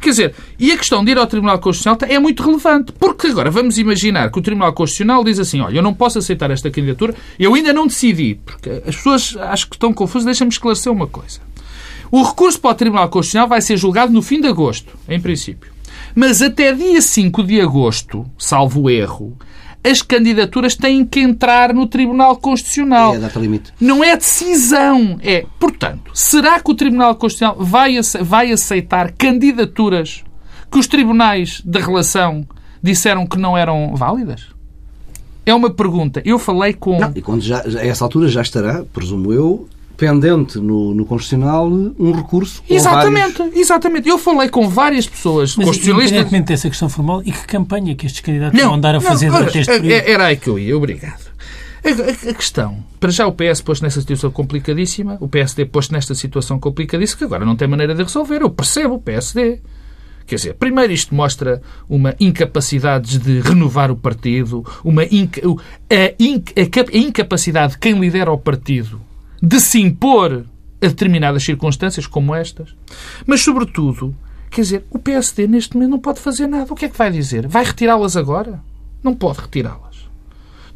Quer 0.00 0.10
dizer, 0.10 0.34
e 0.58 0.70
a 0.70 0.78
questão 0.78 1.04
de 1.04 1.10
ir 1.10 1.18
ao 1.18 1.26
Tribunal 1.26 1.58
Constitucional 1.58 1.98
é 2.08 2.18
muito 2.18 2.42
relevante, 2.42 2.92
porque 2.92 3.26
agora 3.26 3.50
vamos 3.50 3.78
imaginar 3.78 4.30
que 4.30 4.38
o 4.38 4.42
Tribunal 4.42 4.72
Constitucional 4.72 5.24
diz 5.24 5.38
assim: 5.38 5.60
olha, 5.60 5.78
eu 5.78 5.82
não 5.82 5.92
posso 5.92 6.18
aceitar 6.18 6.50
esta 6.50 6.70
candidatura, 6.70 7.14
eu 7.38 7.54
ainda 7.54 7.72
não 7.72 7.86
decidi, 7.86 8.38
porque 8.44 8.70
as 8.86 8.96
pessoas 8.96 9.36
acho 9.36 9.68
que 9.68 9.76
estão 9.76 9.92
confusas, 9.92 10.24
deixa-me 10.24 10.50
esclarecer 10.50 10.92
uma 10.92 11.06
coisa. 11.06 11.40
O 12.10 12.22
recurso 12.22 12.60
para 12.60 12.70
o 12.70 12.74
Tribunal 12.74 13.08
Constitucional 13.08 13.48
vai 13.48 13.60
ser 13.60 13.76
julgado 13.76 14.12
no 14.12 14.22
fim 14.22 14.40
de 14.40 14.46
agosto, 14.46 14.96
em 15.08 15.20
princípio. 15.20 15.70
Mas 16.14 16.40
até 16.40 16.72
dia 16.72 17.02
5 17.02 17.42
de 17.42 17.60
agosto, 17.60 18.24
salvo 18.38 18.88
erro, 18.88 19.36
as 19.82 20.02
candidaturas 20.02 20.74
têm 20.74 21.04
que 21.04 21.20
entrar 21.20 21.72
no 21.72 21.86
Tribunal 21.86 22.36
Constitucional. 22.36 23.14
É 23.14 23.16
a 23.16 23.20
data 23.20 23.38
limite. 23.38 23.72
Não 23.80 24.02
é 24.02 24.16
decisão. 24.16 25.18
É, 25.22 25.46
portanto, 25.58 26.10
será 26.12 26.60
que 26.60 26.70
o 26.70 26.74
Tribunal 26.74 27.14
Constitucional 27.14 27.56
vai, 27.58 27.96
vai 28.20 28.52
aceitar 28.52 29.12
candidaturas 29.12 30.24
que 30.70 30.78
os 30.78 30.86
tribunais 30.86 31.62
da 31.64 31.80
relação 31.80 32.46
disseram 32.82 33.26
que 33.26 33.38
não 33.38 33.56
eram 33.56 33.94
válidas? 33.94 34.46
É 35.46 35.54
uma 35.54 35.70
pergunta. 35.70 36.20
Eu 36.26 36.38
falei 36.38 36.74
com. 36.74 36.98
Não, 36.98 37.12
e 37.14 37.22
quando 37.22 37.40
já, 37.40 37.62
a 37.62 37.86
essa 37.86 38.04
altura 38.04 38.28
já 38.28 38.42
estará, 38.42 38.84
presumo 38.92 39.32
eu, 39.32 39.66
pendente 39.98 40.58
no, 40.58 40.94
no 40.94 41.04
Constitucional 41.04 41.68
um 41.68 42.12
recurso. 42.12 42.62
Exatamente, 42.70 43.38
vários... 43.38 43.56
exatamente. 43.56 44.08
Eu 44.08 44.16
falei 44.16 44.48
com 44.48 44.68
várias 44.68 45.08
pessoas 45.08 45.56
Mas, 45.56 45.66
constitucionalistas. 45.66 46.12
Independentemente 46.12 46.48
dessa 46.48 46.68
questão 46.70 46.88
formal, 46.88 47.20
e 47.26 47.32
que 47.32 47.46
campanha 47.46 47.94
que 47.96 48.06
estes 48.06 48.20
candidatos 48.20 48.58
não, 48.58 48.68
vão 48.68 48.76
andar 48.76 48.94
a 48.94 49.00
fazer 49.00 49.26
não, 49.26 49.38
durante 49.38 49.58
este 49.58 49.80
período? 49.80 50.08
Era 50.08 50.26
aí 50.26 50.36
que 50.36 50.48
eu 50.48 50.56
ia, 50.56 50.76
obrigado. 50.76 51.28
A, 51.84 51.88
a, 51.88 52.30
a, 52.30 52.34
questão, 52.34 52.78
para 53.00 53.10
já 53.10 53.26
o 53.26 53.32
PS 53.32 53.60
posto 53.60 53.82
nessa 53.82 54.00
situação 54.00 54.30
complicadíssima, 54.30 55.18
o 55.20 55.28
PSD 55.28 55.66
posto 55.66 55.92
nesta 55.92 56.14
situação 56.14 56.60
complicadíssima, 56.60 57.18
que 57.18 57.24
agora 57.24 57.44
não 57.44 57.56
tem 57.56 57.66
maneira 57.66 57.92
de 57.92 58.02
resolver. 58.04 58.40
Eu 58.40 58.50
percebo 58.50 58.94
o 58.94 59.00
PSD. 59.00 59.60
Quer 60.28 60.36
dizer, 60.36 60.54
primeiro 60.54 60.92
isto 60.92 61.12
mostra 61.12 61.60
uma 61.88 62.14
incapacidade 62.20 63.18
de 63.18 63.40
renovar 63.40 63.90
o 63.90 63.96
partido, 63.96 64.64
uma 64.84 65.04
inca, 65.04 65.40
a, 65.40 66.14
inca, 66.20 66.86
a 66.92 66.96
incapacidade 66.96 67.72
de 67.72 67.78
quem 67.78 67.98
lidera 67.98 68.30
o 68.30 68.38
partido 68.38 69.07
de 69.42 69.60
se 69.60 69.80
impor 69.80 70.44
a 70.80 70.86
determinadas 70.86 71.44
circunstâncias 71.44 72.06
como 72.06 72.34
estas. 72.34 72.74
Mas, 73.26 73.40
sobretudo, 73.40 74.14
quer 74.50 74.62
dizer, 74.62 74.84
o 74.90 74.98
PSD 74.98 75.46
neste 75.46 75.74
momento 75.74 75.90
não 75.90 75.98
pode 75.98 76.20
fazer 76.20 76.46
nada. 76.46 76.72
O 76.72 76.76
que 76.76 76.86
é 76.86 76.88
que 76.88 76.98
vai 76.98 77.10
dizer? 77.10 77.46
Vai 77.46 77.64
retirá-las 77.64 78.16
agora? 78.16 78.60
Não 79.02 79.14
pode 79.14 79.40
retirá-las. 79.40 80.08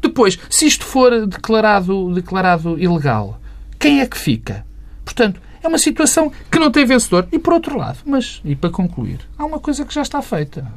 Depois, 0.01 0.37
se 0.49 0.65
isto 0.65 0.85
for 0.85 1.25
declarado, 1.25 2.13
declarado 2.13 2.77
ilegal, 2.77 3.39
quem 3.79 4.01
é 4.01 4.05
que 4.05 4.17
fica? 4.17 4.65
Portanto, 5.03 5.41
é 5.61 5.67
uma 5.67 5.77
situação 5.77 6.31
que 6.51 6.59
não 6.59 6.69
tem 6.69 6.85
vencedor. 6.85 7.27
E 7.31 7.39
por 7.39 7.53
outro 7.53 7.77
lado, 7.77 7.99
mas, 8.05 8.41
e 8.43 8.55
para 8.55 8.69
concluir, 8.69 9.21
há 9.37 9.45
uma 9.45 9.59
coisa 9.59 9.85
que 9.85 9.93
já 9.93 10.01
está 10.01 10.21
feita. 10.21 10.67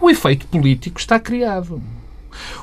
O 0.00 0.10
efeito 0.10 0.46
político 0.48 0.98
está 0.98 1.20
criado. 1.20 1.80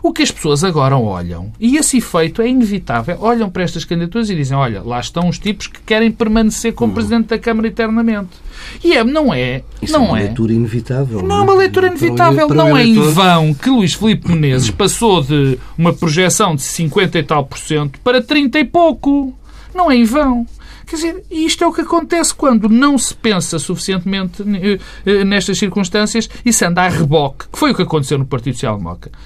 O 0.02 0.12
que 0.12 0.24
as 0.24 0.32
pessoas 0.32 0.64
agora 0.64 0.98
olham, 0.98 1.52
e 1.60 1.78
esse 1.78 1.98
efeito 1.98 2.42
é 2.42 2.48
inevitável, 2.48 3.18
olham 3.20 3.50
para 3.50 3.64
estas 3.64 3.84
candidaturas 3.84 4.30
e 4.30 4.36
dizem: 4.36 4.58
olha, 4.58 4.82
lá 4.84 5.00
estão 5.00 5.28
os 5.28 5.40
tipos 5.40 5.68
que 5.68 5.80
querem 5.82 6.12
permanecer 6.12 6.74
como 6.74 6.92
uhum. 6.92 6.96
Presidente 6.96 7.28
da 7.28 7.40
Câmara 7.40 7.68
eternamente. 7.68 8.30
E 8.84 8.94
é, 8.94 9.04
não 9.04 9.34
é. 9.34 9.64
Isso 9.82 9.94
não 9.94 10.06
é 10.06 10.10
uma 10.10 10.20
é. 10.20 10.24
leitura 10.24 10.54
inevitável. 10.54 11.22
Não 11.22 11.38
é 11.38 11.42
uma 11.42 11.54
leitura 11.56 11.88
inevitável. 11.88 12.48
Para 12.48 12.56
não 12.56 12.78
é 12.78 12.86
em 12.86 13.00
vão 13.00 13.54
que 13.54 13.70
Luís 13.70 13.94
Filipe 13.94 14.32
Menezes 14.32 14.70
passou 14.72 15.22
de 15.22 15.60
uma 15.78 15.94
projeção 15.94 16.56
de 16.56 16.62
50 16.62 17.20
e 17.20 17.24
tal 17.24 17.46
por 17.46 17.58
cento 17.58 18.00
para 18.00 18.22
30 18.22 18.60
e 18.60 18.66
pouco. 18.66 19.34
Não 19.74 19.92
é 19.92 19.96
em 19.96 20.06
vão. 20.06 20.46
Quer 20.86 20.96
dizer, 20.96 21.24
isto 21.32 21.64
é 21.64 21.68
o 21.68 21.74
que 21.74 21.82
acontece 21.82 22.34
quando 22.34 22.70
não 22.70 22.98
se 22.98 23.14
pensa 23.14 23.58
suficientemente 23.58 24.44
eh, 24.44 24.80
eh, 25.06 25.24
nestas 25.24 25.58
circunstâncias 25.58 26.30
e 26.46 26.54
se 26.54 26.64
anda 26.66 26.84
a 26.84 26.88
reboque, 26.88 27.46
que 27.52 27.58
foi 27.58 27.72
o 27.72 27.76
que 27.76 27.82
aconteceu 27.82 28.18
no 28.18 28.26
Partido 28.26 28.56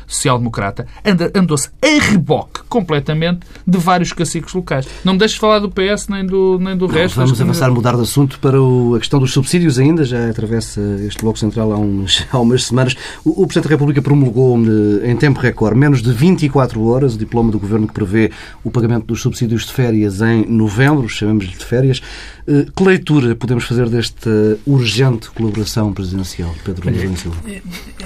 Social-Democrata, 0.08 0.88
andou-se 1.36 1.70
a 1.82 2.04
reboque 2.12 2.62
completamente 2.70 3.42
de 3.68 3.78
vários 3.78 4.14
cacicos 4.14 4.54
locais. 4.54 4.88
Não 5.04 5.14
me 5.14 5.20
deixes 5.20 5.38
falar 5.38 5.60
do 5.60 5.70
PS 5.70 6.08
nem 6.08 6.26
do, 6.26 6.58
nem 6.60 6.78
do 6.78 6.88
não, 6.88 6.94
resto. 6.94 7.16
Vamos 7.16 7.42
avançar, 7.42 7.72
mudar 7.72 7.96
de 7.96 8.02
assunto 8.02 8.40
para 8.40 8.62
o, 8.62 8.96
a 8.96 9.00
questão 9.00 9.20
dos 9.20 9.34
subsídios 9.34 9.78
ainda, 9.78 10.06
já 10.06 10.30
atravessa 10.30 10.82
este 11.06 11.22
Bloco 11.22 11.38
Central 11.38 11.74
há, 11.74 11.78
uns, 11.78 12.26
há 12.32 12.40
umas 12.40 12.66
semanas. 12.66 12.96
O, 13.26 13.44
o 13.44 13.48
Presidente 13.48 13.66
da 13.66 13.70
República 13.70 14.02
promulgou 14.02 14.58
em 15.04 15.16
tempo 15.18 15.40
recorde, 15.40 15.78
menos 15.78 16.02
de 16.02 16.12
24 16.12 16.82
horas, 16.88 17.16
o 17.16 17.18
diploma 17.18 17.52
do 17.52 17.60
Governo 17.60 17.88
que 17.88 17.94
prevê 17.94 18.32
o 18.64 18.72
pagamento 18.72 19.06
dos 19.06 19.22
subsídios 19.22 19.66
de 19.66 19.74
férias 19.74 20.22
em 20.22 20.46
novembro, 20.46 21.08
chamamos 21.10 21.49
de 21.58 21.66
férias. 21.66 22.02
Eh, 22.48 22.66
que 22.76 22.84
leitura 22.84 23.36
podemos 23.36 23.64
fazer 23.64 23.90
desta 23.90 24.58
urgente 24.66 25.30
colaboração 25.32 25.94
presidencial, 25.94 26.54
Pedro 26.64 26.88
Olha, 26.88 27.16
Silva? 27.16 27.38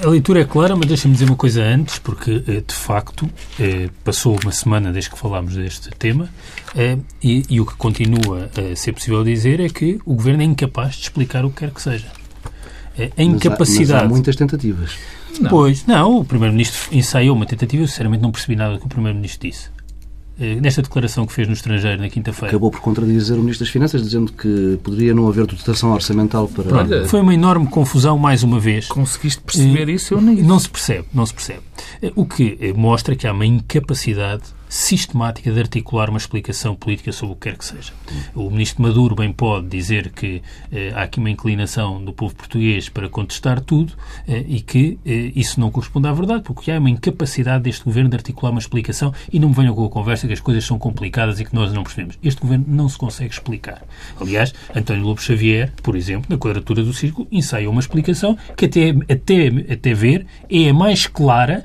A 0.03 0.09
leitura 0.09 0.41
é 0.41 0.45
clara, 0.45 0.75
mas 0.75 0.87
deixa-me 0.87 1.13
dizer 1.13 1.25
uma 1.25 1.35
coisa 1.35 1.63
antes, 1.63 1.99
porque, 1.99 2.43
eh, 2.47 2.63
de 2.65 2.73
facto, 2.73 3.29
eh, 3.59 3.89
passou 4.03 4.37
uma 4.41 4.51
semana 4.51 4.91
desde 4.91 5.09
que 5.09 5.17
falámos 5.17 5.55
deste 5.55 5.89
tema 5.91 6.29
e, 7.21 7.43
e 7.49 7.61
o 7.61 7.65
que 7.65 7.75
continua 7.75 8.49
a 8.57 8.75
ser 8.75 8.93
possível 8.93 9.23
dizer 9.23 9.59
é 9.59 9.69
que 9.69 9.99
o 10.05 10.15
Governo 10.15 10.41
é 10.41 10.45
incapaz 10.45 10.95
de 10.95 11.03
explicar 11.03 11.45
o 11.45 11.49
que 11.49 11.57
quer 11.57 11.71
que 11.71 11.81
seja. 11.81 12.07
A 13.17 13.23
incapacidade. 13.23 13.79
Mas 13.79 13.89
há, 13.89 13.93
mas 13.93 14.03
há 14.03 14.07
muitas 14.07 14.35
tentativas. 14.35 14.91
Não. 15.39 15.49
Pois, 15.49 15.85
não, 15.85 16.19
o 16.19 16.25
Primeiro-Ministro 16.25 16.95
ensaiou 16.95 17.35
uma 17.35 17.45
tentativa, 17.45 17.83
eu 17.83 17.87
sinceramente 17.87 18.21
não 18.21 18.31
percebi 18.31 18.55
nada 18.55 18.73
do 18.73 18.79
que 18.79 18.85
o 18.85 18.89
Primeiro-Ministro 18.89 19.47
disse. 19.49 19.69
Eh, 20.39 20.55
nesta 20.55 20.81
declaração 20.81 21.27
que 21.27 21.33
fez 21.33 21.47
no 21.47 21.53
estrangeiro 21.53 22.01
na 22.01 22.09
quinta-feira. 22.09 22.47
Acabou 22.47 22.71
por 22.71 22.81
contradizer 22.81 23.37
o 23.37 23.41
Ministro 23.41 23.65
das 23.65 23.71
Finanças, 23.71 24.01
dizendo 24.01 24.31
que 24.31 24.79
poderia 24.83 25.13
não 25.13 25.27
haver 25.27 25.45
dotação 25.45 25.93
orçamental 25.93 26.47
para. 26.47 26.63
Pronto, 26.63 27.07
foi 27.07 27.21
uma 27.21 27.33
enorme 27.33 27.67
confusão, 27.67 28.17
mais 28.17 28.41
uma 28.41 28.59
vez. 28.59 28.87
Conseguiste 28.87 29.41
perceber 29.41 29.89
eh, 29.89 29.93
isso? 29.93 30.15
Eu 30.15 30.21
nem. 30.21 30.41
Não 30.41 30.57
se 30.57 30.69
percebe, 30.69 31.05
não 31.13 31.25
se 31.25 31.33
percebe. 31.33 31.61
Eh, 32.01 32.11
o 32.15 32.25
que 32.25 32.73
mostra 32.75 33.15
que 33.15 33.27
há 33.27 33.31
uma 33.31 33.45
incapacidade 33.45 34.43
sistemática 34.73 35.51
de 35.51 35.59
articular 35.59 36.09
uma 36.09 36.17
explicação 36.17 36.75
política 36.75 37.11
sobre 37.11 37.33
o 37.33 37.35
que 37.35 37.47
quer 37.47 37.57
que 37.59 37.63
seja. 37.63 37.93
O 38.33 38.49
ministro 38.49 38.81
Maduro 38.81 39.13
bem 39.13 39.31
pode 39.31 39.67
dizer 39.67 40.09
que 40.09 40.41
eh, 40.71 40.91
há 40.95 41.03
aqui 41.03 41.19
uma 41.19 41.29
inclinação 41.29 42.03
do 42.03 42.11
povo 42.11 42.33
português 42.33 42.89
para 42.89 43.07
contestar 43.07 43.61
tudo 43.61 43.93
eh, 44.27 44.43
e 44.47 44.61
que 44.61 44.97
eh, 45.05 45.31
isso 45.35 45.59
não 45.59 45.69
corresponde 45.69 46.07
à 46.07 46.11
verdade, 46.11 46.41
porque 46.41 46.71
há 46.71 46.79
uma 46.79 46.89
incapacidade 46.89 47.65
deste 47.65 47.85
governo 47.85 48.09
de 48.09 48.15
articular 48.15 48.49
uma 48.49 48.59
explicação 48.59 49.13
e 49.31 49.39
não 49.39 49.49
me 49.49 49.55
venham 49.55 49.75
com 49.75 49.85
a 49.85 49.89
conversa 49.89 50.25
que 50.25 50.33
as 50.33 50.39
coisas 50.39 50.65
são 50.65 50.79
complicadas 50.79 51.39
e 51.39 51.45
que 51.45 51.53
nós 51.53 51.71
não 51.71 51.83
percebemos. 51.83 52.17
Este 52.23 52.41
governo 52.41 52.65
não 52.67 52.89
se 52.89 52.97
consegue 52.97 53.31
explicar. 53.31 53.83
Aliás, 54.19 54.55
António 54.75 55.03
Lobo 55.03 55.21
Xavier, 55.21 55.71
por 55.83 55.95
exemplo, 55.95 56.25
na 56.27 56.37
quadratura 56.39 56.81
do 56.81 56.95
círculo, 56.95 57.27
ensaiou 57.31 57.71
uma 57.71 57.81
explicação 57.81 58.35
que 58.57 58.65
até, 58.65 58.89
até, 58.89 59.71
até 59.71 59.93
ver 59.93 60.25
é 60.49 60.69
a 60.69 60.73
mais 60.73 61.05
clara 61.05 61.63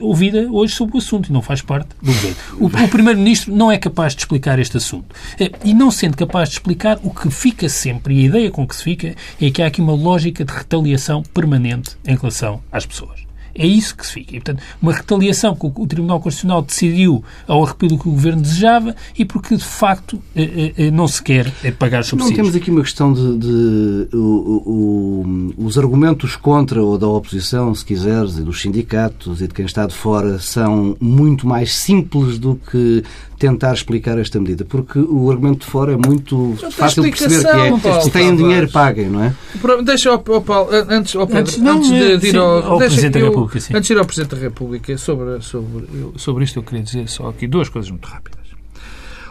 ouvida 0.00 0.48
hoje 0.50 0.74
sobre 0.74 0.96
o 0.96 0.98
assunto 0.98 1.28
e 1.28 1.32
não 1.32 1.42
faz 1.42 1.62
parte 1.62 1.88
do 2.00 2.06
governo. 2.06 2.36
O, 2.58 2.66
o 2.66 2.88
Primeiro-Ministro 2.88 3.54
não 3.54 3.70
é 3.70 3.78
capaz 3.78 4.14
de 4.14 4.22
explicar 4.22 4.58
este 4.58 4.76
assunto. 4.76 5.14
É, 5.38 5.50
e 5.64 5.74
não 5.74 5.90
sendo 5.90 6.16
capaz 6.16 6.48
de 6.48 6.56
explicar, 6.56 6.98
o 7.02 7.10
que 7.10 7.30
fica 7.30 7.68
sempre, 7.68 8.14
e 8.14 8.22
a 8.22 8.26
ideia 8.26 8.50
com 8.50 8.66
que 8.66 8.76
se 8.76 8.84
fica, 8.84 9.14
é 9.40 9.50
que 9.50 9.62
há 9.62 9.66
aqui 9.66 9.80
uma 9.80 9.94
lógica 9.94 10.44
de 10.44 10.52
retaliação 10.52 11.22
permanente 11.22 11.96
em 12.06 12.16
relação 12.16 12.62
às 12.70 12.86
pessoas. 12.86 13.29
É 13.54 13.66
isso 13.66 13.96
que 13.96 14.06
se 14.06 14.12
fica. 14.12 14.36
E, 14.36 14.40
portanto, 14.40 14.62
uma 14.80 14.92
retaliação 14.92 15.54
que 15.54 15.66
o 15.66 15.86
Tribunal 15.86 16.20
Constitucional 16.20 16.62
decidiu 16.62 17.24
ao 17.46 17.64
arrepio 17.64 17.88
do 17.88 17.98
que 17.98 18.08
o 18.08 18.12
Governo 18.12 18.42
desejava 18.42 18.94
e 19.18 19.24
porque, 19.24 19.56
de 19.56 19.64
facto, 19.64 20.20
eh, 20.34 20.72
eh, 20.76 20.90
não 20.90 21.08
se 21.08 21.22
quer 21.22 21.50
pagar 21.78 22.04
subsídios. 22.04 22.38
Não 22.38 22.44
temos 22.44 22.56
aqui 22.56 22.70
uma 22.70 22.82
questão 22.82 23.12
de, 23.12 23.38
de 23.38 24.08
o, 24.16 25.54
o, 25.58 25.64
os 25.66 25.78
argumentos 25.78 26.36
contra 26.36 26.82
ou 26.82 26.96
da 26.98 27.08
oposição, 27.08 27.74
se 27.74 27.84
quiseres, 27.84 28.38
e 28.38 28.42
dos 28.42 28.60
sindicatos 28.60 29.40
e 29.40 29.48
de 29.48 29.54
quem 29.54 29.64
está 29.64 29.86
de 29.86 29.94
fora 29.94 30.38
são 30.38 30.96
muito 31.00 31.46
mais 31.46 31.74
simples 31.74 32.38
do 32.38 32.60
que 32.70 33.02
tentar 33.40 33.72
explicar 33.72 34.18
esta 34.18 34.38
medida, 34.38 34.66
porque 34.66 34.98
o 34.98 35.30
argumento 35.30 35.60
de 35.60 35.66
fora 35.66 35.94
é 35.94 35.96
muito 35.96 36.54
fácil 36.72 37.02
de 37.02 37.10
perceber 37.10 37.40
que 37.40 37.48
é 37.48 37.78
Paulo, 37.78 38.02
se 38.02 38.10
têm 38.10 38.36
dinheiro, 38.36 38.70
paguem, 38.70 39.08
não 39.08 39.24
é? 39.24 39.34
Deixa, 39.82 40.12
oh, 40.12 40.22
oh, 40.28 40.40
Paulo, 40.42 40.68
antes, 40.70 41.14
oh, 41.14 41.26
Pedro, 41.26 41.40
antes, 41.40 41.56
não, 41.56 41.78
antes 41.78 41.88
de, 41.88 42.18
de 42.18 42.28
ir 42.28 42.36
ao, 42.36 42.72
ao 42.72 42.78
Presidente 42.78 43.18
da 43.18 43.30
República, 43.44 43.60
sim. 43.60 43.74
antes 43.74 43.88
de 43.88 43.92
ir 43.94 43.98
ao 43.98 44.04
Presidente 44.04 44.34
da 44.34 44.40
República, 44.40 44.98
sobre, 44.98 45.40
sobre, 45.40 45.86
sobre 46.16 46.44
isto 46.44 46.58
eu 46.58 46.62
queria 46.62 46.82
dizer 46.82 47.08
só 47.08 47.28
aqui 47.28 47.46
duas 47.46 47.68
coisas 47.68 47.90
muito 47.90 48.06
rápidas. 48.06 48.40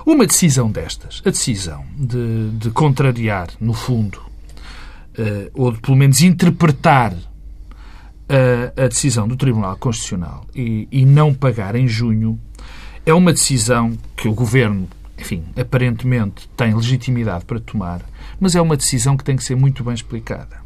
Uma 0.06 0.26
decisão 0.26 0.72
destas, 0.72 1.22
a 1.26 1.30
decisão 1.30 1.86
de, 1.98 2.50
de 2.52 2.72
contrariar, 2.72 3.50
no 3.60 3.74
fundo, 3.74 4.18
uh, 4.18 5.52
ou 5.54 5.72
de 5.72 5.80
pelo 5.80 5.98
menos 5.98 6.22
interpretar 6.22 7.14
uh, 7.14 8.82
a 8.84 8.88
decisão 8.88 9.28
do 9.28 9.36
Tribunal 9.36 9.76
Constitucional 9.78 10.46
e, 10.56 10.88
e 10.92 11.06
não 11.06 11.34
pagar 11.34 11.76
em 11.76 11.88
junho 11.88 12.40
é 13.06 13.14
uma 13.14 13.34
decisão 13.34 13.98
que 14.16 14.28
o 14.28 14.34
Governo, 14.34 14.88
enfim, 15.18 15.44
aparentemente 15.60 16.50
tem 16.56 16.74
legitimidade 16.74 17.46
para 17.46 17.60
tomar, 17.60 18.02
mas 18.40 18.56
é 18.56 18.62
uma 18.62 18.78
decisão 18.78 19.18
que 19.18 19.24
tem 19.24 19.36
que 19.36 19.44
ser 19.44 19.56
muito 19.56 19.84
bem 19.84 19.94
explicada. 19.94 20.58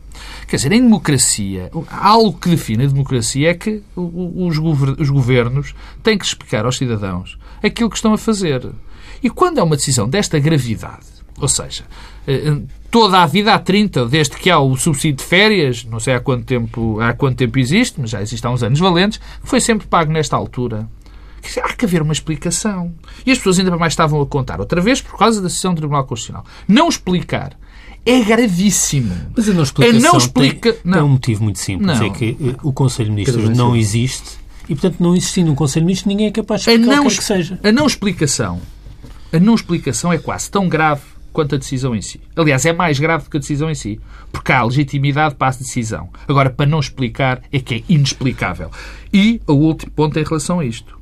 Quer 0.47 0.57
dizer, 0.57 0.71
em 0.71 0.81
democracia, 0.81 1.71
algo 1.89 2.37
que 2.37 2.49
define 2.49 2.85
a 2.85 2.87
democracia 2.87 3.49
é 3.49 3.53
que 3.53 3.81
os 3.95 5.07
governos 5.09 5.73
têm 6.01 6.17
que 6.17 6.25
explicar 6.25 6.65
aos 6.65 6.77
cidadãos 6.77 7.37
aquilo 7.61 7.89
que 7.89 7.95
estão 7.95 8.13
a 8.13 8.17
fazer. 8.17 8.69
E 9.21 9.29
quando 9.29 9.59
é 9.59 9.63
uma 9.63 9.75
decisão 9.75 10.09
desta 10.09 10.37
gravidade, 10.37 11.05
ou 11.39 11.47
seja, 11.47 11.85
eh, 12.27 12.57
toda 12.91 13.21
a 13.21 13.25
vida 13.25 13.53
há 13.53 13.59
30, 13.59 14.05
desde 14.05 14.35
que 14.35 14.49
há 14.49 14.59
o 14.59 14.75
subsídio 14.75 15.17
de 15.17 15.23
férias, 15.23 15.83
não 15.85 15.99
sei 15.99 16.13
há 16.13 16.19
quanto 16.19 16.45
tempo, 16.45 16.99
há 16.99 17.13
quanto 17.13 17.37
tempo 17.37 17.57
existe, 17.57 17.99
mas 17.99 18.09
já 18.09 18.21
existe 18.21 18.45
há 18.45 18.51
uns 18.51 18.63
anos 18.63 18.79
valentes, 18.79 19.19
foi 19.41 19.59
sempre 19.59 19.87
pago 19.87 20.11
nesta 20.11 20.35
altura. 20.35 20.87
Há 21.61 21.73
que 21.73 21.85
haver 21.85 22.01
uma 22.01 22.13
explicação. 22.13 22.93
E 23.25 23.31
as 23.31 23.37
pessoas 23.37 23.59
ainda 23.59 23.75
mais 23.77 23.93
estavam 23.93 24.21
a 24.21 24.25
contar, 24.25 24.59
outra 24.59 24.79
vez 24.79 25.01
por 25.01 25.17
causa 25.17 25.41
da 25.41 25.47
decisão 25.47 25.73
do 25.73 25.77
Tribunal 25.77 26.05
Constitucional. 26.05 26.45
Não 26.67 26.87
explicar 26.87 27.57
é 28.05 28.21
gravíssimo. 28.21 29.15
Mas 29.35 29.49
a 29.49 29.53
não 29.53 29.63
explicação 29.63 29.99
a 29.99 30.11
não 30.11 30.17
explica... 30.17 30.73
tem, 30.73 30.81
não. 30.83 30.93
tem 30.93 31.03
um 31.03 31.09
motivo 31.09 31.43
muito 31.43 31.59
simples. 31.59 31.99
Não. 31.99 32.05
É 32.05 32.09
que 32.09 32.37
eh, 32.39 32.55
o 32.63 32.73
Conselho 32.73 33.09
de 33.09 33.15
Ministros 33.15 33.49
não 33.57 33.75
existe 33.75 34.43
e, 34.67 34.75
portanto, 34.75 34.97
não 34.99 35.15
existindo 35.15 35.51
um 35.51 35.55
Conselho 35.55 35.83
de 35.83 35.87
Ministros, 35.87 36.07
ninguém 36.07 36.27
é 36.27 36.31
capaz 36.31 36.61
de 36.61 36.71
explicar 36.71 37.01
o 37.01 37.07
que, 37.07 37.17
que 37.17 37.23
seja. 37.23 37.59
A 37.63 37.71
não 37.71 37.85
explicação 37.85 38.61
a 39.33 39.39
não 39.39 39.55
explicação 39.55 40.13
é 40.13 40.19
quase 40.19 40.49
tão 40.51 40.69
grave 40.69 41.01
quanto 41.33 41.55
a 41.55 41.57
decisão 41.57 41.95
em 41.95 42.01
si. 42.03 42.21
Aliás, 42.35 42.63
é 42.67 42.71
mais 42.71 42.99
grave 42.99 43.23
do 43.23 43.29
que 43.31 43.37
a 43.37 43.39
decisão 43.39 43.67
em 43.67 43.73
si, 43.73 43.99
porque 44.31 44.51
há 44.51 44.63
legitimidade 44.63 45.33
para 45.33 45.47
a 45.47 45.57
decisão. 45.57 46.09
Agora, 46.27 46.51
para 46.51 46.67
não 46.67 46.79
explicar, 46.79 47.41
é 47.51 47.59
que 47.59 47.73
é 47.73 47.83
inexplicável. 47.89 48.69
E 49.11 49.41
o 49.47 49.53
último 49.53 49.91
ponto 49.91 50.19
em 50.19 50.23
relação 50.23 50.59
a 50.59 50.65
isto. 50.65 50.95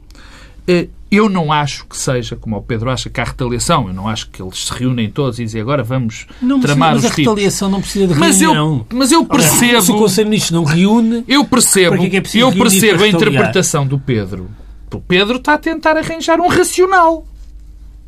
Eu 1.11 1.27
não 1.27 1.51
acho 1.51 1.85
que 1.87 1.97
seja, 1.97 2.37
como 2.37 2.55
o 2.55 2.61
Pedro 2.61 2.89
acha, 2.89 3.09
que 3.09 3.19
há 3.19 3.25
retaliação. 3.25 3.89
Eu 3.89 3.93
não 3.93 4.07
acho 4.07 4.29
que 4.29 4.41
eles 4.41 4.65
se 4.65 4.73
reúnem 4.73 5.09
todos 5.11 5.39
e 5.39 5.43
dizem 5.43 5.59
agora 5.59 5.83
vamos 5.83 6.25
não 6.41 6.61
tramar 6.61 6.91
precisa, 6.91 7.09
os 7.09 7.15
tipos. 7.15 7.25
Mas 7.25 7.35
a 7.35 7.35
retaliação 7.35 7.69
não 7.69 7.81
precisa 7.81 8.07
de 8.07 8.13
reunião. 8.13 8.85
Mas 8.89 8.91
eu, 8.91 8.97
mas 8.97 9.11
eu 9.11 9.25
percebo... 9.25 9.81
se 9.81 9.91
o 9.91 9.97
Conselho 9.97 10.25
de 10.25 10.29
Ministros 10.29 10.51
não 10.51 10.63
reúne... 10.63 11.25
Eu 11.27 11.43
percebo, 11.43 11.95
é 11.95 12.07
é 12.07 12.21
eu 12.35 12.53
percebo 12.53 13.03
a 13.03 13.07
interpretação 13.09 13.85
do 13.85 13.99
Pedro. 13.99 14.49
O 14.93 15.01
Pedro 15.01 15.35
está 15.35 15.55
a 15.55 15.57
tentar 15.57 15.97
arranjar 15.97 16.39
um 16.39 16.47
racional. 16.47 17.25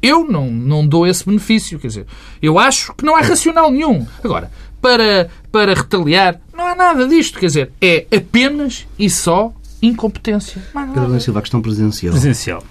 Eu 0.01 0.25
não, 0.25 0.49
não 0.49 0.87
dou 0.87 1.05
esse 1.05 1.25
benefício. 1.25 1.79
Quer 1.79 1.87
dizer, 1.87 2.05
eu 2.41 2.57
acho 2.57 2.93
que 2.93 3.05
não 3.05 3.15
há 3.15 3.21
racional 3.21 3.69
nenhum. 3.69 4.05
Agora, 4.23 4.49
para, 4.81 5.29
para 5.51 5.73
retaliar, 5.73 6.39
não 6.53 6.65
há 6.65 6.75
nada 6.75 7.07
disto. 7.07 7.39
Quer 7.39 7.47
dizer, 7.47 7.71
é 7.81 8.05
apenas 8.15 8.85
e 8.99 9.09
só 9.09 9.53
incompetência. 9.81 10.61
Pedro 10.93 11.19
Silva, 11.19 11.39
a 11.39 11.41
questão 11.41 11.61
presidencial. 11.61 12.11
Presidencial. 12.11 12.63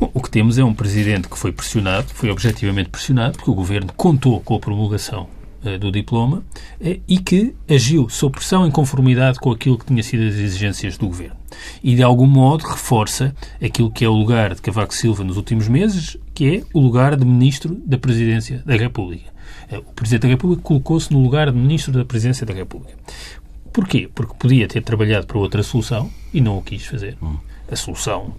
Bom, 0.00 0.10
o 0.14 0.22
que 0.22 0.30
temos 0.30 0.56
é 0.56 0.64
um 0.64 0.72
presidente 0.72 1.28
que 1.28 1.38
foi 1.38 1.52
pressionado, 1.52 2.08
foi 2.14 2.30
objetivamente 2.30 2.88
pressionado, 2.88 3.36
porque 3.36 3.50
o 3.50 3.54
governo 3.54 3.92
contou 3.94 4.40
com 4.40 4.54
a 4.54 4.58
promulgação 4.58 5.28
eh, 5.62 5.76
do 5.76 5.92
diploma 5.92 6.42
eh, 6.80 7.00
e 7.06 7.18
que 7.18 7.54
agiu 7.68 8.08
sob 8.08 8.36
pressão 8.36 8.66
em 8.66 8.70
conformidade 8.70 9.38
com 9.38 9.50
aquilo 9.50 9.76
que 9.76 9.84
tinha 9.84 10.02
sido 10.02 10.22
as 10.22 10.36
exigências 10.36 10.96
do 10.96 11.06
governo. 11.06 11.36
E, 11.84 11.94
de 11.94 12.02
algum 12.02 12.26
modo, 12.26 12.64
reforça 12.64 13.36
aquilo 13.62 13.90
que 13.90 14.02
é 14.02 14.08
o 14.08 14.14
lugar 14.14 14.54
de 14.54 14.62
Cavaco 14.62 14.94
Silva 14.94 15.22
nos 15.22 15.36
últimos 15.36 15.68
meses, 15.68 16.16
que 16.32 16.56
é 16.56 16.62
o 16.72 16.80
lugar 16.80 17.14
de 17.14 17.26
Ministro 17.26 17.74
da 17.84 17.98
Presidência 17.98 18.62
da 18.64 18.76
República. 18.76 19.30
Eh, 19.70 19.76
o 19.76 19.92
Presidente 19.92 20.22
da 20.22 20.28
República 20.28 20.62
colocou-se 20.62 21.12
no 21.12 21.22
lugar 21.22 21.52
de 21.52 21.58
Ministro 21.58 21.92
da 21.92 22.06
Presidência 22.06 22.46
da 22.46 22.54
República. 22.54 22.96
Porquê? 23.70 24.08
Porque 24.14 24.32
podia 24.38 24.66
ter 24.66 24.82
trabalhado 24.82 25.26
para 25.26 25.36
outra 25.36 25.62
solução 25.62 26.10
e 26.32 26.40
não 26.40 26.56
o 26.56 26.62
quis 26.62 26.86
fazer. 26.86 27.18
Hum. 27.22 27.36
A 27.70 27.76
solução 27.76 28.34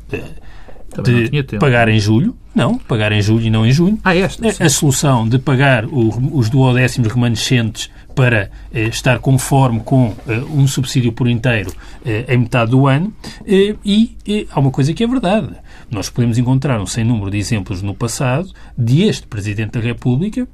de 1.04 1.58
pagar 1.58 1.88
em 1.90 2.00
julho. 2.00 2.36
Não, 2.54 2.78
pagar 2.78 3.14
em 3.14 3.22
julho 3.22 3.46
e 3.46 3.50
não 3.50 3.66
em 3.66 3.72
junho. 3.72 3.98
Ah, 4.04 4.14
esta, 4.14 4.46
a, 4.46 4.66
a 4.66 4.70
solução 4.70 5.28
de 5.28 5.40
pagar 5.40 5.86
o, 5.86 6.38
os 6.38 6.50
duodécimos 6.50 7.10
remanescentes 7.10 7.90
para 8.14 8.52
eh, 8.74 8.88
estar 8.88 9.20
conforme 9.20 9.80
com 9.80 10.14
eh, 10.28 10.40
um 10.54 10.68
subsídio 10.68 11.14
por 11.14 11.30
inteiro 11.30 11.72
eh, 12.06 12.26
em 12.28 12.40
metade 12.40 12.72
do 12.72 12.88
ano. 12.88 13.14
Eh, 13.48 13.76
e 13.86 14.48
há 14.52 14.60
uma 14.60 14.70
coisa 14.70 14.94
que 14.94 15.02
é 15.02 15.08
verdade. 15.08 15.56
Nós 15.90 16.10
podemos 16.10 16.38
encontrar 16.38 16.82
um 16.82 16.86
sem 16.86 17.06
número 17.06 17.32
de 17.32 17.38
exemplos 17.38 17.82
no 17.82 17.96
passado 17.96 18.52
de 18.78 19.04
este 19.04 19.28
Presidente 19.28 19.72
da 19.72 19.80
República 19.80 20.46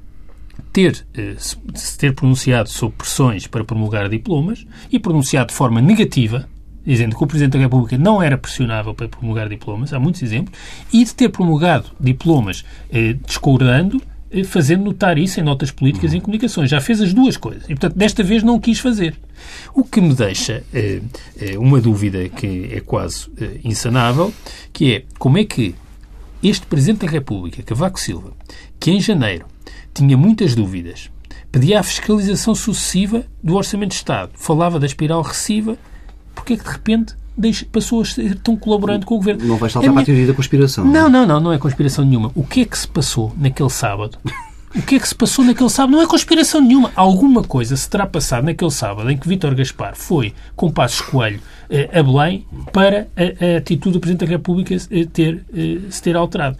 ter, 0.72 1.04
eh, 1.14 1.34
se 1.38 1.98
ter 1.98 2.14
pronunciado 2.14 2.68
sob 2.68 2.94
pressões 2.96 3.46
para 3.46 3.64
promulgar 3.64 4.08
diplomas 4.08 4.66
e 4.90 4.98
pronunciado 4.98 5.48
de 5.48 5.54
forma 5.54 5.80
negativa 5.80 6.48
dizendo 6.88 7.14
que 7.14 7.22
o 7.22 7.26
Presidente 7.26 7.52
da 7.52 7.58
República 7.58 7.98
não 7.98 8.22
era 8.22 8.38
pressionável 8.38 8.94
para 8.94 9.08
promulgar 9.08 9.48
diplomas, 9.48 9.92
há 9.92 10.00
muitos 10.00 10.22
exemplos, 10.22 10.58
e 10.92 11.04
de 11.04 11.14
ter 11.14 11.28
promulgado 11.28 11.90
diplomas 12.00 12.64
eh, 12.90 13.14
discordando, 13.26 14.00
eh, 14.30 14.42
fazendo 14.42 14.84
notar 14.84 15.18
isso 15.18 15.38
em 15.38 15.42
notas 15.42 15.70
políticas 15.70 16.14
e 16.14 16.16
em 16.16 16.20
comunicações. 16.20 16.70
Já 16.70 16.80
fez 16.80 17.02
as 17.02 17.12
duas 17.12 17.36
coisas. 17.36 17.64
E, 17.64 17.68
portanto, 17.68 17.94
desta 17.94 18.22
vez 18.22 18.42
não 18.42 18.58
quis 18.58 18.78
fazer. 18.78 19.14
O 19.74 19.84
que 19.84 20.00
me 20.00 20.14
deixa 20.14 20.64
eh, 20.72 21.02
eh 21.38 21.58
uma 21.58 21.78
dúvida 21.78 22.26
que 22.30 22.70
é 22.72 22.80
quase 22.80 23.28
eh, 23.38 23.60
insanável, 23.62 24.32
que 24.72 24.94
é 24.94 25.04
como 25.18 25.36
é 25.36 25.44
que 25.44 25.74
este 26.42 26.66
Presidente 26.66 27.04
da 27.04 27.12
República, 27.12 27.62
Cavaco 27.62 28.00
Silva, 28.00 28.32
que 28.80 28.90
em 28.90 29.00
janeiro 29.00 29.44
tinha 29.92 30.16
muitas 30.16 30.54
dúvidas, 30.54 31.10
pedia 31.52 31.80
a 31.80 31.82
fiscalização 31.82 32.54
sucessiva 32.54 33.24
do 33.42 33.56
Orçamento 33.56 33.90
de 33.90 33.96
Estado, 33.96 34.30
falava 34.36 34.78
da 34.78 34.86
espiral 34.86 35.20
recessiva 35.20 35.76
porque 36.48 36.54
é 36.54 36.56
que 36.56 36.64
de 36.64 36.70
repente 36.70 37.14
deixa, 37.36 37.66
passou 37.70 38.00
a 38.00 38.04
ser 38.04 38.38
tão 38.38 38.56
colaborante 38.56 39.04
com 39.04 39.14
o 39.14 39.18
governo? 39.18 39.44
Não 39.44 39.56
vai 39.56 39.68
saltar 39.68 39.90
é 39.90 39.92
para 39.92 40.02
a 40.02 40.04
teoria 40.04 40.26
da 40.26 40.32
conspiração. 40.32 40.84
Não, 40.84 41.06
é? 41.06 41.10
não, 41.10 41.26
não, 41.26 41.40
não 41.40 41.52
é 41.52 41.58
conspiração 41.58 42.04
nenhuma. 42.04 42.32
O 42.34 42.42
que 42.42 42.62
é 42.62 42.64
que 42.64 42.78
se 42.78 42.88
passou 42.88 43.34
naquele 43.36 43.70
sábado? 43.70 44.18
O 44.74 44.82
que 44.82 44.96
é 44.96 44.98
que 44.98 45.08
se 45.08 45.14
passou 45.14 45.44
naquele 45.44 45.68
sábado? 45.70 45.92
Não 45.92 46.02
é 46.02 46.06
conspiração 46.06 46.60
nenhuma. 46.60 46.92
Alguma 46.94 47.42
coisa 47.42 47.76
se 47.76 47.88
terá 47.88 48.06
passado 48.06 48.44
naquele 48.44 48.70
sábado 48.70 49.10
em 49.10 49.16
que 49.16 49.28
Vítor 49.28 49.54
Gaspar 49.54 49.94
foi 49.94 50.34
com 50.54 50.70
Passos 50.70 51.00
Coelho 51.00 51.40
eh, 51.70 51.88
a 51.92 52.02
Belém 52.02 52.46
para 52.72 53.08
a, 53.16 53.54
a, 53.54 53.58
atitude 53.58 53.94
do 53.94 54.00
Presidente 54.00 54.26
da 54.26 54.30
República 54.30 54.74
eh, 54.74 55.06
ter, 55.10 55.44
eh, 55.54 55.78
se 55.90 56.02
ter 56.02 56.16
alterado. 56.16 56.56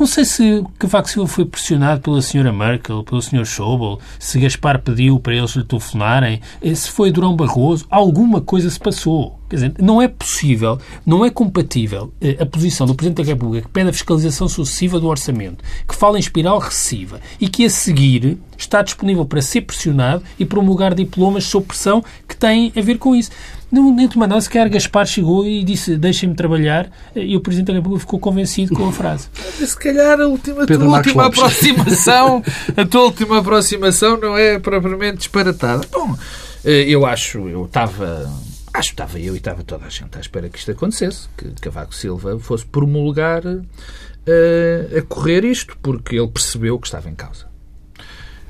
Não 0.00 0.06
sei 0.06 0.24
se 0.24 0.64
Cavaco 0.78 1.10
Silva 1.10 1.28
foi 1.28 1.44
pressionado 1.44 2.00
pela 2.00 2.22
senhora 2.22 2.50
Merkel, 2.50 3.04
pelo 3.04 3.20
senhor 3.20 3.44
Schauble, 3.44 3.98
se 4.18 4.40
Gaspar 4.40 4.80
pediu 4.80 5.20
para 5.20 5.34
eles 5.34 5.54
lhe 5.54 5.62
telefonarem, 5.62 6.40
eh, 6.62 6.74
se 6.74 6.90
foi 6.90 7.10
Durão 7.10 7.36
Barroso, 7.36 7.84
alguma 7.90 8.40
coisa 8.40 8.70
se 8.70 8.80
passou. 8.80 9.38
Quer 9.50 9.56
dizer, 9.56 9.74
não 9.78 10.00
é 10.00 10.08
possível, 10.08 10.78
não 11.04 11.22
é 11.22 11.28
compatível 11.28 12.14
eh, 12.18 12.38
a 12.40 12.46
posição 12.46 12.86
do 12.86 12.94
Presidente 12.94 13.22
da 13.22 13.28
República 13.30 13.66
que 13.66 13.74
pede 13.74 13.90
a 13.90 13.92
fiscalização 13.92 14.48
sucessiva 14.48 14.98
do 14.98 15.06
orçamento, 15.06 15.62
que 15.86 15.94
fala 15.94 16.16
em 16.16 16.20
espiral 16.20 16.58
recessiva 16.58 17.20
e 17.38 17.46
que 17.46 17.66
a 17.66 17.68
seguir 17.68 18.38
está 18.62 18.82
disponível 18.82 19.24
para 19.24 19.42
ser 19.42 19.62
pressionado 19.62 20.22
e 20.38 20.44
promulgar 20.44 20.94
diplomas 20.94 21.44
sob 21.44 21.66
pressão 21.66 22.04
que 22.28 22.36
têm 22.36 22.72
a 22.76 22.80
ver 22.80 22.98
com 22.98 23.14
isso. 23.14 23.30
Não, 23.70 23.94
nem 23.94 24.08
de 24.08 24.18
maneira, 24.18 24.40
sequer 24.40 24.68
Gaspar 24.68 25.06
chegou 25.06 25.46
e 25.46 25.62
disse 25.62 25.96
deixem-me 25.96 26.34
trabalhar 26.34 26.90
e 27.14 27.36
o 27.36 27.40
Presidente 27.40 27.68
da 27.68 27.74
República 27.74 28.00
ficou 28.00 28.18
convencido 28.18 28.74
com 28.74 28.88
a 28.88 28.92
frase. 28.92 29.28
Se 29.34 29.76
calhar 29.78 30.20
a, 30.20 30.26
última, 30.26 30.64
a 30.64 30.66
tua 30.66 30.96
última 30.96 31.26
aproximação 31.26 32.42
a 32.76 32.84
tua 32.84 33.02
última 33.02 33.38
aproximação 33.38 34.18
não 34.18 34.36
é 34.36 34.58
propriamente 34.58 35.18
disparatada. 35.18 35.86
Bom, 35.92 36.16
eh, 36.64 36.84
eu 36.88 37.06
acho, 37.06 37.48
eu 37.48 37.64
estava 37.66 38.28
acho 38.72 38.90
que 38.90 38.94
estava 38.94 39.18
eu 39.18 39.34
e 39.34 39.38
estava 39.38 39.62
toda 39.62 39.86
a 39.86 39.88
gente 39.88 40.16
à 40.16 40.20
espera 40.20 40.48
que 40.48 40.58
isto 40.58 40.70
acontecesse, 40.70 41.28
que 41.36 41.50
Cavaco 41.60 41.94
Silva 41.94 42.38
fosse 42.38 42.64
promulgar 42.64 43.44
uh, 43.44 44.98
a 44.98 45.02
correr 45.02 45.44
isto, 45.44 45.76
porque 45.82 46.16
ele 46.16 46.28
percebeu 46.28 46.78
que 46.78 46.86
estava 46.86 47.08
em 47.08 47.14
causa. 47.14 47.49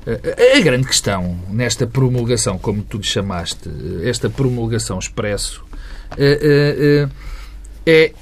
A 0.05 0.59
grande 0.61 0.87
questão 0.87 1.37
nesta 1.49 1.85
promulgação, 1.85 2.57
como 2.57 2.81
tu 2.81 2.97
lhe 2.97 3.03
chamaste, 3.03 3.69
esta 4.03 4.29
promulgação 4.29 4.97
expresso, 4.97 5.63
é, 6.17 7.07
é, 7.85 8.13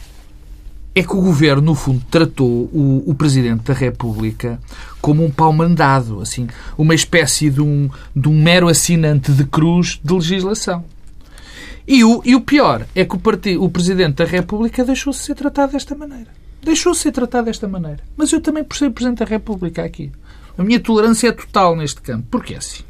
é 0.93 1.03
que 1.03 1.15
o 1.15 1.21
governo, 1.21 1.61
no 1.61 1.75
fundo, 1.75 2.03
tratou 2.11 2.69
o, 2.73 3.03
o 3.07 3.15
Presidente 3.15 3.63
da 3.63 3.73
República 3.73 4.59
como 5.01 5.23
um 5.23 5.31
pau 5.31 5.53
mandado, 5.53 6.21
assim, 6.21 6.47
uma 6.77 6.93
espécie 6.93 7.49
de 7.49 7.61
um, 7.61 7.89
de 8.13 8.27
um 8.27 8.41
mero 8.41 8.67
assinante 8.67 9.31
de 9.31 9.45
cruz 9.45 9.99
de 10.03 10.13
legislação. 10.13 10.83
E 11.87 12.03
o, 12.03 12.21
e 12.25 12.35
o 12.35 12.41
pior 12.41 12.85
é 12.93 13.05
que 13.05 13.15
o, 13.15 13.63
o 13.63 13.69
Presidente 13.69 14.15
da 14.15 14.25
República 14.25 14.83
deixou-se 14.83 15.23
ser 15.23 15.35
tratado 15.35 15.71
desta 15.71 15.95
maneira. 15.95 16.27
Deixou-se 16.61 17.01
ser 17.01 17.11
tratado 17.13 17.45
desta 17.45 17.67
maneira. 17.67 17.99
Mas 18.17 18.31
eu 18.33 18.41
também, 18.41 18.63
por 18.63 18.77
ser 18.77 18.91
Presidente 18.91 19.19
da 19.19 19.25
República 19.25 19.83
aqui, 19.83 20.11
a 20.57 20.63
minha 20.63 20.79
tolerância 20.79 21.29
é 21.29 21.31
total 21.31 21.75
neste 21.75 22.01
campo. 22.01 22.27
Porque 22.29 22.53
é 22.53 22.57
assim. 22.57 22.83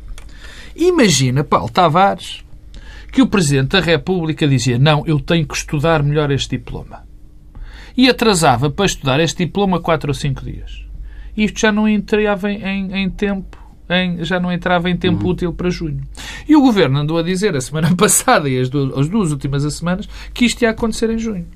Imagina 0.76 1.44
Paulo 1.44 1.70
Tavares 1.70 2.44
que 3.12 3.22
o 3.22 3.28
Presidente 3.28 3.70
da 3.70 3.80
República 3.80 4.48
dizia 4.48 4.78
não, 4.78 5.06
eu 5.06 5.20
tenho 5.20 5.46
que 5.46 5.56
estudar 5.56 6.04
melhor 6.04 6.32
este 6.32 6.58
diploma. 6.58 7.04
E 7.98 8.08
atrasava 8.08 8.70
para 8.70 8.86
estudar 8.86 9.20
este 9.20 9.46
diploma 9.46 9.82
4 9.82 10.10
ou 10.10 10.14
5 10.14 10.46
dias. 10.46 10.86
Isto 11.36 11.60
já 11.60 11.72
não 11.72 11.88
entrava 11.88 12.52
em, 12.52 12.94
em 12.96 13.10
tempo 13.10 13.58
em, 13.90 14.24
já 14.24 14.40
não 14.40 14.52
entrava 14.52 14.90
em 14.90 14.96
tempo 14.96 15.24
uhum. 15.24 15.32
útil 15.32 15.54
para 15.54 15.70
junho. 15.70 16.02
E 16.48 16.56
o 16.56 16.62
Governo 16.62 17.00
andou 17.00 17.18
a 17.18 17.24
dizer 17.24 17.56
a 17.56 17.62
semana 17.62 17.94
passada 17.98 18.48
e 18.48 18.60
as 18.60 18.70
duas, 18.70 18.96
as 18.98 19.10
duas 19.10 19.32
últimas 19.32 19.64
semanas 19.74 20.08
que 20.34 20.46
isto 20.46 20.62
ia 20.62 20.70
acontecer 20.70 21.10
em 21.10 21.18
junho. 21.18 21.48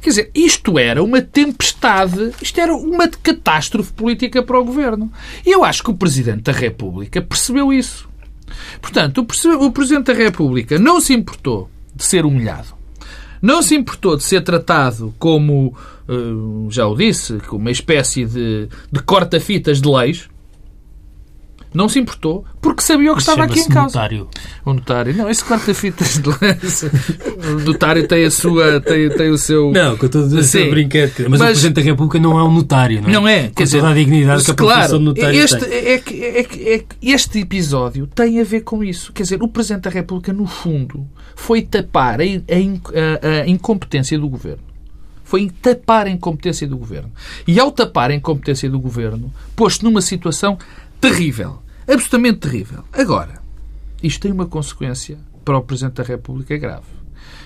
Quer 0.00 0.10
dizer, 0.10 0.30
isto 0.34 0.78
era 0.78 1.02
uma 1.02 1.20
tempestade, 1.20 2.32
isto 2.40 2.58
era 2.58 2.74
uma 2.74 3.06
catástrofe 3.08 3.92
política 3.92 4.42
para 4.42 4.58
o 4.58 4.64
governo. 4.64 5.12
E 5.44 5.50
eu 5.50 5.62
acho 5.62 5.82
que 5.82 5.90
o 5.90 5.96
Presidente 5.96 6.42
da 6.42 6.52
República 6.52 7.20
percebeu 7.20 7.72
isso. 7.72 8.08
Portanto, 8.80 9.26
o 9.60 9.70
Presidente 9.70 10.06
da 10.06 10.14
República 10.14 10.78
não 10.78 11.00
se 11.00 11.12
importou 11.12 11.68
de 11.94 12.04
ser 12.04 12.24
humilhado. 12.24 12.80
Não 13.42 13.62
se 13.62 13.74
importou 13.74 14.16
de 14.16 14.24
ser 14.24 14.42
tratado 14.42 15.14
como, 15.18 15.76
eh, 16.08 16.70
já 16.70 16.86
o 16.86 16.94
disse, 16.94 17.38
como 17.46 17.62
uma 17.62 17.70
espécie 17.70 18.24
de, 18.24 18.68
de 18.90 19.02
corta-fitas 19.02 19.80
de 19.80 19.88
leis, 19.88 20.29
não 21.72 21.88
se 21.88 21.98
importou 21.98 22.44
porque 22.60 22.82
sabia 22.82 23.12
o 23.12 23.14
que 23.14 23.20
estava 23.20 23.44
aqui 23.44 23.60
em 23.60 23.68
causa. 23.68 23.96
notário. 23.96 24.28
O 24.64 24.72
notário. 24.74 25.14
Não, 25.14 25.28
esse 25.30 25.44
quarta-fitas 25.44 26.18
de 26.18 26.28
leis. 26.40 26.82
O 26.82 27.60
notário 27.64 28.06
tem 28.08 28.24
a 28.24 28.30
sua. 28.30 28.80
tem, 28.80 29.08
tem 29.10 29.30
o 29.30 29.38
seu. 29.38 29.70
Não, 29.72 29.96
com 29.96 30.08
todo 30.08 30.38
esse 30.40 30.62
Sim. 30.64 30.70
brinquedo. 30.70 31.12
Mas, 31.28 31.40
Mas- 31.40 31.40
o 31.40 31.44
Presidente 31.46 31.74
da 31.76 31.82
República 31.82 32.18
não 32.18 32.38
é 32.38 32.44
um 32.44 32.52
notário, 32.52 33.00
não 33.02 33.08
é? 33.08 33.12
Não 33.12 33.28
é? 33.28 33.48
Com 33.48 33.64
toda 33.64 33.88
a 33.90 33.94
dignidade 33.94 34.44
que 34.44 34.50
a 34.50 34.54
claro, 34.54 34.98
de 34.98 35.04
notário 35.04 35.40
este, 35.40 35.58
tem. 35.58 35.72
é 35.78 35.98
que, 35.98 36.24
é 36.24 36.44
que- 36.44 36.68
é 36.68 36.78
que 36.78 36.86
este 37.02 37.38
episódio 37.40 38.06
tem 38.06 38.40
a 38.40 38.44
ver 38.44 38.60
com 38.62 38.82
isso. 38.84 39.12
Quer 39.12 39.22
dizer, 39.22 39.42
o 39.42 39.48
Presidente 39.48 39.82
da 39.84 39.90
República, 39.90 40.32
no 40.32 40.46
fundo, 40.46 41.06
foi 41.36 41.62
tapar 41.62 42.20
a, 42.20 42.24
a 42.24 42.26
a- 42.26 43.42
a 43.42 43.48
incompetência 43.48 44.18
do 44.18 44.28
Governo. 44.28 44.62
Foi 45.24 45.48
tapar 45.62 46.06
a 46.06 46.10
incompetência 46.10 46.66
do 46.66 46.76
Governo. 46.76 47.10
E 47.46 47.60
ao 47.60 47.70
tapar 47.70 48.10
a 48.10 48.14
incompetência 48.14 48.68
do 48.68 48.80
Governo, 48.80 49.32
pôs-se 49.54 49.84
numa 49.84 50.00
situação 50.00 50.58
terrível. 51.00 51.62
Absolutamente 51.88 52.38
terrível. 52.38 52.84
Agora, 52.92 53.40
isto 54.02 54.20
tem 54.20 54.32
uma 54.32 54.46
consequência 54.46 55.18
para 55.44 55.58
o 55.58 55.62
Presidente 55.62 55.94
da 55.94 56.02
República 56.02 56.56
grave. 56.56 56.86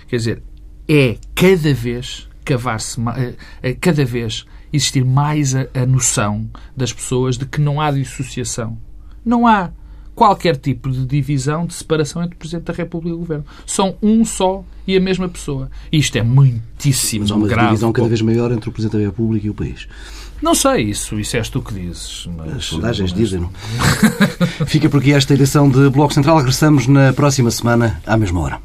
Quer 0.08 0.16
dizer, 0.16 0.42
é 0.88 1.16
cada 1.34 1.72
vez 1.72 2.28
cavar-se, 2.44 3.00
eh, 3.16 3.34
eh, 3.62 3.74
cada 3.74 4.04
vez 4.04 4.44
existir 4.72 5.04
mais 5.04 5.54
a, 5.54 5.66
a 5.74 5.86
noção 5.86 6.48
das 6.76 6.92
pessoas 6.92 7.38
de 7.38 7.46
que 7.46 7.60
não 7.60 7.80
há 7.80 7.90
dissociação. 7.90 8.76
Não 9.24 9.46
há 9.46 9.70
qualquer 10.14 10.56
tipo 10.56 10.90
de 10.90 11.04
divisão, 11.06 11.66
de 11.66 11.74
separação 11.74 12.22
entre 12.22 12.36
o 12.36 12.38
Presidente 12.38 12.64
da 12.66 12.72
República 12.72 13.10
e 13.10 13.14
o 13.14 13.18
Governo. 13.18 13.44
São 13.66 13.96
um 14.02 14.24
só 14.24 14.64
e 14.86 14.96
a 14.96 15.00
mesma 15.00 15.28
pessoa. 15.28 15.70
E 15.90 15.98
isto 15.98 16.16
é 16.16 16.22
muitíssimo 16.22 17.22
Mas 17.22 17.30
há 17.30 17.34
uma 17.34 17.48
grave. 17.48 17.68
divisão 17.68 17.92
cada 17.92 18.08
vez 18.08 18.20
maior 18.20 18.52
entre 18.52 18.68
o 18.68 18.72
Presidente 18.72 19.00
da 19.00 19.06
República 19.06 19.46
e 19.46 19.50
o 19.50 19.54
país. 19.54 19.88
Não 20.44 20.54
sei 20.54 20.82
isso, 20.90 21.18
isso 21.18 21.38
és 21.38 21.48
tu 21.48 21.62
que 21.62 21.72
dizes. 21.72 22.28
Mas, 22.36 22.56
As 22.56 22.64
sondagens 22.66 23.14
dizem-no. 23.14 23.50
Fica 24.66 24.90
por 24.90 25.00
aqui 25.00 25.14
esta 25.14 25.32
edição 25.32 25.70
de 25.70 25.88
Bloco 25.88 26.12
Central. 26.12 26.36
Regressamos 26.36 26.86
na 26.86 27.14
próxima 27.14 27.50
semana, 27.50 27.98
à 28.06 28.14
mesma 28.14 28.42
hora. 28.42 28.60